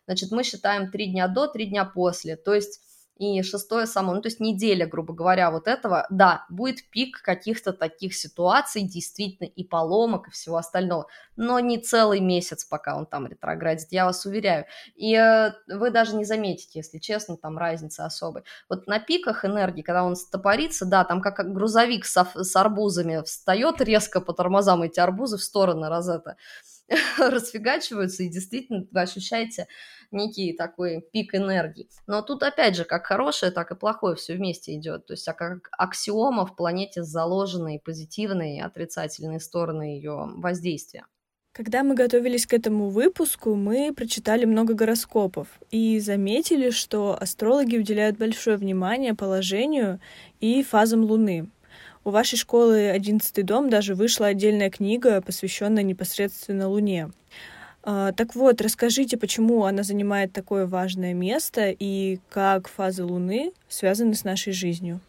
значит, 0.07 0.30
мы 0.32 0.43
считаем 0.43 0.91
три 0.91 1.12
дня 1.12 1.28
до, 1.28 1.47
три 1.47 1.66
дня 1.66 1.85
после. 1.85 2.37
То 2.37 2.55
есть 2.55 2.80
и 3.16 3.42
шестое 3.42 3.86
само, 3.86 4.12
ну 4.12 4.20
то 4.20 4.26
есть 4.26 4.40
неделя, 4.40 4.86
грубо 4.86 5.14
говоря, 5.14 5.50
вот 5.50 5.68
этого, 5.68 6.06
да, 6.10 6.44
будет 6.48 6.88
пик 6.90 7.22
каких-то 7.22 7.72
таких 7.72 8.14
ситуаций, 8.14 8.82
действительно, 8.82 9.46
и 9.46 9.62
поломок, 9.62 10.28
и 10.28 10.30
всего 10.32 10.56
остального, 10.56 11.06
но 11.36 11.60
не 11.60 11.78
целый 11.78 12.20
месяц, 12.20 12.64
пока 12.64 12.96
он 12.96 13.06
там 13.06 13.26
ретроградит, 13.26 13.88
я 13.92 14.06
вас 14.06 14.26
уверяю. 14.26 14.66
И 14.96 15.14
э, 15.14 15.52
вы 15.68 15.90
даже 15.90 16.16
не 16.16 16.24
заметите, 16.24 16.80
если 16.80 16.98
честно, 16.98 17.36
там 17.36 17.56
разницы 17.56 18.00
особой. 18.00 18.42
Вот 18.68 18.86
на 18.88 18.98
пиках 18.98 19.44
энергии, 19.44 19.82
когда 19.82 20.04
он 20.04 20.16
стопорится, 20.16 20.84
да, 20.84 21.04
там 21.04 21.20
как 21.20 21.52
грузовик 21.52 22.04
с, 22.06 22.16
с 22.34 22.56
арбузами 22.56 23.22
встает 23.22 23.80
резко 23.80 24.20
по 24.20 24.32
тормозам, 24.32 24.82
эти 24.82 24.98
арбузы 24.98 25.36
в 25.36 25.42
стороны 25.42 25.88
раз 25.88 26.08
это 26.08 26.36
расфигачиваются, 27.18 28.22
и 28.22 28.28
действительно 28.28 28.87
вы 28.91 29.01
ощущаете 29.01 29.66
некий 30.11 30.53
такой 30.53 31.01
пик 31.12 31.35
энергии. 31.35 31.89
Но 32.07 32.22
тут 32.22 32.43
опять 32.43 32.76
же, 32.76 32.85
как 32.85 33.07
хорошее, 33.07 33.53
так 33.53 33.70
и 33.70 33.76
плохое 33.76 34.16
все 34.16 34.35
вместе 34.35 34.74
идет. 34.74 35.07
То 35.07 35.14
есть, 35.14 35.26
а 35.28 35.32
как 35.32 35.68
аксиома 35.76 36.47
в 36.47 36.57
планете 36.57 37.03
заложены 37.03 37.80
позитивные 37.85 38.59
и 38.59 38.61
отрицательные 38.61 39.41
стороны 39.41 39.97
ее 39.97 40.30
воздействия. 40.37 41.07
Когда 41.53 41.85
мы 41.85 41.95
готовились 41.95 42.47
к 42.47 42.53
этому 42.53 42.89
выпуску, 42.89 43.55
мы 43.55 43.95
прочитали 43.95 44.45
много 44.45 44.74
гороскопов 44.74 45.47
и 45.70 46.01
заметили, 46.01 46.70
что 46.70 47.16
астрологи 47.18 47.76
уделяют 47.76 48.18
большое 48.18 48.57
внимание 48.57 49.14
положению 49.14 50.01
и 50.41 50.64
фазам 50.64 51.05
Луны. 51.05 51.49
У 52.05 52.11
вашей 52.11 52.36
школы 52.36 52.90
«Одиннадцатый 52.90 53.44
дом» 53.44 53.70
даже 53.70 53.94
вышла 53.94 54.26
отдельная 54.26 54.68
книга, 54.68 55.22
посвященная 55.22 55.82
непосредственно 55.82 56.68
Луне. 56.68 57.11
А, 57.82 58.12
так 58.12 58.34
вот, 58.34 58.61
расскажите, 58.61 59.16
почему 59.16 59.64
она 59.64 59.82
занимает 59.84 60.30
такое 60.34 60.66
важное 60.66 61.14
место 61.14 61.70
и 61.70 62.20
как 62.28 62.68
фазы 62.68 63.05
Луны 63.05 63.52
связаны 63.68 64.14
с 64.14 64.24
нашей 64.24 64.52
жизнью. 64.52 65.00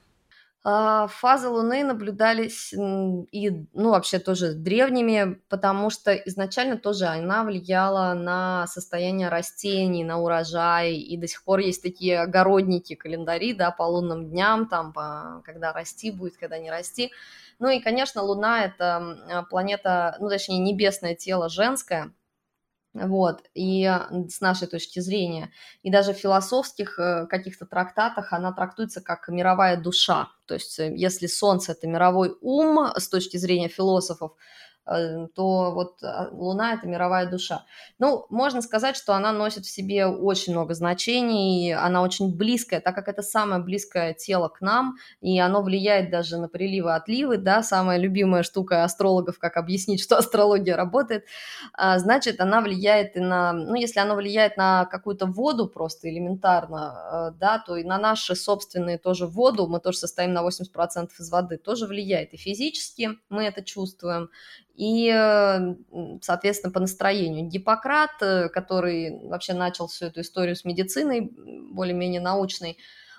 А, 0.68 1.06
фазы 1.06 1.48
Луны 1.48 1.84
наблюдались 1.84 2.74
и, 2.74 3.68
ну, 3.74 3.92
вообще 3.92 4.18
тоже 4.18 4.56
древними, 4.56 5.40
потому 5.48 5.92
что 5.92 6.12
изначально 6.16 6.76
тоже 6.78 7.06
она 7.06 7.44
влияла 7.44 8.16
на 8.16 8.66
состояние 8.66 9.30
растений, 9.30 10.04
на 10.04 10.20
урожай, 10.20 10.96
и 10.96 11.18
до 11.18 11.28
сих 11.28 11.44
пор 11.44 11.60
есть 11.60 11.84
такие 11.84 12.20
огородники, 12.20 12.96
календари, 12.96 13.54
да, 13.54 13.70
по 13.70 13.84
лунным 13.84 14.28
дням, 14.32 14.68
там, 14.68 14.92
по, 14.92 15.44
когда 15.46 15.72
расти 15.72 16.10
будет, 16.10 16.36
когда 16.36 16.58
не 16.58 16.72
расти. 16.72 17.12
Ну 17.60 17.70
и, 17.70 17.80
конечно, 17.80 18.24
Луна– 18.24 18.66
это 18.66 19.46
планета, 19.52 20.18
ну, 20.20 20.30
точнее, 20.30 20.58
небесное 20.58 21.14
тело 21.14 21.48
женское– 21.48 22.12
вот, 22.96 23.44
и 23.54 23.84
с 24.30 24.40
нашей 24.40 24.68
точки 24.68 25.02
зрения, 25.02 25.52
и 25.84 25.92
даже 25.92 26.14
в 26.14 26.18
философских 26.18 26.98
э, 26.98 27.28
каких-то 27.28 27.66
трактатах 27.66 28.32
она 28.32 28.54
трактуется 28.54 29.02
как 29.02 29.28
мировая 29.28 29.76
душа. 29.76 30.30
То 30.46 30.54
есть, 30.54 30.80
э, 30.80 30.94
если 30.96 31.28
Солнце– 31.28 31.72
это 31.74 31.88
мировой 31.88 32.38
ум 32.40 32.88
с 32.96 33.10
точки 33.10 33.36
зрения 33.36 33.68
философов, 33.68 34.32
то 34.86 35.72
вот 35.74 36.04
а, 36.04 36.30
Луна– 36.32 36.74
это 36.76 36.88
мировая 36.88 37.30
душа. 37.30 37.66
Ну, 37.98 38.28
можно 38.30 38.62
сказать, 38.62 38.96
что 38.96 39.14
она 39.14 39.32
носит 39.32 39.66
в 39.66 39.70
себе 39.70 40.06
очень 40.06 40.54
много 40.54 40.76
значений, 40.76 41.74
она 41.74 42.04
очень 42.04 42.36
близкая, 42.36 42.82
так 42.82 42.94
как 42.94 43.08
это 43.08 43.24
самое 43.24 43.64
близкое 43.64 44.14
тело 44.14 44.48
к 44.48 44.62
нам, 44.62 44.98
и 45.22 45.40
оно 45.40 45.64
влияет 45.64 46.12
даже 46.12 46.38
на 46.38 46.48
приливы 46.48 46.94
отливы, 46.94 47.38
да, 47.38 47.64
самая 47.64 47.98
любимая 47.98 48.44
штука 48.44 48.84
астрологов, 48.84 49.40
как 49.40 49.58
объяснить, 49.58 50.02
что 50.04 50.18
астрология 50.18 50.76
работает, 50.76 51.26
а, 51.74 51.98
значит, 51.98 52.40
она 52.40 52.62
влияет 52.62 53.18
и 53.18 53.20
на, 53.20 53.54
ну, 53.54 53.76
если 53.76 54.00
она 54.00 54.14
влияет 54.14 54.56
на 54.56 54.86
какую-то 54.86 55.26
воду 55.26 55.68
просто 55.68 56.10
элементарно, 56.10 57.32
э, 57.34 57.38
да, 57.40 57.58
то 57.58 57.76
и 57.76 57.84
на 57.84 57.98
наши 57.98 58.36
собственные 58.36 59.00
тоже 59.00 59.26
воду, 59.26 59.68
мы 59.68 59.80
тоже 59.80 59.98
состоим 59.98 60.34
на 60.34 60.44
80% 60.44 61.10
из 61.18 61.32
воды, 61.32 61.58
тоже 61.58 61.88
влияет 61.88 62.34
и 62.34 62.38
физически 62.38 63.18
мы 63.30 63.46
это 63.46 63.64
чувствуем, 63.64 64.30
и, 64.76 65.76
соответственно, 66.22 66.74
по 66.74 66.80
настроению. 66.80 67.48
Гиппократ, 67.48 68.12
э, 68.22 68.50
который 68.50 69.26
вообще 69.28 69.54
начал 69.54 69.88
всю 69.88 70.08
эту 70.08 70.22
историю 70.22 70.56
с 70.56 70.66
медициной, 70.66 71.32
более-менее 71.72 72.22
научной, 72.22 72.78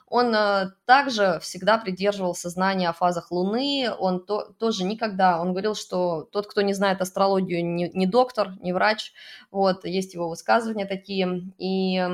он 0.09 0.35
э, 0.35 0.71
также 0.85 1.39
всегда 1.41 1.79
придерживался 1.79 2.49
знания 2.51 2.89
о 2.89 2.93
фазах 2.93 3.31
Луны, 3.33 3.91
он 3.99 4.25
то, 4.25 4.53
тоже 4.59 4.85
никогда, 4.85 5.41
он 5.41 5.51
говорил, 5.51 5.75
что 5.75 6.29
тот, 6.31 6.47
кто 6.47 6.63
не 6.63 6.75
знает 6.75 7.01
астрологию, 7.01 7.65
не, 7.65 7.91
не 7.93 8.07
доктор, 8.07 8.53
не 8.61 8.73
врач, 8.73 9.13
вот, 9.51 9.85
есть 9.85 10.15
его 10.15 10.29
высказывания 10.29 10.87
такие, 10.87 11.51
и 11.59 12.07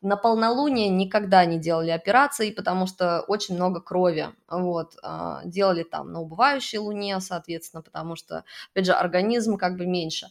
на 0.00 0.16
полнолуние 0.16 0.88
никогда 0.88 1.44
не 1.44 1.58
делали 1.58 1.90
операции, 1.90 2.50
потому 2.50 2.86
что 2.86 3.20
очень 3.20 3.54
много 3.54 3.80
крови. 3.80 4.28
Вот. 4.48 4.96
А, 5.02 5.42
делали 5.44 5.84
там 5.84 6.12
на 6.12 6.20
убывающей 6.20 6.78
луне, 6.78 7.20
соответственно, 7.20 7.82
потому 7.82 8.16
что, 8.16 8.44
опять 8.72 8.86
же, 8.86 8.92
организм 8.92 9.56
как 9.56 9.76
бы 9.76 9.86
меньше. 9.86 10.26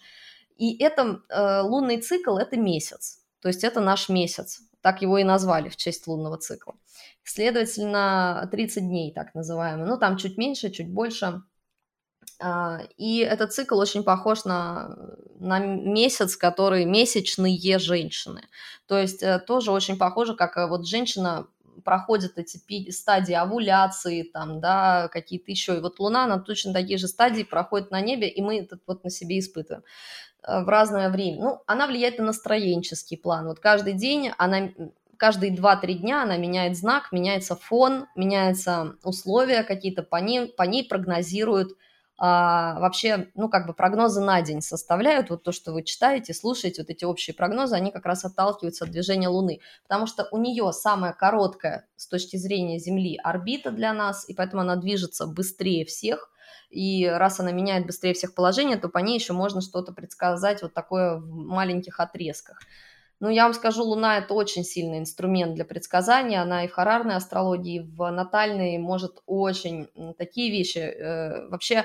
И 0.58 0.78
это 0.84 1.22
э, 1.30 1.62
лунный 1.62 2.02
цикл– 2.02 2.36
это 2.38 2.58
месяц, 2.58 3.20
то 3.42 3.48
есть 3.48 3.64
это 3.64 3.80
наш 3.80 4.10
месяц, 4.10 4.60
так 4.82 5.02
его 5.02 5.18
и 5.18 5.24
назвали 5.24 5.70
в 5.70 5.78
честь 5.78 6.06
лунного 6.06 6.38
цикла. 6.38 6.76
Следовательно, 7.24 8.46
30 8.52 8.84
дней 8.84 9.14
так 9.14 9.34
называемые, 9.34 9.88
ну 9.88 9.98
там 9.98 10.18
чуть 10.18 10.38
меньше, 10.38 10.70
чуть 10.70 10.92
больше. 10.92 11.42
А, 12.40 12.82
и 12.98 13.20
этот 13.20 13.54
цикл 13.54 13.78
очень 13.78 14.04
похож 14.04 14.46
на, 14.46 14.96
на 15.40 15.60
месяц, 15.60 16.36
который 16.36 16.86
месячные 16.86 17.80
женщины. 17.80 18.44
То 18.88 18.98
есть 18.98 19.22
э, 19.22 19.40
тоже 19.40 19.72
очень 19.72 19.98
похоже, 19.98 20.36
как 20.36 20.58
э, 20.58 20.68
вот 20.68 20.88
женщина 20.88 21.48
проходит 21.84 22.38
эти 22.38 22.92
стадии 22.92 23.34
овуляции, 23.34 24.24
там, 24.24 24.60
да, 24.60 25.08
какие-то 25.10 25.52
еще. 25.52 25.78
И 25.78 25.80
вот 25.80 26.00
Луна, 26.00 26.26
она 26.26 26.40
точно 26.40 26.74
такие 26.74 26.98
же 26.98 27.08
стадии 27.08 27.44
проходит 27.44 27.92
на 27.92 28.02
небе, 28.02 28.30
и 28.30 28.42
мы 28.42 28.60
это 28.60 28.80
вот 28.88 29.04
на 29.04 29.10
себе 29.10 29.40
испытываем 29.40 29.84
э, 30.44 30.64
в 30.64 30.70
разное 30.70 31.10
время. 31.10 31.42
Ну, 31.42 31.62
она 31.68 31.88
влияет 31.88 32.20
на 32.20 32.26
настроенческий 32.26 33.18
план. 33.18 33.48
Вот 33.48 33.60
каждый 33.60 33.94
день 33.94 34.32
она 34.38 34.70
каждые 35.18 35.54
2-3 35.54 35.94
дня 35.96 36.24
она 36.24 36.38
меняет 36.38 36.78
знак, 36.78 37.12
меняется 37.12 37.56
фон, 37.56 38.08
меняются 38.16 38.96
условия 39.04 39.64
какие-то, 39.64 40.02
по 40.02 40.16
ней, 40.16 40.48
по 40.48 40.64
ней 40.64 40.88
прогнозируют 40.88 41.74
а, 42.22 42.78
вообще, 42.82 43.30
ну, 43.34 43.48
как 43.48 43.66
бы 43.66 43.74
прогнозы 43.74 44.20
на 44.20 44.42
день 44.42 44.62
составляют, 44.62 45.30
вот 45.30 45.44
то, 45.44 45.54
что 45.54 45.72
вы 45.72 45.84
читаете, 45.84 46.34
слушаете, 46.34 46.82
вот 46.82 46.90
эти 46.90 47.06
общие 47.06 47.34
прогнозы, 47.34 47.76
они 47.76 47.92
как 47.92 48.06
раз 48.06 48.26
отталкиваются 48.26 48.84
от 48.84 48.92
движения 48.92 49.30
Луны, 49.30 49.62
потому 49.84 50.06
что 50.06 50.28
у 50.32 50.38
нее 50.38 50.72
самая 50.74 51.14
короткая 51.14 51.88
с 51.96 52.08
точки 52.08 52.36
зрения 52.36 52.78
Земли 52.78 53.18
орбита 53.24 53.72
для 53.72 53.94
нас, 53.94 54.28
и 54.28 54.34
поэтому 54.34 54.64
она 54.64 54.76
движется 54.76 55.28
быстрее 55.28 55.86
всех, 55.86 56.30
и 56.70 57.08
раз 57.08 57.40
она 57.40 57.52
меняет 57.52 57.86
быстрее 57.86 58.14
всех 58.14 58.36
положения, 58.36 58.76
то 58.76 58.90
по 58.90 59.00
ней 59.00 59.18
еще 59.18 59.32
можно 59.32 59.62
что-то 59.62 59.94
предсказать 59.94 60.62
вот 60.62 60.74
такое 60.74 61.16
в 61.16 61.26
маленьких 61.26 62.02
отрезках. 62.02 62.60
Ну, 63.22 63.28
я 63.30 63.44
вам 63.44 63.54
скажу, 63.54 63.84
Луна– 63.84 64.18
это 64.20 64.34
очень 64.34 64.64
сильный 64.64 65.00
инструмент 65.00 65.54
для 65.54 65.66
предсказания. 65.66 66.42
Она 66.42 66.64
и 66.64 66.70
в 66.70 66.72
харарной 66.72 67.16
астрологии, 67.16 67.76
и 67.76 67.80
в 67.82 68.10
натальной 68.12 68.78
может 68.78 69.22
очень 69.26 69.90
такие 70.18 70.50
вещи. 70.50 70.78
Э, 70.78 71.50
вообще, 71.50 71.84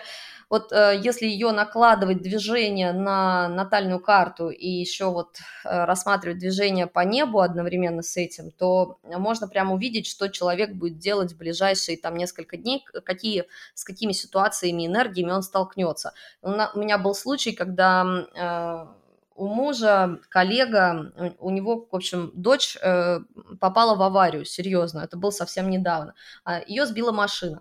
вот 0.49 0.70
э, 0.70 1.01
если 1.03 1.26
ее 1.26 1.51
накладывать 1.51 2.22
движение 2.22 2.93
на 2.93 3.49
натальную 3.49 3.99
карту 3.99 4.51
и 4.51 4.68
еще 4.68 5.07
вот 5.11 5.39
э, 5.64 5.85
рассматривать 5.85 6.39
движение 6.39 6.87
по 6.87 7.01
небу 7.01 7.41
одновременно 7.41 8.03
с 8.03 8.16
этим, 8.16 8.53
то 8.53 8.99
можно 9.03 9.49
прямо 9.49 9.74
увидеть, 9.74 10.07
что 10.07 10.28
человек 10.28 10.74
будет 10.74 10.99
делать 10.99 11.32
в 11.32 11.37
ближайшие 11.37 11.97
там 11.99 12.16
несколько 12.16 12.57
дней, 12.57 12.85
какие, 13.05 13.47
с 13.74 13.82
какими 13.82 14.12
ситуациями, 14.12 14.87
энергиями 14.87 15.32
он 15.32 15.43
столкнется. 15.43 16.12
У 16.43 16.51
меня 16.51 16.97
был 16.97 17.14
случай, 17.14 17.51
когда 17.51 18.95
у 19.35 19.49
мужа 19.49 20.20
коллега, 20.28 21.35
у 21.39 21.51
него, 21.51 21.89
в 21.91 21.95
общем, 21.95 22.30
дочь 22.35 22.76
э, 22.80 23.20
попала 23.61 23.97
в 23.97 24.03
аварию, 24.03 24.45
серьезно, 24.45 25.01
это 25.01 25.16
было 25.16 25.30
совсем 25.30 25.68
недавно. 25.70 26.14
А, 26.45 26.61
Ее 26.66 26.87
сбила 26.87 27.12
машина. 27.12 27.61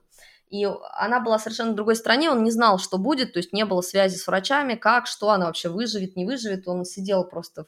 И 0.50 0.66
она 0.66 1.20
была 1.20 1.40
совершенно 1.40 1.72
в 1.72 1.76
другой 1.76 1.96
стране, 1.96 2.30
он 2.30 2.44
не 2.44 2.52
знал, 2.52 2.78
что 2.78 3.00
будет, 3.00 3.34
то 3.34 3.40
есть 3.40 3.54
не 3.54 3.66
было 3.66 3.82
связи 3.82 4.18
с 4.18 4.28
врачами, 4.28 4.76
как, 4.76 5.08
что 5.08 5.32
она 5.32 5.48
вообще 5.48 5.70
выживет, 5.70 6.16
не 6.16 6.26
выживет. 6.26 6.68
Он 6.68 6.86
сидел 6.86 7.24
просто 7.24 7.66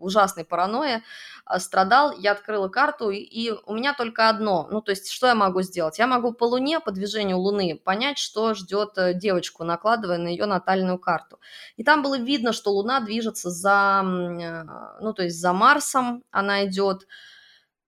ужасной 0.00 0.44
паранойи, 0.44 1.02
а, 1.44 1.60
страдал, 1.60 2.12
я 2.12 2.32
открыла 2.32 2.68
карту, 2.68 3.10
и 3.10 3.52
у 3.66 3.74
меня 3.74 3.94
только 3.94 4.28
одно, 4.28 4.68
ну, 4.70 4.80
то 4.80 4.90
есть, 4.90 5.10
что 5.10 5.26
я 5.26 5.34
могу 5.34 5.62
сделать? 5.62 5.98
Я 5.98 6.06
могу 6.06 6.32
по 6.32 6.44
Луне, 6.44 6.80
по 6.80 6.90
движению 6.90 7.38
Луны, 7.38 7.80
понять, 7.82 8.18
что 8.18 8.54
ждет 8.54 8.98
э, 8.98 9.14
девочку, 9.14 9.64
накладывая 9.64 10.18
на 10.18 10.28
ее 10.28 10.46
натальную 10.46 10.98
карту. 10.98 11.38
И 11.76 11.84
там 11.84 12.02
было 12.02 12.18
видно, 12.18 12.52
что 12.52 12.70
Луна 12.72 13.00
движется 13.00 13.50
за, 13.50 14.02
э, 14.04 14.64
ну, 15.00 15.12
то 15.12 15.22
есть, 15.22 15.40
за 15.40 15.52
Марсом 15.52 16.24
она 16.30 16.66
идет, 16.66 17.02
Э, 17.02 17.28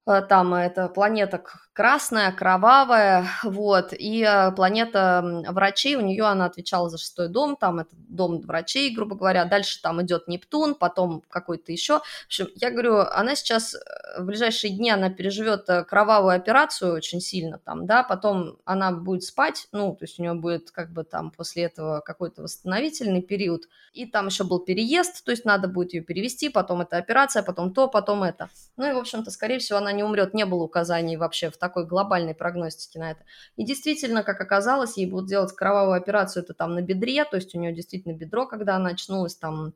там 0.04 0.54
эта 0.54 0.88
планета 0.88 1.42
красная, 1.72 2.32
кровавая, 2.32 3.26
вот, 3.42 3.92
и 3.92 4.22
э, 4.22 4.52
планета 4.52 5.44
врачей, 5.48 5.96
у 5.96 6.02
нее 6.02 6.24
она 6.24 6.46
отвечала 6.46 6.90
за 6.90 6.98
шестой 6.98 7.28
дом, 7.28 7.56
там 7.56 7.78
это 7.78 7.90
дом 7.92 8.40
врачей, 8.40 8.94
грубо 8.94 9.16
говоря, 9.16 9.44
дальше 9.46 9.80
там 9.80 10.02
идет 10.02 10.28
Нептун, 10.28 10.74
потом 10.74 11.22
какой-то 11.30 11.72
еще, 11.72 12.00
в 12.00 12.26
общем, 12.26 12.48
я 12.56 12.70
говорю, 12.70 12.98
она 12.98 13.34
сейчас 13.34 13.74
э, 13.74 13.78
в 14.20 14.26
ближайшие 14.26 14.76
дни, 14.76 14.90
она 14.90 15.10
переживет 15.10 15.68
кровавую 15.88 16.34
операцию 16.34 16.92
очень 16.92 17.20
сильно 17.20 17.58
там, 17.58 17.86
да, 17.86 18.02
потом 18.02 18.58
она 18.64 18.92
будет 18.92 19.22
спать, 19.22 19.68
ну, 19.72 19.94
то 19.94 20.04
есть 20.04 20.18
у 20.18 20.22
нее 20.22 20.34
будет 20.34 20.70
как 20.72 20.92
бы 20.92 21.04
там 21.04 21.30
после 21.30 21.64
этого 21.64 22.00
какой-то 22.00 22.42
восстановительный 22.42 23.22
период, 23.22 23.62
и 23.92 24.04
там 24.04 24.26
еще 24.26 24.44
был 24.44 24.58
переезд, 24.58 25.24
то 25.24 25.30
есть 25.30 25.44
надо 25.44 25.68
будет 25.68 25.94
ее 25.94 26.02
перевести, 26.02 26.48
потом 26.48 26.82
эта 26.82 26.98
операция, 26.98 27.42
потом 27.42 27.72
то, 27.72 27.88
потом 27.88 28.22
это, 28.24 28.50
ну 28.76 28.90
и, 28.90 28.92
в 28.92 28.98
общем-то, 28.98 29.30
скорее 29.30 29.60
всего, 29.60 29.78
она 29.78 29.89
не 29.92 30.02
умрет, 30.02 30.34
не 30.34 30.44
было 30.44 30.62
указаний 30.64 31.16
вообще 31.16 31.50
в 31.50 31.56
такой 31.56 31.86
глобальной 31.86 32.34
прогностике 32.34 32.98
на 32.98 33.12
это. 33.12 33.24
И 33.56 33.64
действительно, 33.64 34.22
как 34.22 34.40
оказалось, 34.40 34.96
ей 34.96 35.10
будут 35.10 35.28
делать 35.28 35.52
кровавую 35.52 35.96
операцию, 35.96 36.42
это 36.42 36.54
там 36.54 36.74
на 36.74 36.82
бедре, 36.82 37.24
то 37.24 37.36
есть 37.36 37.54
у 37.54 37.58
нее 37.58 37.72
действительно 37.72 38.12
бедро, 38.12 38.46
когда 38.46 38.76
она 38.76 38.90
очнулась, 38.90 39.36
там 39.36 39.74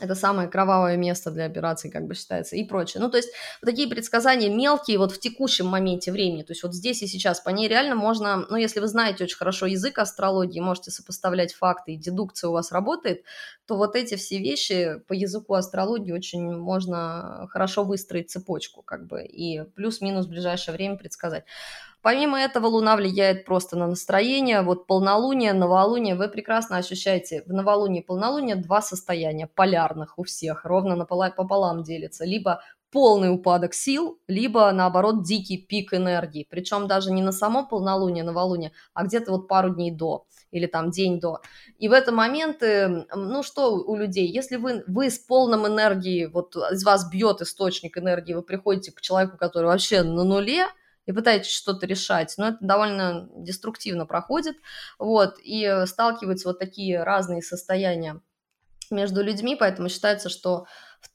это 0.00 0.14
самое 0.14 0.48
кровавое 0.48 0.96
место 0.96 1.30
для 1.30 1.46
операции, 1.46 1.90
как 1.90 2.06
бы 2.06 2.14
считается, 2.14 2.56
и 2.56 2.64
прочее. 2.64 3.02
Ну, 3.02 3.10
то 3.10 3.16
есть 3.16 3.30
вот 3.60 3.70
такие 3.70 3.88
предсказания 3.88 4.48
мелкие 4.48 4.98
вот 4.98 5.12
в 5.12 5.20
текущем 5.20 5.66
моменте 5.66 6.12
времени, 6.12 6.42
то 6.42 6.52
есть 6.52 6.62
вот 6.62 6.74
здесь 6.74 7.02
и 7.02 7.06
сейчас, 7.06 7.40
по 7.40 7.50
ней 7.50 7.68
реально 7.68 7.94
можно, 7.94 8.46
ну, 8.48 8.56
если 8.56 8.80
вы 8.80 8.86
знаете 8.86 9.24
очень 9.24 9.36
хорошо 9.36 9.66
язык 9.66 9.98
астрологии, 9.98 10.60
можете 10.60 10.90
сопоставлять 10.90 11.54
факты, 11.54 11.92
и 11.92 11.96
дедукция 11.96 12.50
у 12.50 12.52
вас 12.52 12.72
работает, 12.72 13.24
то 13.66 13.76
вот 13.76 13.96
эти 13.96 14.16
все 14.16 14.38
вещи 14.38 15.00
по 15.06 15.12
языку 15.12 15.54
астрологии 15.54 16.12
очень 16.12 16.56
можно 16.56 17.48
хорошо 17.50 17.84
выстроить 17.84 18.30
цепочку, 18.30 18.82
как 18.82 19.06
бы, 19.06 19.24
и 19.24 19.62
плюс-минус 19.76 20.26
в 20.26 20.30
ближайшее 20.30 20.74
время 20.74 20.96
предсказать. 20.96 21.44
Помимо 22.00 22.38
этого, 22.38 22.66
Луна 22.66 22.96
влияет 22.96 23.44
просто 23.44 23.76
на 23.76 23.86
настроение. 23.86 24.62
Вот 24.62 24.86
полнолуние, 24.86 25.52
новолуние, 25.52 26.14
вы 26.14 26.28
прекрасно 26.28 26.76
ощущаете 26.76 27.42
в 27.46 27.52
новолунии 27.52 28.02
и 28.02 28.04
полнолуние 28.04 28.56
два 28.56 28.80
состояния 28.82 29.46
полярных 29.46 30.18
у 30.18 30.22
всех, 30.22 30.64
ровно 30.64 31.04
пополам 31.04 31.82
делится. 31.82 32.24
Либо 32.24 32.62
полный 32.90 33.30
упадок 33.30 33.74
сил, 33.74 34.18
либо, 34.28 34.70
наоборот, 34.72 35.22
дикий 35.22 35.58
пик 35.58 35.92
энергии. 35.92 36.46
Причем 36.48 36.86
даже 36.86 37.12
не 37.12 37.22
на 37.22 37.32
само 37.32 37.66
полнолуние, 37.66 38.24
новолуние, 38.24 38.72
а 38.94 39.04
где-то 39.04 39.32
вот 39.32 39.48
пару 39.48 39.74
дней 39.74 39.90
до 39.90 40.24
или 40.50 40.66
там 40.66 40.90
день 40.90 41.20
до. 41.20 41.40
И 41.78 41.88
в 41.88 41.92
этот 41.92 42.14
момент, 42.14 42.62
ну 43.14 43.42
что 43.42 43.74
у 43.74 43.96
людей, 43.96 44.26
если 44.26 44.56
вы, 44.56 44.82
вы 44.86 45.10
с 45.10 45.18
полным 45.18 45.66
энергией, 45.66 46.26
вот 46.26 46.56
из 46.56 46.84
вас 46.84 47.10
бьет 47.10 47.42
источник 47.42 47.98
энергии, 47.98 48.32
вы 48.32 48.42
приходите 48.42 48.92
к 48.92 49.02
человеку, 49.02 49.36
который 49.36 49.66
вообще 49.66 50.02
на 50.02 50.24
нуле, 50.24 50.66
и 51.08 51.12
пытаетесь 51.12 51.50
что-то 51.50 51.86
решать. 51.86 52.34
Но 52.36 52.48
это 52.48 52.58
довольно 52.60 53.30
деструктивно 53.34 54.04
проходит, 54.04 54.56
вот, 54.98 55.38
и 55.42 55.84
сталкиваются 55.86 56.48
вот 56.48 56.58
такие 56.58 57.02
разные 57.02 57.40
состояния 57.40 58.20
между 58.90 59.22
людьми, 59.22 59.56
поэтому 59.58 59.88
считается, 59.88 60.28
что 60.28 60.66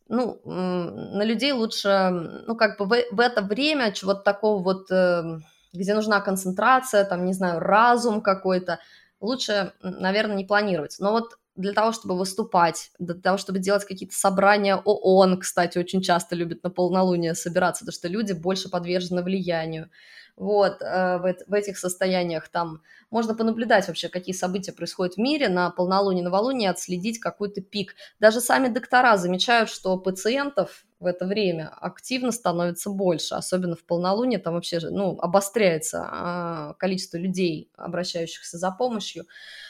ну, 0.07 0.41
на 0.45 1.23
людей 1.23 1.51
лучше, 1.51 2.09
ну, 2.47 2.55
как 2.55 2.79
бы 2.79 2.85
в, 2.85 3.19
это 3.19 3.41
время 3.43 3.91
чего-то 3.91 4.21
такого 4.21 4.63
вот, 4.63 4.89
эм, 4.89 5.43
где 5.73 5.93
нужна 5.93 6.21
концентрация, 6.21 7.05
там, 7.05 7.25
не 7.25 7.33
знаю, 7.33 7.59
разум 7.59 8.21
какой-то, 8.21 8.79
лучше, 9.19 9.73
наверное, 9.81 10.35
не 10.35 10.45
планировать. 10.45 10.95
Но 10.99 11.11
вот 11.11 11.37
для 11.55 11.73
того, 11.73 11.91
чтобы 11.91 12.17
выступать, 12.17 12.91
для 12.99 13.15
того, 13.15 13.37
чтобы 13.37 13.59
делать 13.59 13.85
какие-то 13.85 14.15
собрания 14.15 14.75
ООН, 14.75 15.39
кстати, 15.39 15.77
очень 15.77 16.01
часто 16.01 16.35
любят 16.35 16.63
на 16.63 16.69
полнолуние 16.69 17.35
собираться, 17.35 17.85
потому 17.85 17.93
что 17.93 18.07
люди 18.07 18.33
больше 18.33 18.69
подвержены 18.69 19.23
влиянию. 19.23 19.89
Вот, 20.35 20.81
э, 20.81 21.17
в, 21.19 21.35
в 21.47 21.53
этих 21.53 21.77
состояниях 21.77 22.49
там 22.49 22.81
можно 23.13 23.35
понаблюдать 23.35 23.87
вообще, 23.87 24.09
какие 24.09 24.33
события 24.33 24.71
происходят 24.71 25.13
в 25.13 25.17
мире 25.19 25.47
на 25.47 25.69
полнолуние, 25.69 26.23
новолуние, 26.23 26.71
отследить 26.71 27.19
какой-то 27.19 27.61
пик. 27.61 27.93
Даже 28.19 28.41
сами 28.41 28.69
доктора 28.69 29.17
замечают, 29.17 29.69
что 29.69 29.95
пациентов 29.99 30.83
в 30.99 31.05
это 31.05 31.27
время 31.27 31.69
активно 31.79 32.31
становится 32.31 32.89
больше, 32.89 33.35
особенно 33.35 33.75
в 33.75 33.83
полнолуние, 33.85 34.39
там 34.39 34.55
вообще 34.55 34.79
ну, 34.79 35.19
обостряется 35.19 36.07
а, 36.09 36.73
количество 36.79 37.17
людей, 37.17 37.69
обращающихся 37.77 38.57
за 38.57 38.71
помощью. 38.71 39.25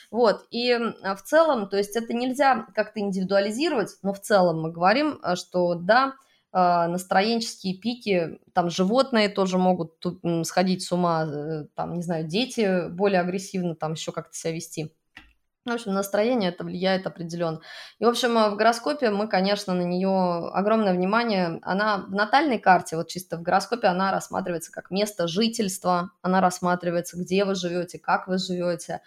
Вот, 0.10 0.46
и 0.50 0.80
в 1.02 1.22
целом, 1.24 1.68
то 1.68 1.76
есть 1.76 1.98
это 1.98 2.14
нельзя 2.14 2.66
как-то 2.74 3.02
индивидуализировать, 3.02 3.98
но 4.04 4.14
в 4.14 4.22
целом 4.22 4.62
мы 4.62 4.72
говорим, 4.72 5.20
э, 5.22 5.36
что 5.36 5.76
да, 5.76 6.06
а, 6.06 6.14
настроенческие 6.54 7.76
пики, 7.76 8.40
там 8.54 8.70
животные 8.70 9.28
тоже 9.28 9.58
могут 9.58 9.94
сходить 10.44 10.84
с 10.84 10.92
ума, 10.92 11.26
э, 11.26 11.66
там, 11.76 11.96
не 11.96 12.04
знаю, 12.04 12.28
дети 12.28 12.90
более 12.90 13.22
агрессивно 13.22 13.76
там 13.76 13.94
еще 13.94 14.12
как-то 14.12 14.36
себя 14.36 14.54
вести. 14.54 14.94
В 15.66 15.72
общем, 15.72 15.94
настроение 15.94 16.50
это 16.50 16.66
влияет 16.66 17.08
определенно. 17.08 17.62
И, 17.98 18.04
в 18.04 18.10
общем, 18.10 18.34
в 18.34 18.56
гороскопе 18.58 19.12
мы, 19.12 19.30
конечно, 19.30 19.74
на 19.74 19.84
нее 19.84 20.50
огромное 20.50 20.94
внимание. 20.94 21.60
Она 21.62 22.00
в 22.00 22.12
натальной 22.12 22.60
карте, 22.60 22.98
вот 22.98 23.08
чисто 23.08 23.38
в 23.38 23.42
гороскопе, 23.42 23.88
она 23.88 24.12
рассматривается 24.12 24.74
как 24.74 24.92
место 24.92 25.28
жительства, 25.28 26.12
она 26.22 26.42
рассматривается, 26.42 27.18
где 27.18 27.46
вы 27.46 27.56
живете, 27.56 27.98
как 27.98 28.28
вы 28.28 28.40
живете. 28.40 29.02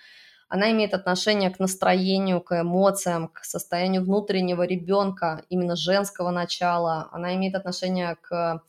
Она 0.48 0.70
имеет 0.70 0.94
отношение 0.94 1.50
к 1.50 1.58
настроению, 1.58 2.40
к 2.40 2.60
эмоциям, 2.60 3.28
к 3.28 3.44
состоянию 3.44 4.02
внутреннего 4.02 4.62
ребенка, 4.62 5.44
именно 5.48 5.76
женского 5.76 6.30
начала, 6.30 7.08
она 7.12 7.34
имеет 7.34 7.54
отношение 7.54 8.16
к 8.20 8.62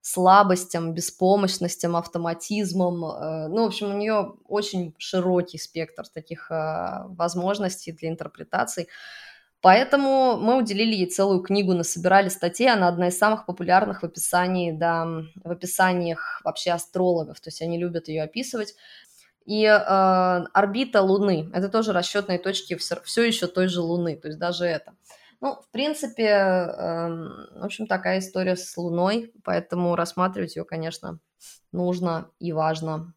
слабостям, 0.00 0.94
беспомощностям, 0.94 1.94
автоматизмам. 1.94 3.04
Э, 3.04 3.48
ну, 3.48 3.64
в 3.64 3.66
общем, 3.66 3.90
у 3.90 3.96
нее 3.96 4.34
очень 4.48 4.94
широкий 4.98 5.58
спектр 5.58 6.04
таких 6.08 6.50
э, 6.50 7.04
возможностей 7.08 7.92
для 7.92 8.08
интерпретаций. 8.08 8.88
Поэтому 9.62 10.38
мы 10.38 10.56
уделили 10.56 10.94
ей 10.94 11.06
целую 11.06 11.42
книгу, 11.42 11.74
насобирали 11.74 12.30
статей. 12.30 12.70
Она 12.70 12.88
одна 12.88 13.08
из 13.08 13.18
самых 13.18 13.44
популярных 13.44 14.00
в 14.00 14.06
описании, 14.06 14.72
да, 14.72 15.06
в 15.44 15.50
описаниях 15.50 16.40
вообще 16.44 16.70
астрологов. 16.70 17.40
То 17.40 17.48
есть 17.48 17.60
они 17.60 17.78
любят 17.78 18.08
ее 18.08 18.22
описывать. 18.22 18.74
И 19.50 19.64
э, 19.64 19.74
орбита 20.52 21.02
Луны– 21.02 21.50
это 21.52 21.68
тоже 21.68 21.92
расчетные 21.92 22.38
точки 22.38 22.76
все, 22.76 23.00
все 23.02 23.24
еще 23.24 23.48
той 23.48 23.66
же 23.66 23.80
Луны, 23.80 24.16
то 24.16 24.28
есть 24.28 24.38
даже 24.38 24.64
это. 24.64 24.94
Ну, 25.40 25.56
в 25.60 25.68
принципе, 25.72 26.28
э, 26.28 27.08
в 27.58 27.64
общем, 27.64 27.88
такая 27.88 28.20
история 28.20 28.54
с 28.54 28.76
Луной, 28.76 29.32
поэтому 29.42 29.96
рассматривать 29.96 30.54
ее, 30.54 30.64
конечно, 30.64 31.18
нужно 31.72 32.30
и 32.38 32.52
важно. 32.52 33.12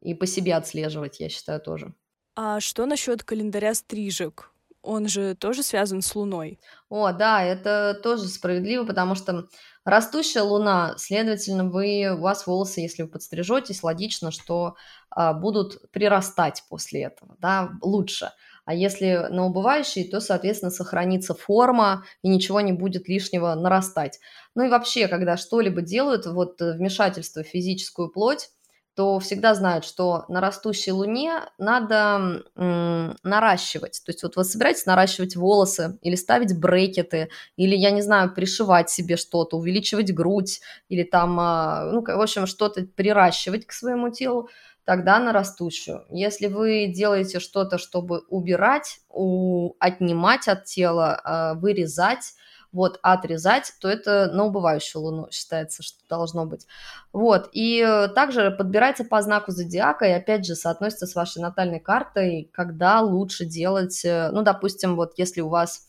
И 0.00 0.14
по 0.14 0.24
себе 0.24 0.54
отслеживать, 0.54 1.20
я 1.20 1.28
считаю, 1.28 1.60
тоже. 1.60 1.92
А 2.34 2.60
что 2.60 2.86
насчет 2.86 3.22
календаря 3.22 3.74
стрижек? 3.74 4.53
Он 4.84 5.08
же 5.08 5.34
тоже 5.34 5.62
связан 5.62 6.02
с 6.02 6.14
Луной. 6.14 6.60
О, 6.90 7.10
да, 7.12 7.42
это 7.42 7.98
тоже 8.02 8.28
справедливо, 8.28 8.84
потому 8.84 9.14
что 9.14 9.48
растущая 9.82 10.42
Луна, 10.42 10.94
следовательно, 10.98 11.64
вы, 11.64 12.14
у 12.14 12.20
вас 12.20 12.46
волосы, 12.46 12.80
если 12.80 13.02
вы 13.02 13.08
подстрижетесь, 13.08 13.82
логично, 13.82 14.30
что 14.30 14.76
а, 15.08 15.32
будут 15.32 15.90
прирастать 15.90 16.64
после 16.68 17.04
этого, 17.04 17.36
да, 17.40 17.70
лучше. 17.80 18.32
А 18.66 18.74
если 18.74 19.26
на 19.30 19.46
убывающей, 19.46 20.08
то, 20.08 20.20
соответственно, 20.20 20.70
сохранится 20.70 21.34
форма 21.34 22.04
и 22.22 22.28
ничего 22.28 22.60
не 22.60 22.72
будет 22.72 23.08
лишнего 23.08 23.54
нарастать. 23.54 24.20
Ну 24.54 24.64
и 24.64 24.68
вообще, 24.68 25.08
когда 25.08 25.38
что-либо 25.38 25.80
делают, 25.80 26.26
вот 26.26 26.60
э, 26.60 26.74
вмешательство 26.74 27.42
в 27.42 27.46
физическую 27.46 28.10
плоть, 28.10 28.50
то 28.94 29.18
всегда 29.18 29.54
знают, 29.54 29.84
что 29.84 30.24
на 30.28 30.40
растущей 30.40 30.92
луне 30.92 31.40
надо 31.58 32.42
м, 32.56 33.16
наращивать. 33.22 34.02
То 34.04 34.10
есть 34.12 34.22
вот 34.22 34.36
вы 34.36 34.44
собираетесь 34.44 34.86
наращивать 34.86 35.36
волосы 35.36 35.98
или 36.02 36.14
ставить 36.14 36.58
брекеты, 36.58 37.28
или, 37.56 37.74
я 37.76 37.90
не 37.90 38.02
знаю, 38.02 38.32
пришивать 38.34 38.90
себе 38.90 39.16
что-то, 39.16 39.56
увеличивать 39.58 40.12
грудь, 40.14 40.60
или 40.88 41.02
там, 41.02 41.38
а, 41.40 41.90
ну, 41.92 42.02
в 42.02 42.20
общем, 42.20 42.46
что-то 42.46 42.86
приращивать 42.96 43.66
к 43.66 43.72
своему 43.72 44.10
телу, 44.10 44.48
тогда 44.84 45.18
на 45.18 45.32
растущую. 45.32 46.04
Если 46.10 46.46
вы 46.46 46.86
делаете 46.86 47.40
что-то, 47.40 47.78
чтобы 47.78 48.20
убирать, 48.28 49.00
у, 49.08 49.72
отнимать 49.78 50.46
от 50.46 50.64
тела, 50.66 51.54
э, 51.56 51.58
вырезать, 51.58 52.34
вот, 52.74 52.98
отрезать, 53.02 53.72
то 53.80 53.88
это 53.88 54.30
на 54.32 54.44
убывающую 54.44 55.00
луну 55.00 55.28
считается, 55.30 55.82
что 55.82 55.98
должно 56.08 56.44
быть. 56.44 56.66
Вот, 57.12 57.48
и 57.52 58.08
также 58.14 58.50
подбирается 58.50 59.04
по 59.04 59.22
знаку 59.22 59.52
зодиака, 59.52 60.04
и 60.06 60.10
опять 60.10 60.44
же 60.44 60.56
соотносится 60.56 61.06
с 61.06 61.14
вашей 61.14 61.40
натальной 61.40 61.78
картой, 61.78 62.50
когда 62.52 63.00
лучше 63.00 63.44
делать, 63.46 64.04
э, 64.04 64.30
ну, 64.32 64.42
допустим, 64.42 64.96
вот 64.96 65.12
если 65.16 65.40
у 65.40 65.48
вас 65.48 65.86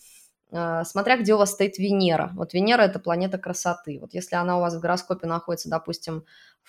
э, 0.51 0.83
смотря 0.85 1.17
где 1.17 1.33
у 1.33 1.37
вас 1.37 1.51
стоит 1.51 1.79
Венера. 1.79 2.31
Вот 2.35 2.53
Венера– 2.53 2.81
это 2.83 2.99
планета 2.99 3.39
красоты. 3.39 3.97
Вот 3.99 4.13
если 4.13 4.35
она 4.35 4.57
у 4.57 4.61
вас 4.61 4.75
в 4.75 4.79
гороскопе 4.79 5.25
находится, 5.27 5.69
допустим, 5.69 6.23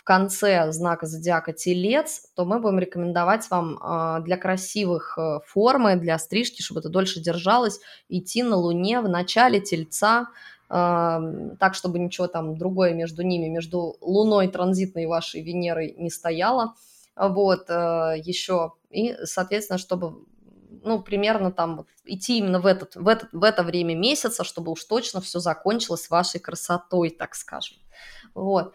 конце 0.07 0.71
знака 0.71 1.07
зодиака 1.07 1.53
Телец, 1.53 2.31
то 2.37 2.45
мы 2.45 2.61
будем 2.61 2.79
рекомендовать 2.79 3.51
вам 3.51 3.79
а, 3.83 4.21
для 4.21 4.37
красивых 4.37 5.19
э, 5.19 5.41
формы, 5.45 5.97
для 5.97 6.17
стрижки, 6.19 6.63
чтобы 6.63 6.79
это 6.79 6.89
дольше 6.89 7.21
держалось, 7.21 7.81
идти 8.09 8.45
на 8.45 8.57
Луне 8.57 9.01
в 9.01 9.09
начале 9.09 9.61
Тельца, 9.61 10.29
а, 10.69 11.21
так, 11.59 11.75
чтобы 11.75 11.99
ничего 11.99 12.29
там 12.29 12.57
другое 12.57 12.95
между 12.95 13.23
ними, 13.23 13.49
между 13.49 13.97
Луной 14.01 14.47
транзитной 14.47 15.07
вашей 15.07 15.43
Венерой 15.43 15.97
не 15.99 16.11
стояло. 16.11 16.75
Вот, 17.17 17.69
э, 17.69 18.15
еще. 18.23 18.75
И, 18.91 19.17
соответственно, 19.25 19.79
чтобы 19.79 20.25
ну, 20.85 21.03
примерно 21.03 21.51
там 21.51 21.85
идти 22.05 22.39
именно 22.39 22.61
в, 22.61 22.67
этот, 22.67 22.95
в, 22.95 23.09
этот, 23.09 23.31
в 23.33 23.43
это 23.43 23.65
время 23.65 23.97
месяца, 23.97 24.45
чтобы 24.45 24.71
уж 24.71 24.85
точно 24.85 25.21
все 25.21 25.41
закончилось 25.41 26.11
вашей 26.11 26.39
красотой, 26.39 27.11
так 27.11 27.35
скажем. 27.35 27.79
Вот 28.35 28.73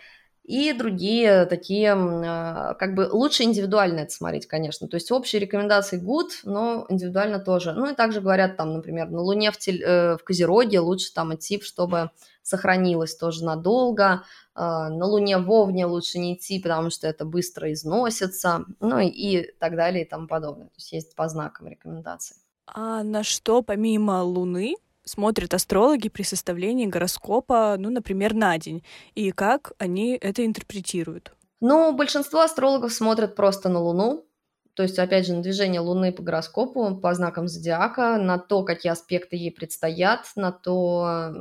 и 0.51 0.73
другие 0.73 1.45
такие, 1.45 1.93
а, 1.93 2.73
как 2.73 2.93
бы 2.93 3.07
лучше 3.09 3.43
индивидуально 3.43 4.01
это 4.01 4.11
смотреть, 4.11 4.47
конечно. 4.47 4.89
То 4.89 4.95
есть 4.95 5.09
общие 5.09 5.39
рекомендации 5.39 5.97
good, 5.97 6.31
но 6.43 6.85
индивидуально 6.89 7.39
тоже. 7.39 7.71
Ну 7.71 7.89
и 7.89 7.95
также 7.95 8.19
говорят 8.19 8.57
там, 8.57 8.73
например, 8.73 9.09
на 9.09 9.21
Луне 9.21 9.51
в, 9.51 9.57
тель, 9.57 9.81
э, 9.81 10.17
в 10.17 10.23
Козероге 10.25 10.81
лучше 10.81 11.13
там 11.13 11.33
идти, 11.33 11.61
чтобы 11.61 12.11
сохранилось 12.41 13.15
тоже 13.15 13.45
надолго. 13.45 14.23
А, 14.53 14.89
на 14.89 15.05
Луне 15.05 15.37
в 15.37 15.49
Овне 15.49 15.85
лучше 15.85 16.19
не 16.19 16.35
идти, 16.35 16.59
потому 16.59 16.89
что 16.89 17.07
это 17.07 17.23
быстро 17.23 17.71
износится, 17.71 18.65
ну 18.81 18.99
и 18.99 19.53
так 19.57 19.77
далее 19.77 20.03
и 20.03 20.09
тому 20.09 20.27
подобное. 20.27 20.67
То 20.67 20.75
есть 20.75 20.91
есть 20.91 21.15
по 21.15 21.29
знакам 21.29 21.67
рекомендации. 21.67 22.35
А 22.65 23.03
на 23.03 23.23
что 23.23 23.61
помимо 23.61 24.21
Луны 24.21 24.75
смотрят 25.03 25.53
астрологи 25.53 26.09
при 26.09 26.23
составлении 26.23 26.85
гороскопа, 26.85 27.75
ну, 27.77 27.89
например, 27.89 28.33
на 28.33 28.57
день, 28.57 28.83
и 29.15 29.31
как 29.31 29.73
они 29.77 30.17
это 30.19 30.45
интерпретируют? 30.45 31.33
Ну, 31.59 31.93
большинство 31.93 32.41
астрологов 32.41 32.93
смотрят 32.93 33.35
просто 33.35 33.69
на 33.69 33.79
Луну, 33.79 34.25
то 34.73 34.83
есть, 34.83 34.97
опять 34.99 35.27
же, 35.27 35.33
на 35.33 35.41
движение 35.41 35.81
Луны 35.81 36.13
по 36.13 36.23
гороскопу, 36.23 36.95
по 36.95 37.13
знакам 37.13 37.47
зодиака, 37.47 38.17
на 38.17 38.39
то, 38.39 38.63
какие 38.63 38.91
аспекты 38.91 39.35
ей 39.35 39.51
предстоят, 39.51 40.31
на 40.35 40.51
то, 40.51 41.33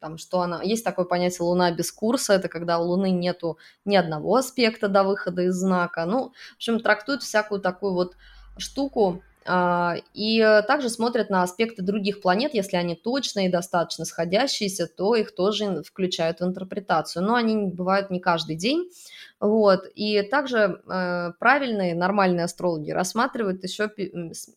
там, 0.00 0.18
что 0.18 0.42
она... 0.42 0.62
Есть 0.62 0.84
такое 0.84 1.06
понятие 1.06 1.46
Луна 1.46 1.72
без 1.72 1.90
курса, 1.90 2.34
это 2.34 2.48
когда 2.48 2.78
у 2.78 2.84
Луны 2.84 3.10
нету 3.10 3.58
ни 3.86 3.96
одного 3.96 4.36
аспекта 4.36 4.88
до 4.88 5.02
выхода 5.02 5.42
из 5.42 5.54
знака. 5.54 6.04
Ну, 6.04 6.32
в 6.52 6.56
общем, 6.56 6.78
трактуют 6.78 7.22
всякую 7.22 7.60
такую 7.60 7.94
вот 7.94 8.16
штуку, 8.58 9.22
и 9.46 10.62
также 10.66 10.88
смотрят 10.88 11.28
на 11.28 11.42
аспекты 11.42 11.82
других 11.82 12.22
планет, 12.22 12.54
если 12.54 12.76
они 12.76 12.94
точные 12.94 13.48
и 13.48 13.52
достаточно 13.52 14.04
сходящиеся, 14.04 14.86
то 14.86 15.14
их 15.14 15.34
тоже 15.34 15.82
включают 15.82 16.40
в 16.40 16.44
интерпретацию. 16.44 17.22
Но 17.24 17.34
они 17.34 17.66
бывают 17.66 18.10
не 18.10 18.20
каждый 18.20 18.56
день. 18.56 18.90
Вот. 19.40 19.86
И 19.94 20.22
также 20.22 20.80
э, 20.86 21.32
правильные, 21.38 21.94
нормальные 21.94 22.44
астрологи 22.44 22.90
рассматривают 22.90 23.62
еще, 23.62 23.90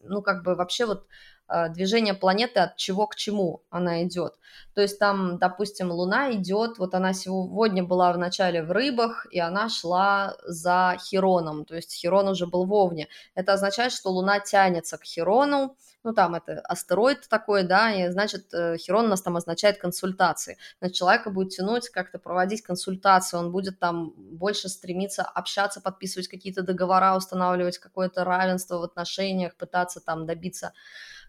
ну, 0.04 0.22
как 0.22 0.44
бы 0.44 0.56
вообще 0.56 0.86
вот 0.86 1.04
Э, 1.04 1.37
движение 1.70 2.14
планеты 2.14 2.60
от 2.60 2.76
чего 2.76 3.08
к 3.08 3.16
чему 3.16 3.62
она 3.70 4.04
идет. 4.04 4.34
То 4.74 4.82
есть 4.82 5.00
там, 5.00 5.38
допустим, 5.40 5.92
Луна 5.92 6.32
идет, 6.34 6.78
вот 6.78 6.94
она 6.94 7.14
сегодня 7.14 7.84
была 7.84 8.14
в 8.14 8.18
начале 8.18 8.62
в 8.62 8.72
рыбах, 8.72 9.26
и 9.32 9.40
она 9.40 9.70
шла 9.70 10.36
за 10.46 10.98
Хироном, 11.00 11.66
то 11.66 11.76
есть 11.76 11.94
Хирон 11.94 12.28
уже 12.28 12.46
был 12.48 12.66
в 12.66 12.74
Овне. 12.74 13.08
Это 13.34 13.54
означает, 13.54 13.92
что 13.92 14.10
Луна 14.10 14.40
тянется 14.40 14.98
к 14.98 15.04
Хирону, 15.04 15.76
ну 16.04 16.14
там 16.14 16.36
это 16.36 16.62
астероид 16.62 17.28
такой, 17.28 17.64
да, 17.64 17.92
и 17.92 18.10
значит 18.12 18.54
э, 18.54 18.78
Хирон 18.78 19.06
у 19.06 19.10
нас 19.10 19.22
там 19.22 19.36
означает 19.36 19.78
консультации. 19.78 20.58
Значит, 20.80 20.96
человека 20.96 21.32
будет 21.32 21.50
тянуть 21.50 21.90
как-то 21.90 22.20
проводить 22.20 22.62
консультации, 22.62 23.36
он 23.36 23.52
будет 23.52 23.80
там 23.80 24.14
больше 24.16 24.70
стремиться 24.70 25.24
общаться, 25.24 25.82
подписывать 25.82 26.28
какие-то 26.28 26.62
договора, 26.62 27.16
устанавливать 27.18 27.80
какое-то 27.80 28.24
равенство 28.24 28.78
в 28.78 28.84
отношениях, 28.84 29.56
пытаться 29.56 30.00
там 30.00 30.26
добиться 30.26 30.72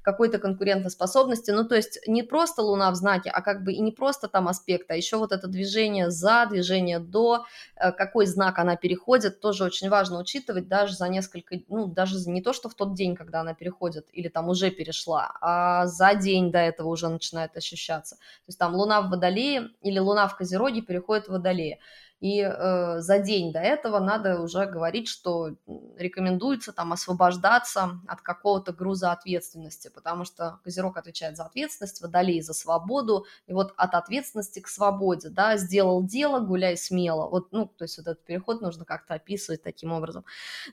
какой-то 0.09 0.39
конкурентоспособности. 0.39 1.51
Ну, 1.51 1.69
то 1.69 1.77
есть 1.77 1.99
не 2.07 2.23
просто 2.23 2.63
Луна 2.63 2.91
в 2.91 2.95
знаке, 2.95 3.29
а 3.29 3.43
как 3.43 3.63
бы 3.63 3.75
и 3.75 3.81
не 3.81 3.93
просто 3.93 4.27
там 4.27 4.49
аспект, 4.49 4.91
а 4.91 4.97
еще 4.97 5.19
вот 5.19 5.33
это 5.33 5.49
движение 5.49 6.11
за, 6.11 6.47
движение 6.47 6.99
до, 6.99 7.45
э, 7.77 7.93
какой 7.93 8.25
знак 8.25 8.59
она 8.59 8.77
переходит, 8.77 9.41
тоже 9.41 9.65
очень 9.65 9.91
важно 9.91 10.19
учитывать 10.19 10.67
даже 10.67 10.95
за 10.95 11.09
несколько, 11.09 11.57
ну, 11.69 11.87
даже 11.87 12.17
не 12.31 12.41
то, 12.41 12.55
что 12.55 12.71
в 12.71 12.75
тот 12.75 12.95
день, 12.95 13.17
когда 13.17 13.41
она 13.41 13.53
переходит, 13.53 14.07
или 14.15 14.29
там 14.29 14.49
уже 14.49 14.71
перешла, 14.71 15.37
а 15.43 15.87
за 15.87 16.15
день 16.15 16.51
до 16.51 16.59
этого 16.59 16.89
уже 16.89 17.09
начинает 17.09 17.55
ощущаться. 17.59 18.17
То 18.17 18.49
есть 18.49 18.59
там 18.59 18.75
Луна 18.75 19.03
в 19.03 19.11
Водолее 19.11 19.69
или 19.83 19.99
Луна 19.99 20.27
в 20.27 20.37
Козероге 20.39 20.81
переходит 20.81 21.27
в 21.27 21.33
Водолее 21.33 21.81
и 22.21 22.41
э, 22.41 23.01
за 23.01 23.19
день 23.21 23.53
до 23.53 23.61
этого 23.61 24.01
надо 24.01 24.41
уже 24.41 24.67
говорить, 24.67 25.09
что 25.09 25.51
рекомендуется 25.97 26.73
там 26.73 26.93
освобождаться 26.93 28.01
от 28.09 28.23
какого-то 28.23 28.73
груза 28.73 29.13
ответственности, 29.13 29.91
потому 29.95 30.25
что 30.25 30.59
Козерог 30.65 30.97
отвечает 30.97 31.37
за 31.37 31.45
ответственность, 31.45 32.01
Водолей 32.01 32.41
за 32.43 32.55
свободу, 32.55 33.25
и 33.47 33.53
вот 33.53 33.73
от 33.77 33.95
ответственности 33.95 34.61
к 34.61 34.69
свободе, 34.69 35.29
да, 35.29 35.57
сделал 35.57 36.03
дело, 36.05 36.41
гуляй 36.41 36.77
смело, 36.77 37.29
вот, 37.29 37.53
ну, 37.53 37.67
то 37.67 37.85
есть 37.85 37.99
вот 37.99 38.09
этот 38.09 38.25
переход 38.25 38.63
нужно 38.63 38.85
как-то 38.85 39.15
описывать 39.15 39.63
таким 39.63 39.93
образом. 39.93 40.25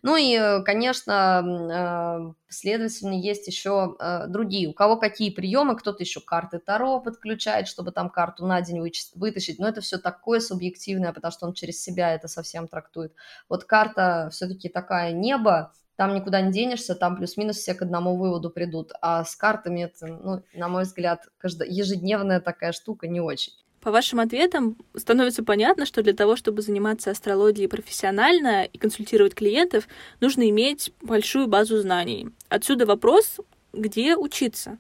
Ну 0.01 0.15
и, 0.15 0.63
конечно, 0.63 2.33
э, 2.33 2.33
следовательно, 2.49 3.13
есть 3.13 3.47
еще 3.47 3.95
э, 3.99 4.27
другие, 4.27 4.67
у 4.69 4.73
кого 4.73 4.97
какие 4.97 5.29
приемы, 5.29 5.75
кто-то 5.75 6.01
еще 6.01 6.21
карты 6.21 6.57
Таро 6.57 6.99
подключает, 6.99 7.67
чтобы 7.67 7.91
там 7.91 8.09
карту 8.09 8.47
на 8.47 8.61
день 8.61 8.81
вытащить, 9.15 9.59
но 9.59 9.67
это 9.67 9.81
все 9.81 9.97
такое 9.97 10.39
субъективное, 10.39 11.13
потому 11.13 11.31
что 11.35 11.45
он 11.45 11.53
через 11.53 11.81
себя 11.81 12.13
это 12.13 12.27
совсем 12.27 12.67
трактует. 12.67 13.13
Вот 13.49 13.65
карта 13.65 14.29
все-таки 14.31 14.69
такая 14.69 15.11
небо, 15.11 15.73
там 15.95 16.13
никуда 16.13 16.41
не 16.41 16.51
денешься, 16.51 16.95
там 16.95 17.15
плюс-минус 17.15 17.57
все 17.57 17.73
к 17.73 17.81
одному 17.81 18.17
выводу 18.17 18.49
придут. 18.49 18.91
А 19.01 19.23
с 19.23 19.35
картами 19.35 19.83
это, 19.83 20.07
ну, 20.07 20.43
на 20.53 20.67
мой 20.67 20.83
взгляд, 20.83 21.27
ежедневная 21.43 22.39
такая 22.41 22.71
штука 22.71 23.07
не 23.07 23.21
очень. 23.21 23.53
По 23.81 23.91
вашим 23.91 24.19
ответам 24.19 24.77
становится 24.95 25.43
понятно, 25.43 25.85
что 25.85 26.01
для 26.01 26.13
того, 26.13 26.35
чтобы 26.35 26.63
заниматься 26.63 27.11
астрологией 27.11 27.69
профессионально 27.69 28.63
и 28.63 28.79
консультировать 28.79 29.35
клиентов, 29.35 29.87
нужно 30.21 30.49
иметь 30.49 30.91
большую 31.03 31.47
базу 31.47 31.77
знаний. 31.77 32.29
Отсюда 32.49 32.87
вопрос, 32.87 33.39
где 33.73 34.17
учиться? 34.17 34.79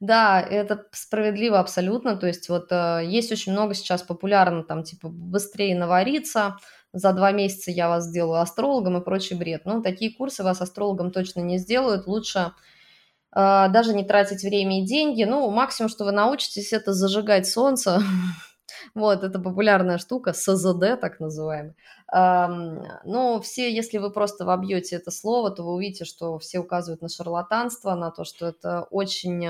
Да, 0.00 0.40
это 0.42 0.86
справедливо 0.92 1.58
абсолютно. 1.58 2.16
То 2.16 2.26
есть 2.26 2.48
вот 2.48 2.66
э, 2.70 3.02
есть 3.06 3.32
очень 3.32 3.52
много 3.52 3.74
сейчас 3.74 4.02
популярно, 4.02 4.62
там, 4.62 4.82
типа, 4.82 5.08
быстрее 5.08 5.74
навариться, 5.74 6.56
за 6.92 7.12
два 7.12 7.32
месяца 7.32 7.70
я 7.70 7.88
вас 7.88 8.04
сделаю 8.04 8.40
астрологом 8.40 8.96
и 8.98 9.04
прочий 9.04 9.34
бред. 9.36 9.62
Ну, 9.64 9.82
такие 9.82 10.14
курсы 10.14 10.42
вас 10.42 10.60
астрологом 10.60 11.10
точно 11.10 11.40
не 11.40 11.58
сделают. 11.58 12.06
Лучше 12.06 12.52
э, 13.34 13.68
даже 13.70 13.94
не 13.94 14.04
тратить 14.04 14.42
время 14.42 14.82
и 14.82 14.86
деньги. 14.86 15.24
Ну, 15.24 15.50
максимум, 15.50 15.88
что 15.90 16.04
вы 16.04 16.12
научитесь, 16.12 16.72
это 16.72 16.92
зажигать 16.92 17.48
солнце. 17.48 18.02
Вот, 18.94 19.24
это 19.24 19.38
популярная 19.38 19.98
штука, 19.98 20.32
СЗД 20.32 21.00
так 21.00 21.20
называемый. 21.20 21.74
Но 22.12 23.40
все, 23.42 23.74
если 23.74 23.98
вы 23.98 24.10
просто 24.10 24.44
вобьете 24.44 24.96
это 24.96 25.10
слово, 25.10 25.50
то 25.50 25.64
вы 25.64 25.74
увидите, 25.74 26.04
что 26.04 26.38
все 26.38 26.60
указывают 26.60 27.02
на 27.02 27.08
шарлатанство, 27.08 27.94
на 27.94 28.10
то, 28.10 28.24
что 28.24 28.46
это 28.46 28.82
очень 28.90 29.44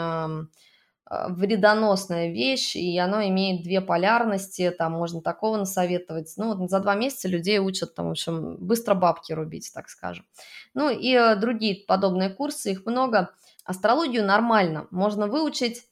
а, 1.09 1.29
вредоносная 1.29 2.33
вещь, 2.33 2.75
и 2.75 2.99
оно 2.99 3.23
имеет 3.23 3.63
две 3.63 3.81
полярности, 3.81 4.75
там 4.77 4.93
можно 4.93 5.21
такого 5.21 5.57
насоветовать. 5.57 6.33
Ну, 6.37 6.55
вот 6.55 6.69
за 6.69 6.81
два 6.81 6.97
месяца 6.97 7.29
людей 7.29 7.61
учат, 7.61 7.95
там, 7.95 8.09
в 8.09 8.11
общем, 8.11 8.57
быстро 8.57 8.95
бабки 8.95 9.33
рубить, 9.33 9.71
так 9.73 9.89
скажем. 9.89 10.27
Ну, 10.75 10.91
и 10.91 11.13
э, 11.13 11.37
другие 11.37 11.85
подобные 11.87 12.31
курсы, 12.31 12.73
их 12.73 12.87
много. 12.87 13.31
Астрологию 13.65 14.25
нормально, 14.25 14.89
можно 14.91 15.29
выучить, 15.29 15.85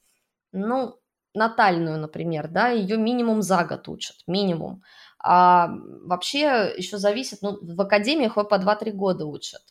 ну, 0.51 0.99
натальную, 1.33 1.97
например, 1.97 2.49
да, 2.49 2.69
ее 2.69 2.97
минимум 2.97 3.41
за 3.41 3.63
год 3.63 3.87
учат, 3.87 4.17
минимум. 4.27 4.83
А 5.27 5.69
вообще 6.03 6.71
еще 6.77 6.99
зависит, 6.99 7.39
ну, 7.41 7.57
в 7.59 7.81
академиях 7.81 8.37
его 8.37 8.45
по 8.45 8.55
2-3 8.55 8.91
года 8.91 9.25
учат. 9.25 9.61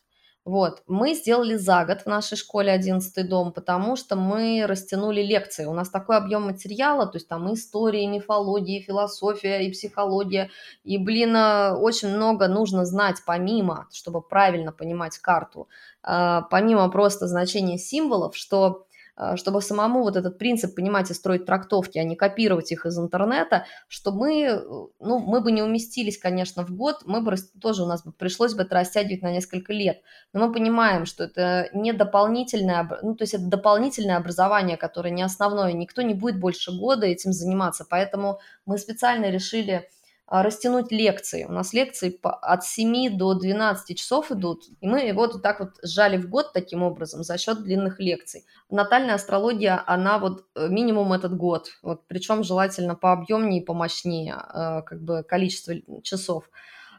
Вот, 0.43 0.83
мы 0.85 1.15
сделали 1.15 1.55
за 1.55 1.85
год 1.85 2.01
в 2.01 2.05
нашей 2.07 2.37
школе 2.37 2.71
11 2.73 3.27
дом, 3.27 3.53
потому 3.53 3.95
что 3.95 4.17
мы 4.17 4.65
растянули 4.67 5.21
лекции. 5.21 5.65
У 5.65 5.73
нас 5.73 5.89
такой 5.89 6.17
объем 6.17 6.43
материала, 6.43 7.07
то 7.07 7.15
есть 7.15 7.29
там 7.29 7.49
и 7.49 7.53
история, 7.53 8.03
и 8.03 8.07
мифология, 8.07 8.79
и 8.79 8.83
философия, 8.83 9.65
и 9.65 9.71
психология. 9.71 10.51
И, 10.83 10.97
блин, 10.97 11.35
э, 11.35 11.71
очень 11.71 12.09
много 12.09 12.49
нужно 12.49 12.85
знать 12.85 13.23
помимо, 13.25 13.87
чтобы 13.93 14.21
правильно 14.21 14.73
понимать 14.73 15.17
карту, 15.17 15.67
а, 16.03 16.41
помимо 16.43 16.89
просто 16.89 17.27
значения 17.27 17.77
символов, 17.79 18.35
что 18.35 18.65
а, 18.65 18.94
чтобы 19.35 19.61
самому 19.61 20.03
вот 20.03 20.17
этот 20.17 20.37
принцип 20.37 20.75
понимать 20.75 21.09
и 21.09 21.13
строить 21.13 21.45
трактовки, 21.45 21.97
а 21.97 22.03
не 22.03 22.15
копировать 22.15 22.71
их 22.71 22.85
из 22.85 22.97
интернета, 22.99 23.65
что 23.87 24.11
мы, 24.11 24.43
э, 24.43 24.59
ну, 24.99 25.19
мы 25.19 25.41
бы 25.41 25.51
не 25.51 25.61
уместились, 25.61 26.17
конечно, 26.17 26.65
в 26.65 26.71
год, 26.71 27.03
мы 27.05 27.21
бы 27.21 27.35
тоже 27.61 27.83
у 27.83 27.87
нас 27.87 28.03
бы 28.03 28.11
пришлось 28.11 28.53
бы 28.53 28.63
это 28.63 28.75
растягивать 28.75 29.21
на 29.21 29.31
несколько 29.31 29.71
лет, 29.71 30.01
но 30.33 30.45
мы 30.45 30.53
понимаем, 30.53 31.05
что 31.05 31.23
это 31.23 31.69
не 31.73 31.93
дополнительное, 31.93 32.89
ну, 33.01 33.15
то 33.15 33.23
есть 33.23 33.33
это 33.33 33.45
дополнительное 33.45 34.17
образование, 34.17 34.77
которое 34.77 35.11
не 35.11 35.23
основное, 35.23 35.71
никто 35.73 36.01
не 36.01 36.13
будет 36.13 36.39
больше 36.39 36.77
года 36.77 37.05
этим 37.05 37.31
заниматься, 37.31 37.85
поэтому 37.89 38.39
мы 38.65 38.77
специально 38.77 39.29
решили 39.29 39.89
растянуть 40.27 40.91
лекции. 40.91 41.45
У 41.45 41.51
нас 41.51 41.73
лекции 41.73 42.19
от 42.23 42.63
7 42.63 43.17
до 43.17 43.35
12 43.35 43.97
часов 43.97 44.31
идут, 44.31 44.63
и 44.81 44.87
мы 44.87 45.13
вот 45.13 45.33
вот 45.33 45.43
так 45.43 45.59
вот 45.59 45.69
сжали 45.83 46.17
в 46.17 46.29
год 46.29 46.51
таким 46.53 46.83
образом 46.83 47.23
за 47.23 47.37
счет 47.37 47.63
длинных 47.63 47.99
лекций. 47.99 48.45
Натальная 48.69 49.15
астрология, 49.15 49.83
она 49.85 50.17
вот 50.17 50.45
э, 50.55 50.67
минимум 50.67 51.13
этот 51.13 51.37
год, 51.37 51.69
вот, 51.83 52.07
причем 52.07 52.43
желательно 52.43 52.95
пообъемнее 52.95 53.61
и 53.61 53.65
помощнее, 53.65 54.35
э, 54.35 54.81
как 54.81 55.01
бы 55.01 55.23
количество 55.23 55.75
часов. 56.01 56.49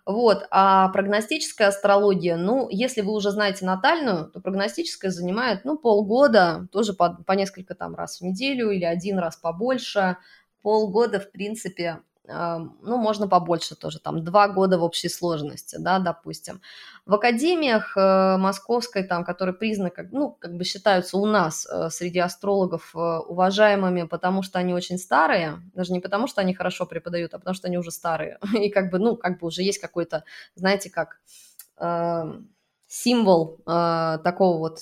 Вот, 0.05 0.47
а 0.53 0.89
прогностическая 0.91 1.67
астрология, 1.67 2.37
ну, 2.37 2.69
если 2.71 3.01
вы 3.01 3.13
уже 3.13 3.33
знаете 3.33 3.65
натальную, 3.65 4.31
то 4.31 4.41
прогностическая 4.41 5.11
занимает, 5.11 5.65
ну, 5.65 5.77
полгода, 5.77 6.69
тоже 6.71 6.93
по, 6.93 7.11
по 7.27 7.33
несколько 7.33 7.75
там 7.75 7.97
раз 7.97 8.21
в 8.21 8.25
неделю 8.25 8.71
или 8.71 8.85
один 8.85 9.19
раз 9.19 9.35
побольше. 9.35 10.17
Полгода, 10.63 11.19
в 11.19 11.33
принципе, 11.33 12.03
ну, 12.29 12.97
можно 12.97 13.29
побольше 13.29 13.77
тоже, 13.77 14.01
там, 14.01 14.25
два 14.25 14.49
года 14.49 14.79
в 14.79 14.83
общей 14.83 15.09
сложности, 15.09 15.77
да, 15.79 15.99
допустим. 15.99 16.61
В 17.05 17.15
академиях 17.15 17.97
э, 17.97 18.37
московской, 18.37 19.05
там, 19.05 19.25
которые 19.25 19.55
признаны, 19.55 19.91
как, 19.91 20.11
ну, 20.11 20.33
как 20.33 20.57
бы 20.57 20.65
считаются 20.65 21.19
у 21.19 21.27
нас 21.27 21.67
э, 21.67 21.89
среди 21.91 22.19
астрологов 22.19 22.95
э, 22.95 22.99
уважаемыми, 22.99 24.05
потому 24.05 24.43
что 24.43 24.59
они 24.59 24.75
очень 24.75 24.99
старые, 24.99 25.63
даже 25.75 25.93
не 25.93 26.01
потому, 26.01 26.27
что 26.27 26.41
они 26.41 26.53
хорошо 26.53 26.85
преподают, 26.85 27.35
а 27.35 27.39
потому 27.39 27.55
что 27.55 27.69
они 27.69 27.79
уже 27.79 27.93
старые, 27.93 28.39
и 28.61 28.71
как 28.71 28.91
бы, 28.91 28.99
ну, 28.99 29.17
как 29.17 29.39
бы 29.39 29.47
уже 29.47 29.63
есть 29.63 29.79
какой-то, 29.79 30.25
знаете, 30.55 30.91
как 30.91 31.21
символ 32.87 33.61
такого 33.67 34.59
вот 34.59 34.79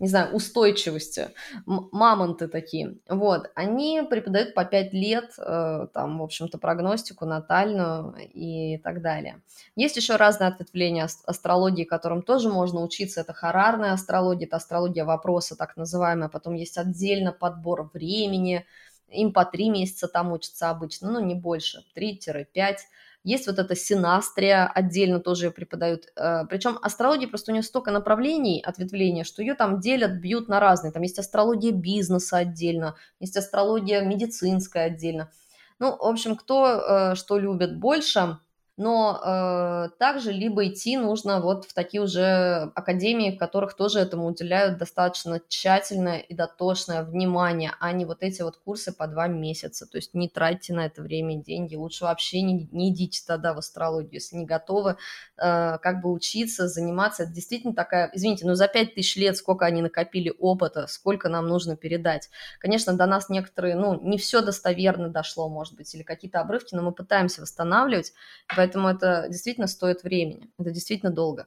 не 0.00 0.08
знаю, 0.08 0.34
устойчивости, 0.34 1.28
мамонты 1.66 2.48
такие, 2.48 2.96
вот, 3.08 3.50
они 3.54 4.02
преподают 4.10 4.54
по 4.54 4.64
5 4.64 4.92
лет, 4.94 5.32
э, 5.38 5.86
там, 5.94 6.18
в 6.18 6.22
общем-то, 6.22 6.58
прогностику 6.58 7.26
натальную 7.26 8.14
и 8.32 8.78
так 8.78 9.02
далее. 9.02 9.42
Есть 9.76 9.96
еще 9.96 10.16
разные 10.16 10.48
ответвления 10.48 11.08
астрологии, 11.26 11.84
которым 11.84 12.22
тоже 12.22 12.48
можно 12.48 12.82
учиться, 12.82 13.20
это 13.20 13.32
харарная 13.34 13.92
астрология, 13.92 14.46
это 14.46 14.56
астрология 14.56 15.04
вопроса, 15.04 15.54
так 15.56 15.76
называемая, 15.76 16.28
потом 16.28 16.54
есть 16.54 16.78
отдельно 16.78 17.32
подбор 17.32 17.90
времени, 17.94 18.66
им 19.08 19.32
по 19.32 19.44
3 19.44 19.70
месяца 19.70 20.08
там 20.08 20.32
учатся 20.32 20.70
обычно, 20.70 21.10
ну, 21.10 21.20
не 21.20 21.34
больше, 21.34 21.84
3-5, 21.94 22.78
есть 23.24 23.46
вот 23.46 23.58
эта 23.58 23.76
синастрия, 23.76 24.66
отдельно 24.66 25.20
тоже 25.20 25.50
преподают. 25.50 26.06
Э, 26.16 26.46
Причем 26.48 26.78
астрология 26.82 27.28
просто 27.28 27.52
у 27.52 27.54
нее 27.54 27.62
столько 27.62 27.90
направлений, 27.90 28.60
ответвления, 28.60 29.24
что 29.24 29.42
ее 29.42 29.54
там 29.54 29.80
делят, 29.80 30.20
бьют 30.20 30.48
на 30.48 30.60
разные. 30.60 30.92
Там 30.92 31.02
есть 31.02 31.18
астрология 31.18 31.72
бизнеса 31.72 32.38
отдельно, 32.38 32.96
есть 33.20 33.36
астрология 33.36 34.02
медицинская 34.02 34.86
отдельно. 34.86 35.30
Ну, 35.78 35.96
в 35.96 36.02
общем, 36.02 36.36
кто 36.36 36.66
э, 36.66 37.14
что 37.14 37.38
любит 37.38 37.78
больше– 37.78 38.38
но 38.80 39.20
э, 39.22 39.90
также 39.98 40.32
либо 40.32 40.66
идти 40.66 40.96
нужно 40.96 41.42
вот 41.42 41.66
в 41.66 41.74
такие 41.74 42.02
уже 42.02 42.72
академии, 42.74 43.36
в 43.36 43.38
которых 43.38 43.74
тоже 43.74 43.98
этому 43.98 44.26
уделяют 44.26 44.78
достаточно 44.78 45.38
тщательное 45.48 46.20
и 46.20 46.34
дотошное 46.34 47.02
внимание, 47.02 47.72
а 47.78 47.92
не 47.92 48.06
вот 48.06 48.22
эти 48.22 48.40
вот 48.40 48.56
курсы 48.56 48.90
по 48.92 49.06
два 49.06 49.26
месяца. 49.26 49.86
То 49.86 49.98
есть 49.98 50.14
не 50.14 50.30
тратьте 50.30 50.72
на 50.72 50.86
это 50.86 51.02
время 51.02 51.36
деньги, 51.36 51.76
лучше 51.76 52.04
вообще 52.04 52.40
не, 52.40 52.70
не 52.72 52.88
идите 52.88 53.20
тогда 53.26 53.52
в 53.52 53.58
астрологию, 53.58 54.14
если 54.14 54.36
не 54.36 54.46
готовы 54.46 54.96
э, 55.36 55.76
как 55.82 56.00
бы 56.00 56.10
учиться, 56.10 56.66
заниматься. 56.66 57.24
Это 57.24 57.32
действительно 57.32 57.74
такая, 57.74 58.10
извините, 58.14 58.46
ну 58.46 58.54
за 58.54 58.66
пять 58.66 58.94
тысяч 58.94 59.16
лет 59.16 59.36
сколько 59.36 59.66
они 59.66 59.82
накопили 59.82 60.32
опыта, 60.38 60.86
сколько 60.86 61.28
нам 61.28 61.48
нужно 61.48 61.76
передать. 61.76 62.30
Конечно, 62.58 62.94
до 62.94 63.04
нас 63.04 63.28
некоторые, 63.28 63.74
ну 63.74 64.00
не 64.00 64.16
все 64.16 64.40
достоверно 64.40 65.10
дошло, 65.10 65.50
может 65.50 65.74
быть, 65.74 65.94
или 65.94 66.02
какие-то 66.02 66.40
обрывки, 66.40 66.74
но 66.74 66.80
мы 66.80 66.92
пытаемся 66.92 67.42
восстанавливать, 67.42 68.14
поэтому 68.56 68.69
поэтому 68.70 68.88
это 68.88 69.26
действительно 69.28 69.66
стоит 69.66 70.04
времени, 70.04 70.48
это 70.58 70.70
действительно 70.70 71.10
долго. 71.10 71.46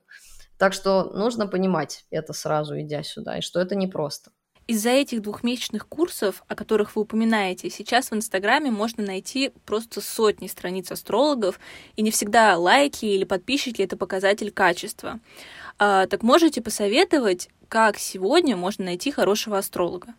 Так 0.57 0.74
что 0.74 1.11
нужно 1.13 1.47
понимать 1.47 2.05
это 2.09 2.34
сразу, 2.34 2.80
идя 2.80 3.01
сюда, 3.03 3.38
и 3.38 3.41
что 3.41 3.61
это 3.61 3.76
непросто. 3.76 4.32
Из-за 4.67 4.89
этих 4.89 5.21
двухмесячных 5.21 5.88
курсов, 5.88 6.43
о 6.47 6.55
которых 6.55 6.95
вы 6.95 7.01
упоминаете, 7.01 7.69
сейчас 7.69 8.11
в 8.11 8.15
Инстаграме 8.15 8.71
можно 8.71 9.05
найти 9.05 9.51
просто 9.65 10.01
сотни 10.01 10.47
страниц 10.47 10.91
астрологов, 10.91 11.59
и 11.95 12.01
не 12.01 12.11
всегда 12.11 12.57
лайки 12.57 13.05
или 13.05 13.24
подписчики— 13.24 13.82
это 13.84 13.97
показатель 13.97 14.51
качества. 14.51 15.19
А, 15.80 16.07
так 16.07 16.24
можете 16.24 16.61
посоветовать, 16.61 17.49
как 17.69 17.97
сегодня 17.97 18.55
можно 18.57 18.86
найти 18.86 19.11
хорошего 19.11 19.57
астролога? 19.57 20.13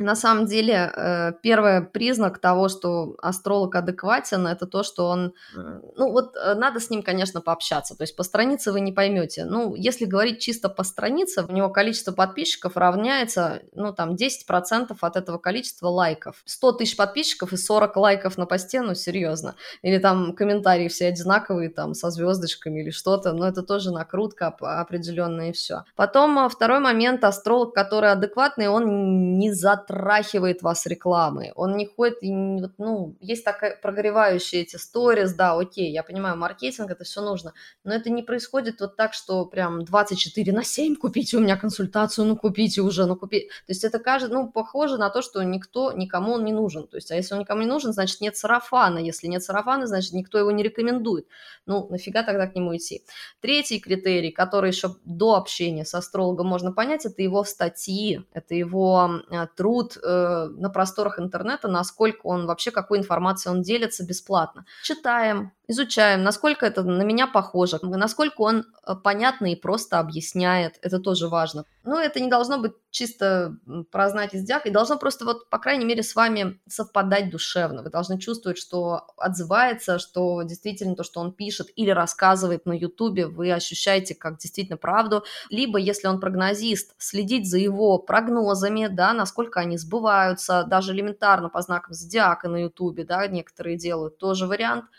На 0.00 0.16
самом 0.16 0.46
деле, 0.46 0.90
э, 0.92 1.32
первый 1.40 1.82
признак 1.82 2.38
того, 2.38 2.68
что 2.68 3.14
астролог 3.22 3.76
адекватен, 3.76 4.44
это 4.44 4.66
то, 4.66 4.82
что 4.82 5.06
он, 5.06 5.34
ну 5.54 6.10
вот 6.10 6.34
э, 6.34 6.54
надо 6.54 6.80
с 6.80 6.90
ним, 6.90 7.04
конечно, 7.04 7.40
пообщаться, 7.40 7.94
то 7.96 8.02
есть 8.02 8.16
по 8.16 8.24
странице 8.24 8.72
вы 8.72 8.80
не 8.80 8.90
поймете. 8.90 9.44
Ну, 9.44 9.76
если 9.76 10.04
говорить 10.04 10.40
чисто 10.40 10.68
по 10.68 10.82
странице, 10.82 11.44
у 11.48 11.52
него 11.52 11.68
количество 11.68 12.10
подписчиков 12.10 12.76
равняется, 12.76 13.62
ну 13.72 13.92
там 13.92 14.16
10% 14.16 14.96
от 15.00 15.16
этого 15.16 15.38
количества 15.38 15.86
лайков. 15.86 16.42
100 16.44 16.72
тысяч 16.72 16.96
подписчиков 16.96 17.52
и 17.52 17.56
40 17.56 17.96
лайков 17.96 18.36
на 18.36 18.46
посте, 18.46 18.82
ну 18.82 18.96
серьезно. 18.96 19.54
Или 19.82 19.98
там 19.98 20.34
комментарии 20.34 20.88
все 20.88 21.06
одинаковые, 21.06 21.70
там 21.70 21.94
со 21.94 22.10
звездочками 22.10 22.80
или 22.80 22.90
что-то, 22.90 23.32
но 23.32 23.46
это 23.46 23.62
тоже 23.62 23.92
накрутка 23.92 24.48
определенная 24.48 25.50
и 25.50 25.52
все. 25.52 25.84
Потом 25.94 26.36
э, 26.36 26.48
второй 26.48 26.80
момент, 26.80 27.22
астролог, 27.22 27.72
который 27.72 28.10
адекватный, 28.10 28.66
он 28.66 29.38
не 29.38 29.52
за 29.52 29.83
натрахивает 29.84 30.62
вас 30.62 30.86
рекламой, 30.86 31.52
он 31.54 31.76
не 31.76 31.86
ходит, 31.86 32.18
ну, 32.22 33.16
есть 33.20 33.44
такая 33.44 33.76
прогревающая 33.80 34.62
эти 34.62 34.76
сторис, 34.76 35.34
да, 35.34 35.58
окей, 35.58 35.90
я 35.92 36.02
понимаю, 36.02 36.36
маркетинг, 36.36 36.90
это 36.90 37.04
все 37.04 37.20
нужно, 37.22 37.52
но 37.84 37.94
это 37.94 38.10
не 38.10 38.22
происходит 38.22 38.80
вот 38.80 38.96
так, 38.96 39.14
что 39.14 39.44
прям 39.46 39.84
24 39.84 40.52
на 40.52 40.64
7 40.64 40.96
купите 40.96 41.36
у 41.36 41.40
меня 41.40 41.56
консультацию, 41.56 42.26
ну 42.26 42.36
купите 42.36 42.80
уже, 42.80 43.06
ну 43.06 43.16
купите. 43.16 43.48
То 43.48 43.70
есть 43.70 43.84
это 43.84 43.98
кажется, 43.98 44.34
ну, 44.34 44.50
похоже 44.50 44.98
на 44.98 45.10
то, 45.10 45.22
что 45.22 45.42
никто, 45.42 45.92
никому 45.92 46.32
он 46.32 46.44
не 46.44 46.52
нужен. 46.52 46.86
То 46.86 46.96
есть, 46.96 47.10
а 47.10 47.16
если 47.16 47.34
он 47.34 47.40
никому 47.40 47.60
не 47.60 47.66
нужен, 47.66 47.92
значит 47.92 48.20
нет 48.20 48.36
сарафана. 48.36 48.98
Если 48.98 49.26
нет 49.26 49.42
сарафана, 49.42 49.86
значит 49.86 50.12
никто 50.12 50.38
его 50.38 50.50
не 50.50 50.62
рекомендует. 50.62 51.26
Ну, 51.66 51.86
нафига 51.90 52.22
тогда 52.22 52.46
к 52.46 52.54
нему 52.54 52.76
идти? 52.76 53.02
Третий 53.40 53.80
критерий, 53.80 54.30
который 54.30 54.70
еще 54.70 54.96
до 55.04 55.34
общения 55.34 55.84
с 55.84 55.94
астрологом 55.94 56.46
можно 56.46 56.72
понять, 56.72 57.06
это 57.06 57.22
его 57.22 57.44
статьи, 57.44 58.22
это 58.32 58.54
его 58.54 59.22
э, 59.30 59.46
труд 59.74 59.98
э, 60.02 60.48
на 60.56 60.70
просторах 60.70 61.18
интернета, 61.18 61.68
насколько 61.68 62.26
он 62.26 62.46
вообще, 62.46 62.70
какой 62.70 62.98
информацией 62.98 63.54
он 63.54 63.62
делится 63.62 64.06
бесплатно. 64.06 64.64
Читаем, 64.82 65.52
изучаем, 65.66 66.22
насколько 66.22 66.66
это 66.66 66.82
на 66.82 67.02
меня 67.02 67.26
похоже, 67.26 67.78
насколько 67.82 68.42
он 68.42 68.66
э, 68.86 68.94
понятно 69.02 69.52
и 69.52 69.56
просто 69.56 69.98
объясняет, 69.98 70.78
это 70.82 70.98
тоже 70.98 71.28
важно. 71.28 71.64
Но 71.84 72.00
это 72.00 72.20
не 72.20 72.28
должно 72.28 72.58
быть 72.58 72.72
чисто 72.90 73.56
про 73.90 74.08
знать 74.08 74.34
из 74.34 74.48
и 74.64 74.70
должно 74.70 74.98
просто 74.98 75.24
вот, 75.24 75.48
по 75.50 75.58
крайней 75.58 75.84
мере, 75.84 76.02
с 76.02 76.14
вами 76.14 76.60
совпадать 76.68 77.30
душевно. 77.30 77.82
Вы 77.82 77.90
должны 77.90 78.18
чувствовать, 78.18 78.58
что 78.58 79.06
отзывается, 79.16 79.98
что 79.98 80.42
действительно 80.42 80.94
то, 80.94 81.02
что 81.02 81.20
он 81.20 81.32
пишет 81.32 81.68
или 81.76 81.90
рассказывает 81.90 82.66
на 82.66 82.72
ютубе, 82.72 83.26
вы 83.26 83.52
ощущаете 83.52 84.14
как 84.14 84.38
действительно 84.38 84.76
правду. 84.76 85.24
Либо, 85.50 85.78
если 85.78 86.06
он 86.08 86.20
прогнозист, 86.20 86.94
следить 86.98 87.48
за 87.50 87.58
его 87.58 87.98
прогнозами, 87.98 88.86
да, 88.86 89.12
насколько 89.12 89.60
они 89.60 89.78
сбываются, 89.78 90.64
даже 90.64 90.92
элементарно 90.92 91.48
по 91.48 91.62
знакам 91.62 91.94
зодиака 91.94 92.48
на 92.48 92.62
ютубе, 92.62 93.04
да, 93.04 93.26
некоторые 93.26 93.76
делают, 93.76 94.18
тоже 94.18 94.46
вариант– 94.46 94.84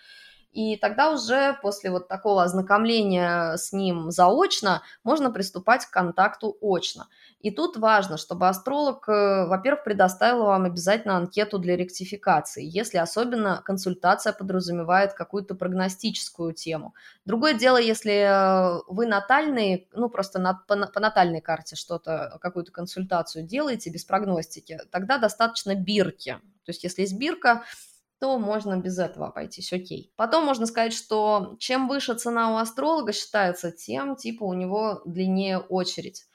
и 0.56 0.78
тогда 0.78 1.12
уже 1.12 1.58
после 1.62 1.92
вот 1.92 2.08
такого 2.08 2.42
ознакомления 2.42 3.58
с 3.58 3.74
ним 3.74 4.10
заочно 4.10 4.84
можно 5.04 5.30
приступать 5.30 5.86
к 5.86 5.90
контакту 5.90 6.56
очно. 6.62 7.10
И 7.42 7.52
тут 7.52 7.76
важно, 7.76 8.16
чтобы 8.16 8.48
астролог, 8.48 9.10
э, 9.10 9.48
во-первых, 9.48 9.84
предоставил 9.84 10.46
вам 10.46 10.64
обязательно 10.64 11.18
анкету 11.18 11.60
для 11.60 11.76
ректификации, 11.76 12.64
если 12.64 12.98
особенно 12.98 13.62
консультация 13.66 14.32
подразумевает 14.32 15.12
какую-то 15.12 15.56
прогностическую 15.56 16.54
тему. 16.54 16.96
Другое 17.26 17.54
дело, 17.54 17.76
если 17.76 18.14
э, 18.14 18.82
вы 18.88 19.08
натальный, 19.08 19.90
ну 19.92 20.08
просто 20.08 20.40
на, 20.40 20.54
по, 20.54 20.78
по 20.88 21.00
натальной 21.02 21.42
карте 21.42 21.76
что-то, 21.76 22.38
какую-то 22.40 22.72
консультацию 22.72 23.44
делаете 23.46 23.90
без 23.90 24.06
прогностики, 24.06 24.80
тогда 24.90 25.18
достаточно 25.18 25.76
бирки. 25.76 26.38
То 26.64 26.70
есть 26.70 26.86
если 26.86 27.02
есть 27.02 27.18
бирка, 27.20 27.64
то 28.20 28.38
можно 28.40 28.78
без 28.78 28.98
этого 28.98 29.28
обойтись, 29.28 29.74
окей. 29.74 30.12
Потом 30.16 30.46
можно 30.46 30.66
сказать, 30.66 30.94
что 30.94 31.56
чем 31.60 31.88
выше 31.88 32.16
цена 32.16 32.54
у 32.54 32.58
астролога 32.58 33.14
считается, 33.14 33.72
тем 33.72 34.16
типа 34.16 34.44
у 34.44 34.54
него 34.54 35.02
длиннее 35.06 35.60
очередь. 35.60 36.26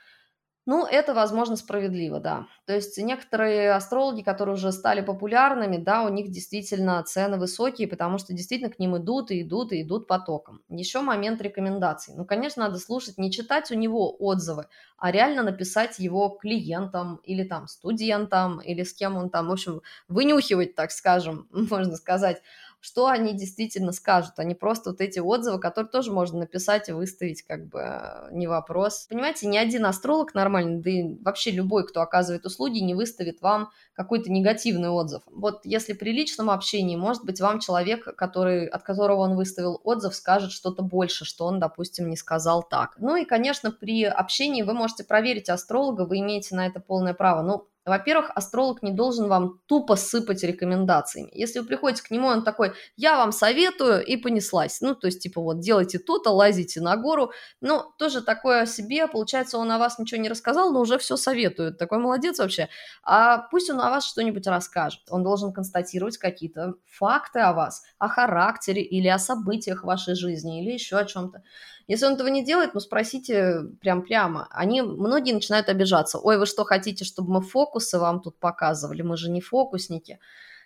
Ну, 0.70 0.86
это, 0.86 1.14
возможно, 1.14 1.56
справедливо, 1.56 2.20
да. 2.20 2.46
То 2.64 2.72
есть 2.72 2.96
некоторые 2.96 3.72
астрологи, 3.72 4.22
которые 4.22 4.54
уже 4.54 4.70
стали 4.70 5.00
популярными, 5.00 5.78
да, 5.78 6.04
у 6.04 6.08
них 6.10 6.30
действительно 6.30 7.02
цены 7.02 7.38
высокие, 7.38 7.88
потому 7.88 8.18
что 8.18 8.32
действительно 8.34 8.70
к 8.72 8.78
ним 8.78 8.96
идут 8.96 9.32
и 9.32 9.42
идут 9.42 9.72
и 9.72 9.82
идут 9.82 10.06
потоком. 10.06 10.62
Еще 10.68 11.00
момент 11.00 11.40
рекомендаций. 11.42 12.14
Ну, 12.16 12.24
конечно, 12.24 12.62
надо 12.62 12.78
слушать, 12.78 13.18
не 13.18 13.32
читать 13.32 13.72
у 13.72 13.74
него 13.74 14.14
отзывы, 14.20 14.66
а 14.96 15.10
реально 15.10 15.42
написать 15.42 15.98
его 15.98 16.28
клиентам 16.28 17.16
или 17.24 17.42
там 17.42 17.66
студентам, 17.66 18.60
или 18.60 18.84
с 18.84 18.94
кем 18.94 19.16
он 19.16 19.28
там, 19.28 19.48
в 19.48 19.52
общем, 19.52 19.82
вынюхивать, 20.06 20.76
так 20.76 20.92
скажем, 20.92 21.48
можно 21.50 21.96
сказать, 21.96 22.42
что 22.80 23.06
они 23.06 23.34
действительно 23.34 23.92
скажут, 23.92 24.32
а 24.38 24.44
не 24.44 24.54
просто 24.54 24.90
вот 24.90 25.00
эти 25.00 25.18
отзывы, 25.18 25.60
которые 25.60 25.90
тоже 25.90 26.10
можно 26.10 26.40
написать 26.40 26.88
и 26.88 26.92
выставить, 26.92 27.42
как 27.42 27.68
бы 27.68 27.80
э, 27.80 28.28
не 28.32 28.46
вопрос. 28.46 29.06
Понимаете, 29.08 29.46
ни 29.46 29.56
один 29.58 29.84
астролог 29.84 30.34
нормальный, 30.34 30.80
да 30.80 30.90
и 30.90 31.22
вообще 31.22 31.50
любой, 31.50 31.86
кто 31.86 32.00
оказывает 32.00 32.46
услуги, 32.46 32.78
не 32.78 32.94
выставит 32.94 33.42
вам 33.42 33.70
какой-то 33.92 34.32
негативный 34.32 34.88
отзыв. 34.88 35.22
Вот 35.26 35.60
если 35.64 35.92
при 35.92 36.12
личном 36.12 36.48
общении, 36.48 36.96
может 36.96 37.24
быть, 37.24 37.40
вам 37.40 37.60
человек, 37.60 38.04
который, 38.16 38.66
от 38.66 38.82
которого 38.82 39.20
он 39.20 39.36
выставил 39.36 39.80
отзыв, 39.84 40.14
скажет 40.14 40.50
что-то 40.50 40.82
больше, 40.82 41.24
что 41.26 41.44
он, 41.44 41.60
допустим, 41.60 42.08
не 42.08 42.16
сказал 42.16 42.62
так. 42.62 42.94
Ну 42.98 43.16
и, 43.16 43.26
конечно, 43.26 43.70
при 43.70 44.04
общении 44.04 44.62
вы 44.62 44.72
можете 44.72 45.04
проверить 45.04 45.50
астролога, 45.50 46.06
вы 46.06 46.20
имеете 46.20 46.54
на 46.54 46.66
это 46.66 46.80
полное 46.80 47.12
право. 47.12 47.42
Ну, 47.42 47.68
во-первых, 47.86 48.30
астролог 48.34 48.82
не 48.82 48.92
должен 48.92 49.28
вам 49.28 49.60
тупо 49.66 49.96
сыпать 49.96 50.42
рекомендациями. 50.42 51.30
Если 51.32 51.60
вы 51.60 51.66
приходите 51.66 52.02
к 52.02 52.10
нему, 52.10 52.28
он 52.28 52.44
такой, 52.44 52.72
я 52.96 53.16
вам 53.16 53.32
советую, 53.32 54.04
и 54.04 54.16
понеслась. 54.16 54.80
Ну, 54.80 54.94
то 54.94 55.06
есть, 55.06 55.20
типа, 55.22 55.40
вот, 55.40 55.60
делайте 55.60 55.98
то-то, 55.98 56.30
лазите 56.30 56.80
на 56.80 56.96
гору. 56.96 57.32
Ну, 57.60 57.84
тоже 57.98 58.20
такое 58.22 58.62
о 58.62 58.66
себе. 58.66 59.06
Получается, 59.06 59.56
он 59.58 59.70
о 59.72 59.78
вас 59.78 59.98
ничего 59.98 60.20
не 60.20 60.28
рассказал, 60.28 60.72
но 60.72 60.80
уже 60.80 60.98
все 60.98 61.16
советует. 61.16 61.78
Такой 61.78 61.98
молодец 61.98 62.38
вообще. 62.38 62.68
А 63.02 63.38
пусть 63.50 63.70
он 63.70 63.80
о 63.80 63.90
вас 63.90 64.04
что-нибудь 64.04 64.46
расскажет. 64.46 65.00
Он 65.08 65.22
должен 65.22 65.52
констатировать 65.52 66.18
какие-то 66.18 66.74
факты 66.86 67.40
о 67.40 67.52
вас, 67.52 67.82
о 67.98 68.08
характере 68.08 68.82
или 68.82 69.08
о 69.08 69.18
событиях 69.18 69.84
вашей 69.84 70.14
жизни, 70.14 70.62
или 70.62 70.72
еще 70.72 70.96
о 70.96 71.04
чем-то. 71.04 71.42
Если 71.90 72.06
он 72.06 72.14
этого 72.14 72.28
не 72.28 72.44
делает, 72.44 72.72
ну 72.72 72.78
спросите 72.78 73.62
прям 73.80 74.02
прямо. 74.02 74.46
Они, 74.52 74.80
многие 74.80 75.32
начинают 75.32 75.68
обижаться. 75.68 76.20
Ой, 76.20 76.38
вы 76.38 76.46
что, 76.46 76.62
хотите, 76.62 77.04
чтобы 77.04 77.32
мы 77.32 77.42
фокусы 77.42 77.98
вам 77.98 78.20
тут 78.20 78.38
показывали? 78.38 79.02
Мы 79.02 79.16
же 79.16 79.28
не 79.28 79.40
фокусники. 79.40 80.20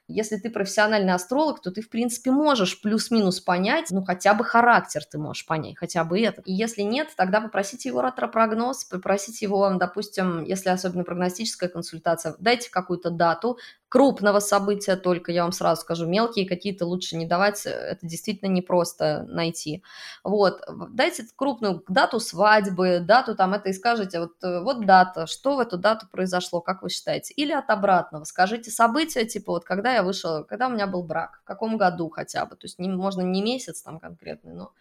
Если 0.07 0.37
ты 0.37 0.51
профессиональный 0.51 1.15
астролог, 1.15 1.63
то 1.63 1.71
ты, 1.71 1.81
в 1.81 1.89
принципе, 1.89 2.31
можешь 2.31 2.83
плюс-минус 2.83 3.41
понять, 3.41 3.87
ну, 3.91 4.05
хотя 4.05 4.35
бы 4.35 4.45
характер 4.45 5.03
ты 5.11 5.17
можешь 5.17 5.47
понять, 5.47 5.79
хотя 5.79 6.05
бы 6.05 6.21
это. 6.21 6.43
И 6.43 6.53
если 6.53 6.83
нет, 6.83 7.09
тогда 7.17 7.41
попросите 7.41 7.89
его 7.89 8.03
ретропрогноз, 8.03 8.85
попросите 8.85 9.47
его, 9.47 9.67
допустим, 9.81 10.45
если 10.45 10.69
особенно 10.69 11.05
прогностическая 11.05 11.71
консультация, 11.71 12.37
дайте 12.39 12.71
какую-то 12.71 13.09
дату, 13.09 13.57
крупного 13.95 14.41
события 14.41 14.97
только, 14.97 15.31
я 15.31 15.45
вам 15.45 15.53
сразу 15.53 15.83
скажу, 15.83 16.05
мелкие 16.05 16.49
какие-то 16.49 16.85
лучше 16.85 17.17
не 17.17 17.27
давать, 17.27 17.65
это 17.65 18.05
действительно 18.05 18.49
непросто 18.49 19.25
найти. 19.29 19.85
Вот, 20.25 20.63
дайте 20.91 21.25
крупную 21.37 21.85
дату 21.87 22.19
свадьбы, 22.19 22.99
дату 22.99 23.37
там 23.37 23.55
это 23.55 23.69
и 23.69 23.73
скажите, 23.73 24.19
вот, 24.19 24.33
э, 24.43 24.63
вот 24.63 24.85
дата, 24.85 25.29
что 25.29 25.55
в 25.55 25.61
эту 25.61 25.79
дату 25.79 26.09
произошло, 26.11 26.61
как 26.61 26.83
вы 26.83 26.91
считаете? 26.91 27.35
Или 27.35 27.53
от 27.53 27.71
обратного, 27.71 28.25
скажите 28.25 28.73
события, 28.73 29.25
типа 29.27 29.53
вот 29.53 29.65
когда 29.65 29.95
я 29.95 30.03
вышла, 30.03 30.43
когда 30.43 30.67
у 30.67 30.71
меня 30.71 30.89
был 30.89 31.05
брак, 31.05 31.39
в 31.45 31.47
каком 31.47 31.77
году 31.77 32.11
хотя 32.11 32.47
бы, 32.47 32.57
то 32.57 32.65
есть 32.65 32.81
не, 32.81 32.89
можно 32.89 33.21
не 33.21 33.43
месяц 33.43 33.81
там 33.83 34.01
конкретный, 34.01 34.55
но 34.55 34.73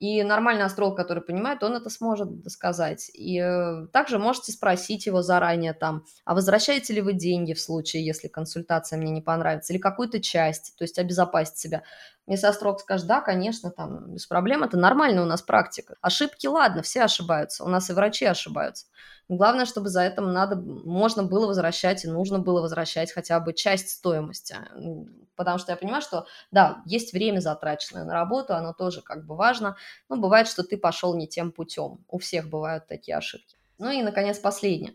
и 0.00 0.22
нормальный 0.22 0.64
астролог, 0.64 0.96
который 0.96 1.22
понимает, 1.22 1.62
он 1.62 1.76
это 1.76 1.90
сможет 1.90 2.50
сказать. 2.50 3.10
И 3.12 3.38
э, 3.38 3.86
также 3.92 4.18
можете 4.18 4.50
спросить 4.50 5.04
его 5.04 5.20
заранее 5.20 5.74
там, 5.74 6.06
а 6.24 6.34
возвращаете 6.34 6.94
ли 6.94 7.02
вы 7.02 7.12
деньги 7.12 7.52
в 7.52 7.60
случае, 7.60 8.04
если 8.06 8.26
консультация 8.26 8.98
мне 8.98 9.12
не 9.12 9.20
понравится, 9.20 9.74
или 9.74 9.78
какую-то 9.78 10.18
часть, 10.20 10.74
то 10.78 10.84
есть 10.84 10.98
обезопасить 10.98 11.58
себя. 11.58 11.82
Если 12.26 12.46
астролог 12.46 12.80
скажет, 12.80 13.06
да, 13.06 13.20
конечно, 13.20 13.70
там 13.70 14.14
без 14.14 14.26
проблем, 14.26 14.62
это 14.64 14.78
нормально 14.78 15.22
у 15.22 15.26
нас 15.26 15.42
практика. 15.42 15.96
Ошибки, 16.00 16.46
ладно, 16.46 16.80
все 16.80 17.02
ошибаются, 17.02 17.62
у 17.64 17.68
нас 17.68 17.90
и 17.90 17.92
врачи 17.92 18.24
ошибаются. 18.24 18.86
Главное, 19.30 19.64
чтобы 19.64 19.90
за 19.90 20.02
это 20.02 20.22
надо, 20.22 20.56
можно 20.56 21.22
было 21.22 21.46
возвращать 21.46 22.04
и 22.04 22.08
нужно 22.08 22.40
было 22.40 22.60
возвращать 22.60 23.12
хотя 23.12 23.38
бы 23.38 23.52
часть 23.52 23.90
стоимости. 23.90 24.56
Потому 25.36 25.58
что 25.58 25.70
я 25.70 25.76
понимаю, 25.76 26.02
что, 26.02 26.26
да, 26.50 26.82
есть 26.84 27.12
время 27.12 27.38
затраченное 27.38 28.02
на 28.02 28.12
работу, 28.12 28.54
оно 28.54 28.72
тоже 28.72 29.02
как 29.02 29.24
бы 29.24 29.36
важно, 29.36 29.76
но 30.08 30.16
бывает, 30.16 30.48
что 30.48 30.64
ты 30.64 30.76
пошел 30.76 31.14
не 31.16 31.28
тем 31.28 31.52
путем, 31.52 32.04
у 32.08 32.18
всех 32.18 32.48
бывают 32.50 32.88
такие 32.88 33.16
ошибки. 33.16 33.56
Ну 33.78 33.90
и, 33.90 34.02
наконец, 34.02 34.40
последнее 34.40 34.94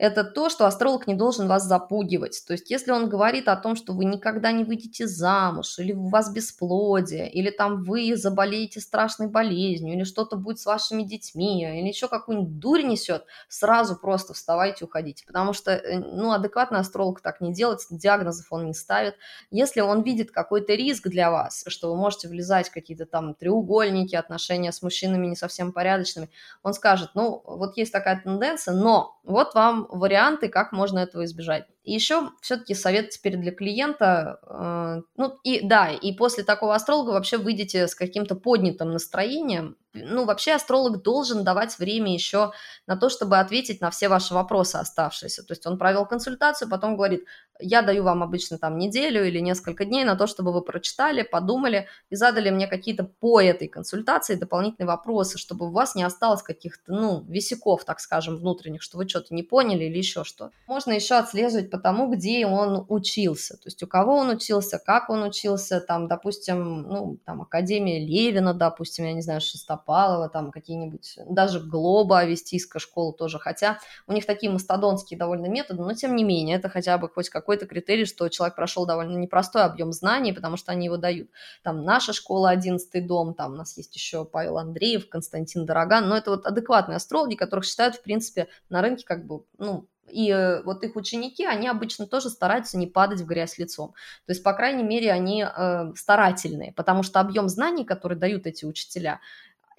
это 0.00 0.24
то, 0.24 0.48
что 0.48 0.64
астролог 0.64 1.06
не 1.06 1.14
должен 1.14 1.46
вас 1.46 1.64
запугивать. 1.64 2.42
То 2.46 2.54
есть, 2.54 2.70
если 2.70 2.90
он 2.90 3.10
говорит 3.10 3.48
о 3.48 3.56
том, 3.56 3.76
что 3.76 3.92
вы 3.92 4.06
никогда 4.06 4.50
не 4.50 4.64
выйдете 4.64 5.06
замуж, 5.06 5.78
или 5.78 5.92
у 5.92 6.08
вас 6.08 6.32
бесплодие, 6.32 7.30
или 7.30 7.50
там 7.50 7.84
вы 7.84 8.16
заболеете 8.16 8.80
страшной 8.80 9.28
болезнью, 9.28 9.94
или 9.94 10.04
что-то 10.04 10.36
будет 10.36 10.58
с 10.58 10.64
вашими 10.64 11.02
детьми, 11.02 11.64
или 11.64 11.86
еще 11.86 12.08
какую-нибудь 12.08 12.58
дурь 12.58 12.82
несет, 12.82 13.26
сразу 13.50 13.94
просто 13.94 14.32
вставайте, 14.32 14.86
уходите. 14.86 15.26
Потому 15.26 15.52
что, 15.52 15.72
э, 15.72 15.98
ну, 15.98 16.32
адекватный 16.32 16.78
астролог 16.78 17.20
так 17.20 17.42
не 17.42 17.52
делает, 17.52 17.80
диагнозов 17.90 18.46
он 18.50 18.68
не 18.68 18.74
ставит. 18.74 19.16
Если 19.50 19.82
он 19.82 20.02
видит 20.02 20.30
какой-то 20.30 20.72
риск 20.72 21.08
для 21.08 21.30
вас, 21.30 21.64
что 21.66 21.90
вы 21.90 21.96
можете 21.96 22.28
влезать 22.28 22.70
в 22.70 22.72
какие-то 22.72 23.04
там 23.04 23.34
треугольники, 23.34 24.16
отношения 24.16 24.72
с 24.72 24.80
мужчинами 24.80 25.26
не 25.26 25.36
совсем 25.36 25.72
порядочными, 25.72 26.30
он 26.62 26.72
скажет, 26.72 27.10
ну, 27.12 27.42
вот 27.44 27.76
есть 27.76 27.92
такая 27.92 28.18
тенденция, 28.18 28.72
но 28.72 29.18
вот 29.24 29.54
вам 29.54 29.89
варианты, 29.90 30.48
как 30.48 30.72
можно 30.72 30.98
этого 31.00 31.24
избежать. 31.24 31.66
Еще 31.82 32.30
все-таки 32.42 32.74
совет 32.74 33.10
теперь 33.10 33.36
для 33.36 33.52
клиента, 33.52 34.38
э, 34.42 35.02
ну 35.16 35.38
и 35.44 35.66
да, 35.66 35.90
и 35.90 36.12
после 36.12 36.44
такого 36.44 36.74
астролога 36.74 37.10
вообще 37.10 37.38
выйдете 37.38 37.88
с 37.88 37.94
каким-то 37.94 38.34
поднятым 38.34 38.92
настроением, 38.92 39.76
ну, 39.92 40.24
вообще 40.24 40.52
астролог 40.52 41.02
должен 41.02 41.42
давать 41.42 41.78
время 41.78 42.12
еще 42.12 42.52
на 42.86 42.96
то, 42.96 43.08
чтобы 43.08 43.38
ответить 43.38 43.80
на 43.80 43.90
все 43.90 44.08
ваши 44.08 44.34
вопросы 44.34 44.76
оставшиеся. 44.76 45.42
То 45.42 45.52
есть 45.52 45.66
он 45.66 45.78
провел 45.78 46.06
консультацию, 46.06 46.68
потом 46.68 46.96
говорит, 46.96 47.24
я 47.58 47.82
даю 47.82 48.04
вам 48.04 48.22
обычно 48.22 48.58
там 48.58 48.78
неделю 48.78 49.26
или 49.26 49.40
несколько 49.40 49.84
дней 49.84 50.04
на 50.04 50.16
то, 50.16 50.26
чтобы 50.26 50.52
вы 50.52 50.62
прочитали, 50.62 51.22
подумали 51.22 51.88
и 52.08 52.14
задали 52.14 52.50
мне 52.50 52.66
какие-то 52.68 53.04
по 53.04 53.40
этой 53.40 53.68
консультации 53.68 54.36
дополнительные 54.36 54.86
вопросы, 54.86 55.38
чтобы 55.38 55.66
у 55.66 55.72
вас 55.72 55.94
не 55.94 56.04
осталось 56.04 56.42
каких-то, 56.42 56.92
ну, 56.92 57.24
висяков, 57.28 57.84
так 57.84 58.00
скажем, 58.00 58.36
внутренних, 58.36 58.82
что 58.82 58.96
вы 58.96 59.08
что-то 59.08 59.34
не 59.34 59.42
поняли 59.42 59.84
или 59.84 59.98
еще 59.98 60.24
что. 60.24 60.50
Можно 60.66 60.92
еще 60.92 61.16
отслеживать 61.16 61.70
тому, 61.80 62.10
где 62.10 62.46
он 62.46 62.86
учился, 62.88 63.56
то 63.56 63.66
есть 63.66 63.82
у 63.82 63.86
кого 63.86 64.16
он 64.16 64.30
учился, 64.30 64.78
как 64.78 65.10
он 65.10 65.24
учился, 65.24 65.80
там, 65.80 66.08
допустим, 66.08 66.82
ну, 66.82 67.18
там, 67.24 67.42
Академия 67.42 67.98
Левина, 67.98 68.54
допустим, 68.54 69.04
я 69.04 69.12
не 69.12 69.22
знаю, 69.22 69.40
Шестопа 69.40 69.90
Петропавлова, 69.90 70.28
там 70.28 70.50
какие-нибудь, 70.50 71.18
даже 71.28 71.60
Глоба, 71.60 72.20
Авестийская 72.20 72.80
школа 72.80 73.12
тоже, 73.12 73.38
хотя 73.38 73.78
у 74.06 74.12
них 74.12 74.26
такие 74.26 74.50
мастодонские 74.52 75.18
довольно 75.18 75.46
методы, 75.46 75.82
но 75.82 75.92
тем 75.94 76.14
не 76.14 76.24
менее, 76.24 76.56
это 76.56 76.68
хотя 76.68 76.98
бы 76.98 77.08
хоть 77.08 77.28
какой-то 77.28 77.66
критерий, 77.66 78.04
что 78.04 78.28
человек 78.28 78.56
прошел 78.56 78.86
довольно 78.86 79.16
непростой 79.16 79.62
объем 79.62 79.92
знаний, 79.92 80.32
потому 80.32 80.56
что 80.56 80.72
они 80.72 80.86
его 80.86 80.96
дают. 80.96 81.30
Там 81.62 81.84
наша 81.84 82.12
школа, 82.12 82.50
11 82.50 83.06
дом, 83.06 83.34
там 83.34 83.52
у 83.52 83.56
нас 83.56 83.76
есть 83.76 83.94
еще 83.94 84.24
Павел 84.24 84.58
Андреев, 84.58 85.08
Константин 85.08 85.66
Дороган, 85.66 86.08
но 86.08 86.16
это 86.16 86.30
вот 86.30 86.46
адекватные 86.46 86.96
астрологи, 86.96 87.34
которых 87.34 87.64
считают, 87.64 87.96
в 87.96 88.02
принципе, 88.02 88.48
на 88.68 88.82
рынке 88.82 89.04
как 89.04 89.26
бы, 89.26 89.44
ну, 89.58 89.88
и 90.10 90.30
э, 90.30 90.62
вот 90.62 90.82
их 90.84 90.96
ученики, 90.96 91.44
они 91.44 91.68
обычно 91.68 92.06
тоже 92.06 92.30
стараются 92.30 92.78
не 92.78 92.86
падать 92.86 93.20
в 93.20 93.26
грязь 93.26 93.58
лицом. 93.58 93.94
То 94.26 94.32
есть, 94.32 94.42
по 94.42 94.52
крайней 94.52 94.82
мере, 94.82 95.12
они 95.12 95.44
э, 95.44 95.92
старательные, 95.96 96.72
потому 96.72 97.02
что 97.02 97.20
объем 97.20 97.48
знаний, 97.48 97.84
который 97.84 98.18
дают 98.18 98.46
эти 98.46 98.64
учителя, 98.64 99.20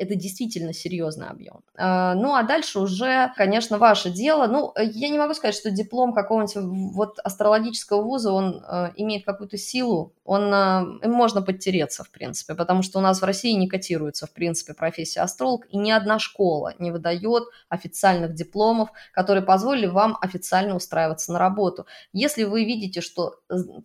это 0.02 0.16
действительно 0.16 0.74
серьезный 0.74 1.28
объем. 1.28 1.62
А, 1.76 2.16
ну, 2.16 2.34
а 2.34 2.41
дальше 2.41 2.80
уже, 2.80 3.32
конечно, 3.38 3.78
ваше 3.78 4.10
дело. 4.10 4.47
Ну, 4.47 4.74
я 4.76 5.10
не 5.10 5.20
могу 5.20 5.36
сказать, 5.36 5.56
что 5.56 5.70
диплом 5.70 6.12
какого-нибудь 6.12 6.56
вот 6.95 7.20
астрологического 7.20 8.02
вуза, 8.02 8.32
он 8.32 8.64
э, 8.68 8.89
имеет 8.95 9.26
какую-то 9.26 9.58
силу, 9.58 10.14
он, 10.24 10.52
э, 10.52 11.06
им 11.06 11.12
можно 11.12 11.43
подтереться, 11.43 12.04
в 12.04 12.10
принципе, 12.10 12.56
потому 12.56 12.82
что 12.82 12.97
у 12.97 13.02
нас 13.02 13.22
в 13.22 13.26
России 13.26 13.52
не 13.52 13.68
котируется, 13.68 14.26
в 14.26 14.34
принципе, 14.34 14.74
профессия 14.74 15.22
астролог, 15.22 15.68
и 15.70 15.78
ни 15.78 15.91
одна 15.91 16.18
школа 16.18 16.74
не 16.80 16.89
выдает 16.89 17.43
официальных 17.70 18.34
дипломов, 18.34 18.89
которые 19.14 19.43
позволили 19.43 19.86
вам 19.86 20.18
официально 20.20 20.76
устраиваться 20.76 21.32
на 21.32 21.38
работу. 21.38 21.86
Если 22.12 22.43
вы 22.43 22.66
видите, 22.66 23.02
что 23.02 23.36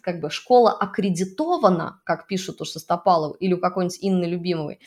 как 0.01 0.21
бы 0.21 0.31
школа 0.31 0.73
аккредитована, 0.73 2.01
как 2.05 2.27
пишут 2.27 2.63
у 2.63 2.65
Шестопалова 2.65 3.37
или 3.39 3.53
у 3.53 3.59
какой-нибудь 3.59 3.99
Инны 4.01 4.25
Любимовой, 4.25 4.81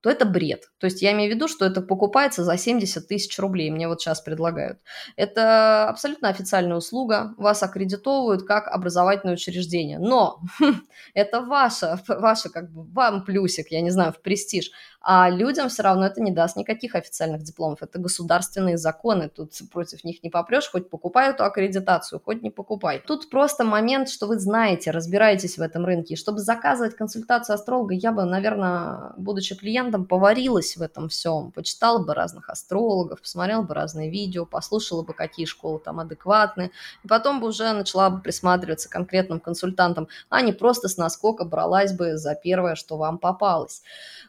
то 0.00 0.10
это 0.10 0.24
бред. 0.24 0.70
То 0.78 0.86
есть 0.86 1.02
я 1.02 1.12
имею 1.12 1.32
в 1.32 1.34
виду, 1.34 1.48
что 1.48 1.64
это 1.64 1.82
покупается 1.82 2.44
за 2.44 2.56
70 2.56 3.06
тысяч 3.06 3.38
рублей, 3.38 3.70
мне 3.70 3.88
вот 3.88 4.00
сейчас 4.00 4.20
предлагают. 4.20 4.78
Это 5.16 5.88
абсолютно 5.88 6.28
официальная 6.28 6.76
услуга, 6.76 7.34
вас 7.36 7.62
аккредитовывают 7.62 8.44
как 8.46 8.68
образовательное 8.68 9.34
учреждение. 9.34 9.98
Но 9.98 10.40
это 11.14 11.42
ваше, 11.42 11.98
ваше 12.08 12.48
как 12.48 12.70
бы 12.70 12.84
вам 12.84 13.24
плюсик, 13.24 13.68
я 13.70 13.80
не 13.80 13.90
знаю, 13.90 14.12
в 14.12 14.20
престиж. 14.22 14.70
А 15.02 15.30
людям 15.30 15.70
все 15.70 15.82
равно 15.82 16.06
это 16.06 16.20
не 16.20 16.30
даст 16.30 16.56
никаких 16.56 16.94
официальных 16.94 17.42
дипломов. 17.42 17.82
Это 17.82 17.98
государственные 17.98 18.76
законы, 18.76 19.30
тут 19.30 19.52
против 19.72 20.04
них 20.04 20.22
не 20.22 20.28
попрешь, 20.28 20.70
хоть 20.70 20.90
покупай 20.90 21.30
эту 21.30 21.44
аккредитацию, 21.44 22.20
хоть 22.22 22.42
не 22.42 22.50
покупай. 22.50 23.02
Тут 23.06 23.30
просто 23.30 23.64
момент, 23.64 24.10
что 24.10 24.26
вы 24.26 24.38
знаете, 24.38 24.90
разбираетесь 24.90 25.56
в 25.56 25.62
этом 25.62 25.86
рынке. 25.86 26.14
И 26.14 26.16
чтобы 26.18 26.40
заказывать 26.40 26.96
консультацию 26.96 27.54
астролога, 27.54 27.94
я 27.94 28.12
бы, 28.12 28.24
наверное, 28.24 29.14
будучи 29.16 29.56
клиентом, 29.56 29.89
там 29.90 30.06
поварилась 30.06 30.76
в 30.76 30.82
этом 30.82 31.08
всем, 31.08 31.52
почитала 31.52 31.98
бы 31.98 32.14
разных 32.14 32.48
астрологов, 32.48 33.20
посмотрела 33.20 33.62
бы 33.62 33.74
разные 33.74 34.10
видео, 34.10 34.46
послушала 34.46 35.02
бы, 35.02 35.14
какие 35.14 35.46
школы 35.46 35.78
там 35.78 36.00
адекватные, 36.00 36.70
и 37.04 37.08
потом 37.08 37.40
бы 37.40 37.48
уже 37.48 37.72
начала 37.72 38.10
бы 38.10 38.20
присматриваться 38.20 38.88
к 38.88 38.92
конкретным 38.92 39.40
консультантам, 39.40 40.08
а 40.28 40.42
не 40.42 40.52
просто 40.52 40.88
с 40.88 40.96
наскока 40.96 41.44
бралась 41.44 41.92
бы 41.92 42.16
за 42.16 42.34
первое, 42.34 42.74
что 42.74 42.96
вам 42.96 43.18
попалось. 43.18 43.82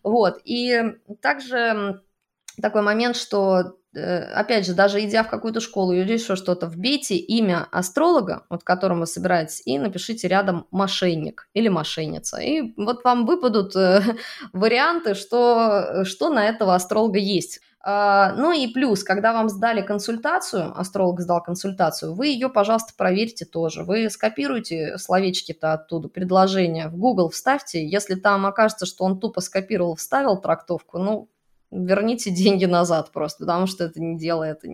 Вот, 0.04 0.42
и 0.46 0.96
также 1.22 2.02
такой 2.62 2.82
момент, 2.82 3.16
что 3.16 3.78
опять 3.94 4.66
же, 4.66 4.74
даже 4.74 5.04
идя 5.04 5.24
в 5.24 5.30
какую-то 5.30 5.60
школу 5.60 5.92
или 5.94 6.14
еще 6.14 6.36
что-то, 6.36 6.68
вбейте 6.68 7.16
имя 7.18 7.68
астролога, 7.72 8.46
вот 8.50 8.64
которым 8.64 9.02
вы 9.02 9.06
собираетесь, 9.06 9.62
и 9.66 9.78
напишите 9.78 10.28
рядом 10.28 10.66
«мошенник» 10.72 11.50
или 11.54 11.68
«мошенница». 11.68 12.38
И 12.40 12.74
вот 12.78 13.04
вам 13.04 13.26
выпадут 13.26 13.76
э, 13.76 14.02
варианты, 14.54 15.14
что, 15.14 16.06
что 16.06 16.30
на 16.30 16.48
этого 16.48 16.76
астролога 16.76 17.20
есть. 17.20 17.60
Uh, 17.84 18.34
ну 18.38 18.52
и 18.52 18.68
плюс, 18.68 19.04
когда 19.04 19.34
вам 19.34 19.50
сдали 19.50 19.82
консультацию, 19.82 20.72
астролог 20.80 21.20
сдал 21.20 21.42
консультацию, 21.42 22.14
вы 22.14 22.28
ее, 22.28 22.48
пожалуйста, 22.48 22.94
проверьте 22.96 23.44
тоже. 23.44 23.84
Вы 23.84 24.08
скопируйте 24.12 25.00
словечки-то 25.00 25.74
оттуда, 25.74 26.08
предложения 26.08 26.90
в 26.90 26.98
Google 26.98 27.32
вставьте. 27.32 27.84
Если 27.84 28.14
там 28.14 28.46
окажется, 28.46 28.86
что 28.86 29.04
он 29.04 29.20
тупо 29.20 29.42
скопировал, 29.42 29.96
вставил 29.96 30.38
трактовку, 30.38 31.00
ну, 31.00 31.30
верните 31.72 32.32
деньги 32.32 32.66
назад 32.66 33.12
просто, 33.12 33.46
потому 33.46 33.68
что 33.68 33.86
это 33.86 34.00
не 34.02 34.18
дело, 34.18 34.44
это 34.44 34.68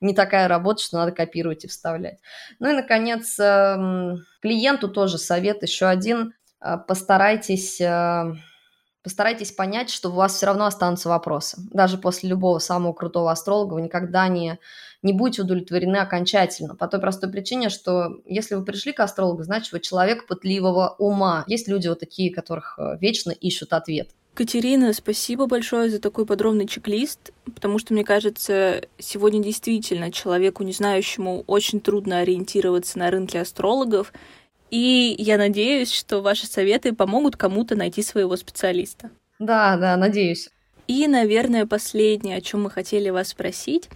не 0.00 0.14
такая 0.14 0.48
работа, 0.48 0.82
что 0.82 0.98
надо 0.98 1.12
копировать 1.12 1.64
и 1.64 1.68
вставлять. 1.68 2.20
Ну 2.60 2.70
и, 2.70 2.72
наконец, 2.72 3.38
эм, 3.38 4.24
клиенту 4.40 4.88
тоже 4.88 5.18
совет 5.18 5.62
еще 5.62 5.86
один. 5.86 6.34
Э, 6.60 6.76
постарайтесь 6.78 7.80
э, 7.80 8.34
постарайтесь 9.02 9.52
понять, 9.52 9.90
что 9.90 10.08
у 10.08 10.14
вас 10.14 10.34
все 10.34 10.46
равно 10.46 10.64
останутся 10.64 11.08
вопросы. 11.10 11.58
Даже 11.72 11.98
после 11.98 12.30
любого 12.30 12.58
самого 12.58 12.94
крутого 12.94 13.30
астролога 13.30 13.74
вы 13.74 13.82
никогда 13.82 14.26
не, 14.28 14.58
не 15.02 15.12
будете 15.12 15.42
удовлетворены 15.42 15.98
окончательно. 15.98 16.74
По 16.74 16.88
той 16.88 17.00
простой 17.00 17.30
причине, 17.30 17.68
что 17.68 18.22
если 18.24 18.54
вы 18.54 18.64
пришли 18.64 18.92
к 18.92 19.00
астрологу, 19.00 19.42
значит, 19.42 19.72
вы 19.72 19.80
человек 19.80 20.26
пытливого 20.26 20.96
ума. 20.98 21.44
Есть 21.46 21.68
люди 21.68 21.86
вот 21.88 22.00
такие, 22.00 22.32
которых 22.32 22.78
э, 22.78 22.96
вечно 22.98 23.30
ищут 23.30 23.74
ответ. 23.74 24.10
Катерина, 24.34 24.92
спасибо 24.92 25.46
большое 25.46 25.88
за 25.88 26.00
такой 26.00 26.26
подробный 26.26 26.66
чек-лист, 26.66 27.32
потому 27.44 27.78
что, 27.78 27.94
мне 27.94 28.04
кажется, 28.04 28.82
сегодня 28.98 29.40
действительно 29.40 30.10
человеку, 30.10 30.64
не 30.64 30.72
знающему, 30.72 31.44
очень 31.46 31.80
трудно 31.80 32.18
ориентироваться 32.18 32.98
на 32.98 33.12
рынке 33.12 33.40
астрологов, 33.40 34.12
и 34.72 35.14
я 35.18 35.38
надеюсь, 35.38 35.92
что 35.92 36.20
ваши 36.20 36.48
советы 36.48 36.92
помогут 36.92 37.36
кому-то 37.36 37.76
найти 37.76 38.02
своего 38.02 38.36
специалиста. 38.36 39.10
Да, 39.38 39.76
да, 39.76 39.96
надеюсь. 39.96 40.50
И, 40.88 41.06
наверное, 41.06 41.64
последнее, 41.64 42.38
о 42.38 42.40
чем 42.40 42.64
мы 42.64 42.70
хотели 42.70 43.10
вас 43.10 43.28
спросить, 43.28 43.88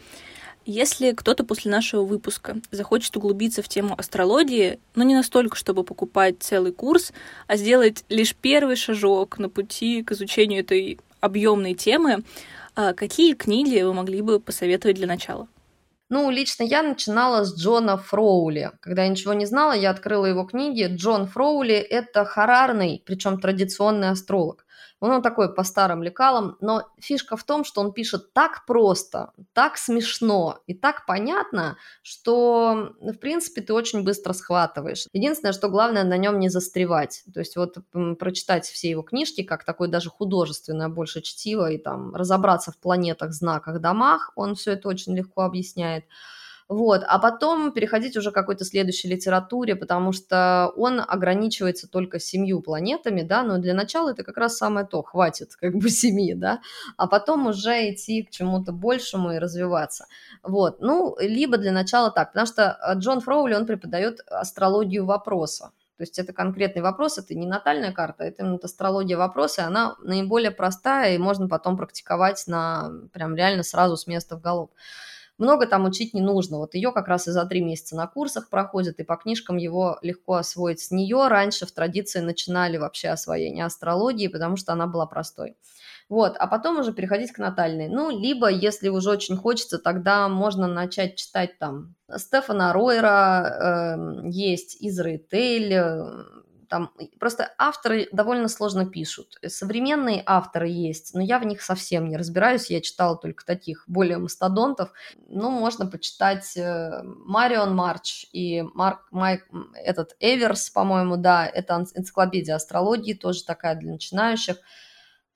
если 0.68 1.12
кто-то 1.12 1.44
после 1.44 1.70
нашего 1.70 2.04
выпуска 2.04 2.58
захочет 2.70 3.16
углубиться 3.16 3.62
в 3.62 3.68
тему 3.68 3.94
астрологии, 3.96 4.78
но 4.94 5.02
не 5.02 5.14
настолько, 5.14 5.56
чтобы 5.56 5.82
покупать 5.82 6.36
целый 6.40 6.72
курс, 6.72 7.12
а 7.46 7.56
сделать 7.56 8.04
лишь 8.10 8.34
первый 8.34 8.76
шажок 8.76 9.38
на 9.38 9.48
пути 9.48 10.02
к 10.02 10.12
изучению 10.12 10.60
этой 10.60 11.00
объемной 11.20 11.72
темы, 11.72 12.22
а 12.76 12.92
какие 12.92 13.32
книги 13.32 13.80
вы 13.80 13.94
могли 13.94 14.20
бы 14.20 14.40
посоветовать 14.40 14.96
для 14.96 15.06
начала? 15.06 15.48
Ну, 16.10 16.28
лично 16.30 16.64
я 16.64 16.82
начинала 16.82 17.44
с 17.44 17.58
Джона 17.58 17.96
Фроули. 17.96 18.72
Когда 18.80 19.04
я 19.04 19.08
ничего 19.08 19.32
не 19.32 19.46
знала, 19.46 19.72
я 19.72 19.88
открыла 19.88 20.26
его 20.26 20.44
книги. 20.44 20.86
Джон 20.86 21.26
Фроули– 21.26 21.74
это 21.76 22.26
харарный, 22.26 23.02
причем 23.06 23.40
традиционный 23.40 24.10
астролог. 24.10 24.66
Он 25.00 25.22
такой 25.22 25.54
по 25.54 25.62
старым 25.62 26.02
лекалам, 26.02 26.56
но 26.60 26.88
фишка 26.98 27.36
в 27.36 27.44
том, 27.44 27.64
что 27.64 27.80
он 27.80 27.92
пишет 27.92 28.32
так 28.32 28.66
просто, 28.66 29.32
так 29.52 29.78
смешно 29.78 30.58
и 30.66 30.74
так 30.74 31.06
понятно, 31.06 31.76
что, 32.02 32.94
в 33.00 33.14
принципе, 33.14 33.60
ты 33.60 33.72
очень 33.72 34.02
быстро 34.02 34.32
схватываешь. 34.32 35.06
Единственное, 35.12 35.52
что 35.52 35.68
главное 35.68 36.04
на 36.04 36.16
нем 36.16 36.40
не 36.40 36.48
застревать. 36.48 37.22
То 37.32 37.40
есть 37.40 37.56
вот 37.56 37.76
прочитать 38.18 38.66
все 38.66 38.90
его 38.90 39.02
книжки, 39.02 39.42
как 39.42 39.64
такое 39.64 39.88
даже 39.88 40.10
художественное 40.10 40.88
больше 40.88 41.22
чтиво, 41.22 41.70
и 41.70 41.78
там 41.78 42.14
разобраться 42.14 42.72
в 42.72 42.78
планетах, 42.78 43.32
знаках, 43.32 43.80
домах, 43.80 44.32
он 44.34 44.56
все 44.56 44.72
это 44.72 44.88
очень 44.88 45.16
легко 45.16 45.42
объясняет. 45.42 46.04
Вот, 46.68 47.02
а 47.06 47.18
потом 47.18 47.72
переходить 47.72 48.14
уже 48.18 48.30
к 48.30 48.34
какой-то 48.34 48.66
следующей 48.66 49.08
литературе, 49.08 49.74
потому 49.74 50.12
что 50.12 50.70
он 50.76 51.00
ограничивается 51.00 51.88
только 51.88 52.20
семью 52.20 52.60
планетами, 52.60 53.22
да, 53.22 53.42
но 53.42 53.56
для 53.56 53.72
начала 53.72 54.10
это 54.10 54.22
как 54.22 54.36
раз 54.36 54.58
самое 54.58 54.86
то, 54.86 55.02
хватит 55.02 55.56
как 55.56 55.74
бы 55.74 55.88
семьи, 55.88 56.34
да, 56.34 56.60
а 56.98 57.06
потом 57.06 57.46
уже 57.46 57.90
идти 57.90 58.22
к 58.22 58.30
чему-то 58.30 58.72
большему 58.72 59.32
и 59.32 59.38
развиваться. 59.38 60.08
Вот, 60.42 60.80
ну, 60.80 61.16
либо 61.18 61.56
для 61.56 61.72
начала 61.72 62.10
так, 62.10 62.32
потому 62.32 62.46
что 62.46 62.78
э, 62.82 62.98
Джон 62.98 63.20
Фроули, 63.20 63.54
он 63.54 63.64
преподает 63.64 64.20
астрологию 64.26 65.06
вопроса, 65.06 65.72
то 65.96 66.02
есть 66.02 66.18
это 66.18 66.34
конкретный 66.34 66.82
вопрос, 66.82 67.16
это 67.16 67.34
не 67.34 67.46
натальная 67.46 67.92
карта, 67.92 68.24
это 68.24 68.42
именно 68.42 68.58
астрология 68.62 69.16
вопроса, 69.16 69.62
и 69.62 69.64
она 69.64 69.96
наиболее 70.02 70.50
простая, 70.50 71.14
и 71.14 71.18
можно 71.18 71.48
потом 71.48 71.78
практиковать 71.78 72.44
на 72.46 72.90
прям 73.14 73.34
реально 73.34 73.62
сразу 73.62 73.96
с 73.96 74.06
места 74.06 74.36
в 74.36 74.42
голову. 74.42 74.70
Много 75.38 75.66
там 75.66 75.84
учить 75.84 76.14
не 76.14 76.20
нужно. 76.20 76.58
Вот 76.58 76.74
ее 76.74 76.92
как 76.92 77.08
раз 77.08 77.28
и 77.28 77.30
за 77.30 77.46
три 77.46 77.60
месяца 77.60 77.96
на 77.96 78.06
курсах 78.06 78.50
проходит, 78.50 79.00
и 79.00 79.04
по 79.04 79.16
книжкам 79.16 79.56
его 79.56 79.98
легко 80.02 80.34
освоить. 80.34 80.80
С 80.80 80.90
нее 80.90 81.28
раньше 81.28 81.66
в 81.66 81.72
традиции 81.72 82.20
начинали 82.20 82.76
вообще 82.76 83.08
освоение 83.08 83.64
астрологии, 83.64 84.28
потому 84.28 84.56
что 84.56 84.72
она 84.72 84.86
была 84.86 85.06
простой. 85.06 85.56
Вот, 86.08 86.36
а 86.38 86.46
потом 86.46 86.78
уже 86.78 86.92
переходить 86.92 87.32
к 87.32 87.38
натальной. 87.38 87.88
Ну, 87.88 88.10
либо, 88.10 88.48
если 88.48 88.88
уже 88.88 89.10
очень 89.10 89.36
хочется, 89.36 89.78
тогда 89.78 90.28
можно 90.28 90.66
начать 90.66 91.16
читать 91.16 91.58
там 91.58 91.94
Стефана 92.16 92.72
Ройера, 92.72 93.96
э, 94.24 94.28
есть 94.30 94.78
Израиль, 94.80 95.74
э, 95.74 96.24
там 96.68 96.92
просто 97.18 97.52
авторы 97.58 98.08
довольно 98.12 98.48
сложно 98.48 98.86
пишут. 98.86 99.38
Современные 99.46 100.22
авторы 100.26 100.68
есть, 100.68 101.14
но 101.14 101.20
я 101.20 101.38
в 101.38 101.44
них 101.44 101.62
совсем 101.62 102.08
не 102.08 102.16
разбираюсь. 102.16 102.70
Я 102.70 102.80
читала 102.80 103.16
только 103.16 103.44
таких 103.44 103.84
более 103.86 104.18
мастодонтов. 104.18 104.92
Ну, 105.28 105.50
можно 105.50 105.86
почитать 105.86 106.56
э, 106.56 107.02
Марион 107.04 107.74
Марч 107.74 108.26
и 108.32 108.62
Марк 108.74 109.08
Майк, 109.10 109.48
этот 109.74 110.16
Эверс, 110.20 110.70
по-моему, 110.70 111.16
да, 111.16 111.46
это 111.46 111.84
энциклопедия 111.94 112.54
астрологии, 112.54 113.14
тоже 113.14 113.44
такая 113.44 113.74
для 113.74 113.92
начинающих. 113.92 114.56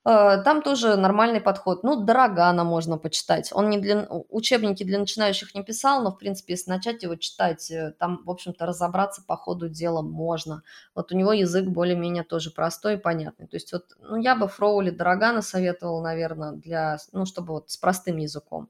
Э, 0.05 0.41
там 0.43 0.61
тоже 0.61 0.95
нормальный 0.97 1.39
подход. 1.39 1.83
Ну, 1.83 1.95
Дорогана 2.03 2.63
можно 2.63 2.97
почитать. 2.97 3.51
Он 3.53 3.69
не 3.69 3.77
для, 3.77 4.07
учебники 4.29 4.83
для 4.83 4.99
начинающих 4.99 5.55
не 5.55 5.63
писал, 5.63 6.03
но, 6.03 6.11
в 6.11 6.17
принципе, 6.17 6.53
если 6.53 6.71
начать 6.71 7.03
его 7.03 7.15
читать, 7.15 7.71
э, 7.71 7.93
там, 7.97 8.21
в 8.25 8.29
общем-то, 8.29 8.65
разобраться 8.65 9.23
по 9.25 9.37
ходу 9.37 9.69
дела 9.69 10.01
можно. 10.01 10.63
Вот 10.95 11.11
у 11.11 11.17
него 11.17 11.31
язык 11.31 11.65
более-менее 11.67 12.23
тоже 12.23 12.51
простой 12.51 12.95
и 12.95 12.97
понятный. 12.97 13.47
То 13.47 13.55
есть 13.55 13.71
вот, 13.71 13.85
ну, 13.99 14.17
я 14.17 14.35
бы 14.35 14.47
Фроули 14.47 14.89
Дорогана 14.89 15.41
советовала, 15.41 16.01
наверное, 16.01 16.51
для, 16.51 16.97
ну, 17.13 17.25
чтобы 17.25 17.53
вот 17.53 17.71
с 17.71 17.77
простым 17.77 18.17
языком. 18.17 18.69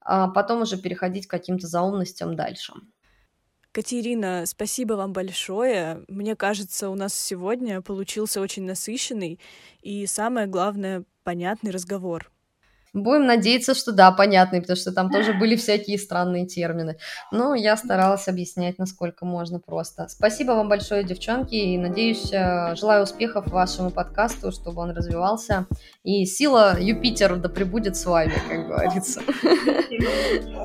А 0.00 0.28
потом 0.28 0.62
уже 0.62 0.78
переходить 0.78 1.26
к 1.26 1.30
каким-то 1.30 1.66
заумностям 1.66 2.34
дальше. 2.34 2.72
Катерина, 3.72 4.44
спасибо 4.44 4.94
вам 4.94 5.14
большое. 5.14 6.04
Мне 6.06 6.36
кажется, 6.36 6.90
у 6.90 6.94
нас 6.94 7.14
сегодня 7.14 7.80
получился 7.80 8.42
очень 8.42 8.64
насыщенный 8.64 9.40
и, 9.80 10.06
самое 10.06 10.46
главное, 10.46 11.04
понятный 11.24 11.70
разговор. 11.70 12.30
Будем 12.94 13.24
надеяться, 13.24 13.74
что 13.74 13.92
да, 13.92 14.12
понятный, 14.12 14.60
потому 14.60 14.76
что 14.76 14.92
там 14.92 15.10
тоже 15.10 15.32
были 15.32 15.56
всякие 15.56 15.98
странные 15.98 16.46
термины. 16.46 16.98
Но 17.30 17.54
я 17.54 17.78
старалась 17.78 18.28
объяснять, 18.28 18.78
насколько 18.78 19.24
можно 19.24 19.58
просто. 19.58 20.08
Спасибо 20.08 20.52
вам 20.52 20.68
большое, 20.68 21.02
девчонки, 21.02 21.54
и 21.54 21.78
надеюсь, 21.78 22.30
э, 22.30 22.76
желаю 22.76 23.04
успехов 23.04 23.46
вашему 23.46 23.90
подкасту, 23.90 24.52
чтобы 24.52 24.82
он 24.82 24.90
развивался. 24.90 25.66
И 26.04 26.26
сила 26.26 26.76
Юпитер 26.78 27.36
да 27.36 27.48
пребудет 27.48 27.96
с 27.96 28.04
вами, 28.04 28.34
как 28.50 28.66
говорится. 28.66 29.22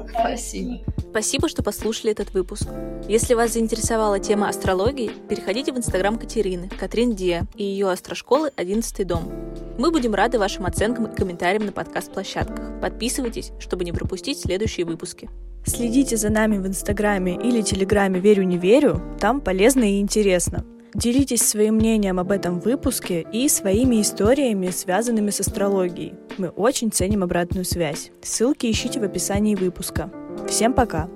Спасибо. 0.10 0.80
Спасибо, 1.10 1.50
что 1.50 1.64
послушали 1.64 2.12
этот 2.12 2.34
выпуск. 2.34 2.68
Если 3.08 3.34
вас 3.34 3.54
заинтересовала 3.54 4.20
тема 4.20 4.50
астрологии, 4.50 5.12
переходите 5.30 5.72
в 5.72 5.78
инстаграм 5.78 6.18
Катерины, 6.18 6.70
Катрин 6.70 7.16
Диа 7.16 7.48
и 7.56 7.64
ее 7.64 7.90
астрошколы 7.90 8.52
«11 8.56 9.04
дом». 9.06 9.32
Мы 9.78 9.92
будем 9.92 10.14
рады 10.14 10.40
вашим 10.40 10.66
оценкам 10.66 11.06
и 11.06 11.16
комментариям 11.16 11.66
на 11.66 11.72
подкаст-площадках. 11.72 12.82
Подписывайтесь, 12.82 13.52
чтобы 13.60 13.86
не 13.86 13.92
пропустить 13.92 14.40
следующие 14.40 14.86
выпуски. 14.86 15.30
Следите 15.66 16.18
за 16.18 16.30
нами 16.30 16.58
в 16.58 16.68
Инстаграме 16.68 17.36
или 17.36 17.62
Телеграме 17.62 18.20
«Верю, 18.20 18.44
не 18.44 18.58
верю», 18.58 19.02
там 19.20 19.42
полезно 19.42 19.84
и 19.84 20.00
интересно. 20.00 20.66
Делитесь 20.94 21.42
своим 21.42 21.76
мнением 21.76 22.20
об 22.20 22.32
этом 22.32 22.60
выпуске 22.60 23.26
и 23.32 23.48
своими 23.50 24.02
историями, 24.02 24.70
связанными 24.70 25.30
с 25.30 25.40
астрологией. 25.40 26.14
Мы 26.38 26.50
очень 26.50 26.92
ценим 26.92 27.24
обратную 27.24 27.66
связь. 27.66 28.12
Ссылки 28.22 28.70
ищите 28.72 29.00
в 29.00 29.04
описании 29.04 29.56
выпуска. 29.56 30.12
Всем 30.48 30.74
пока! 30.74 31.10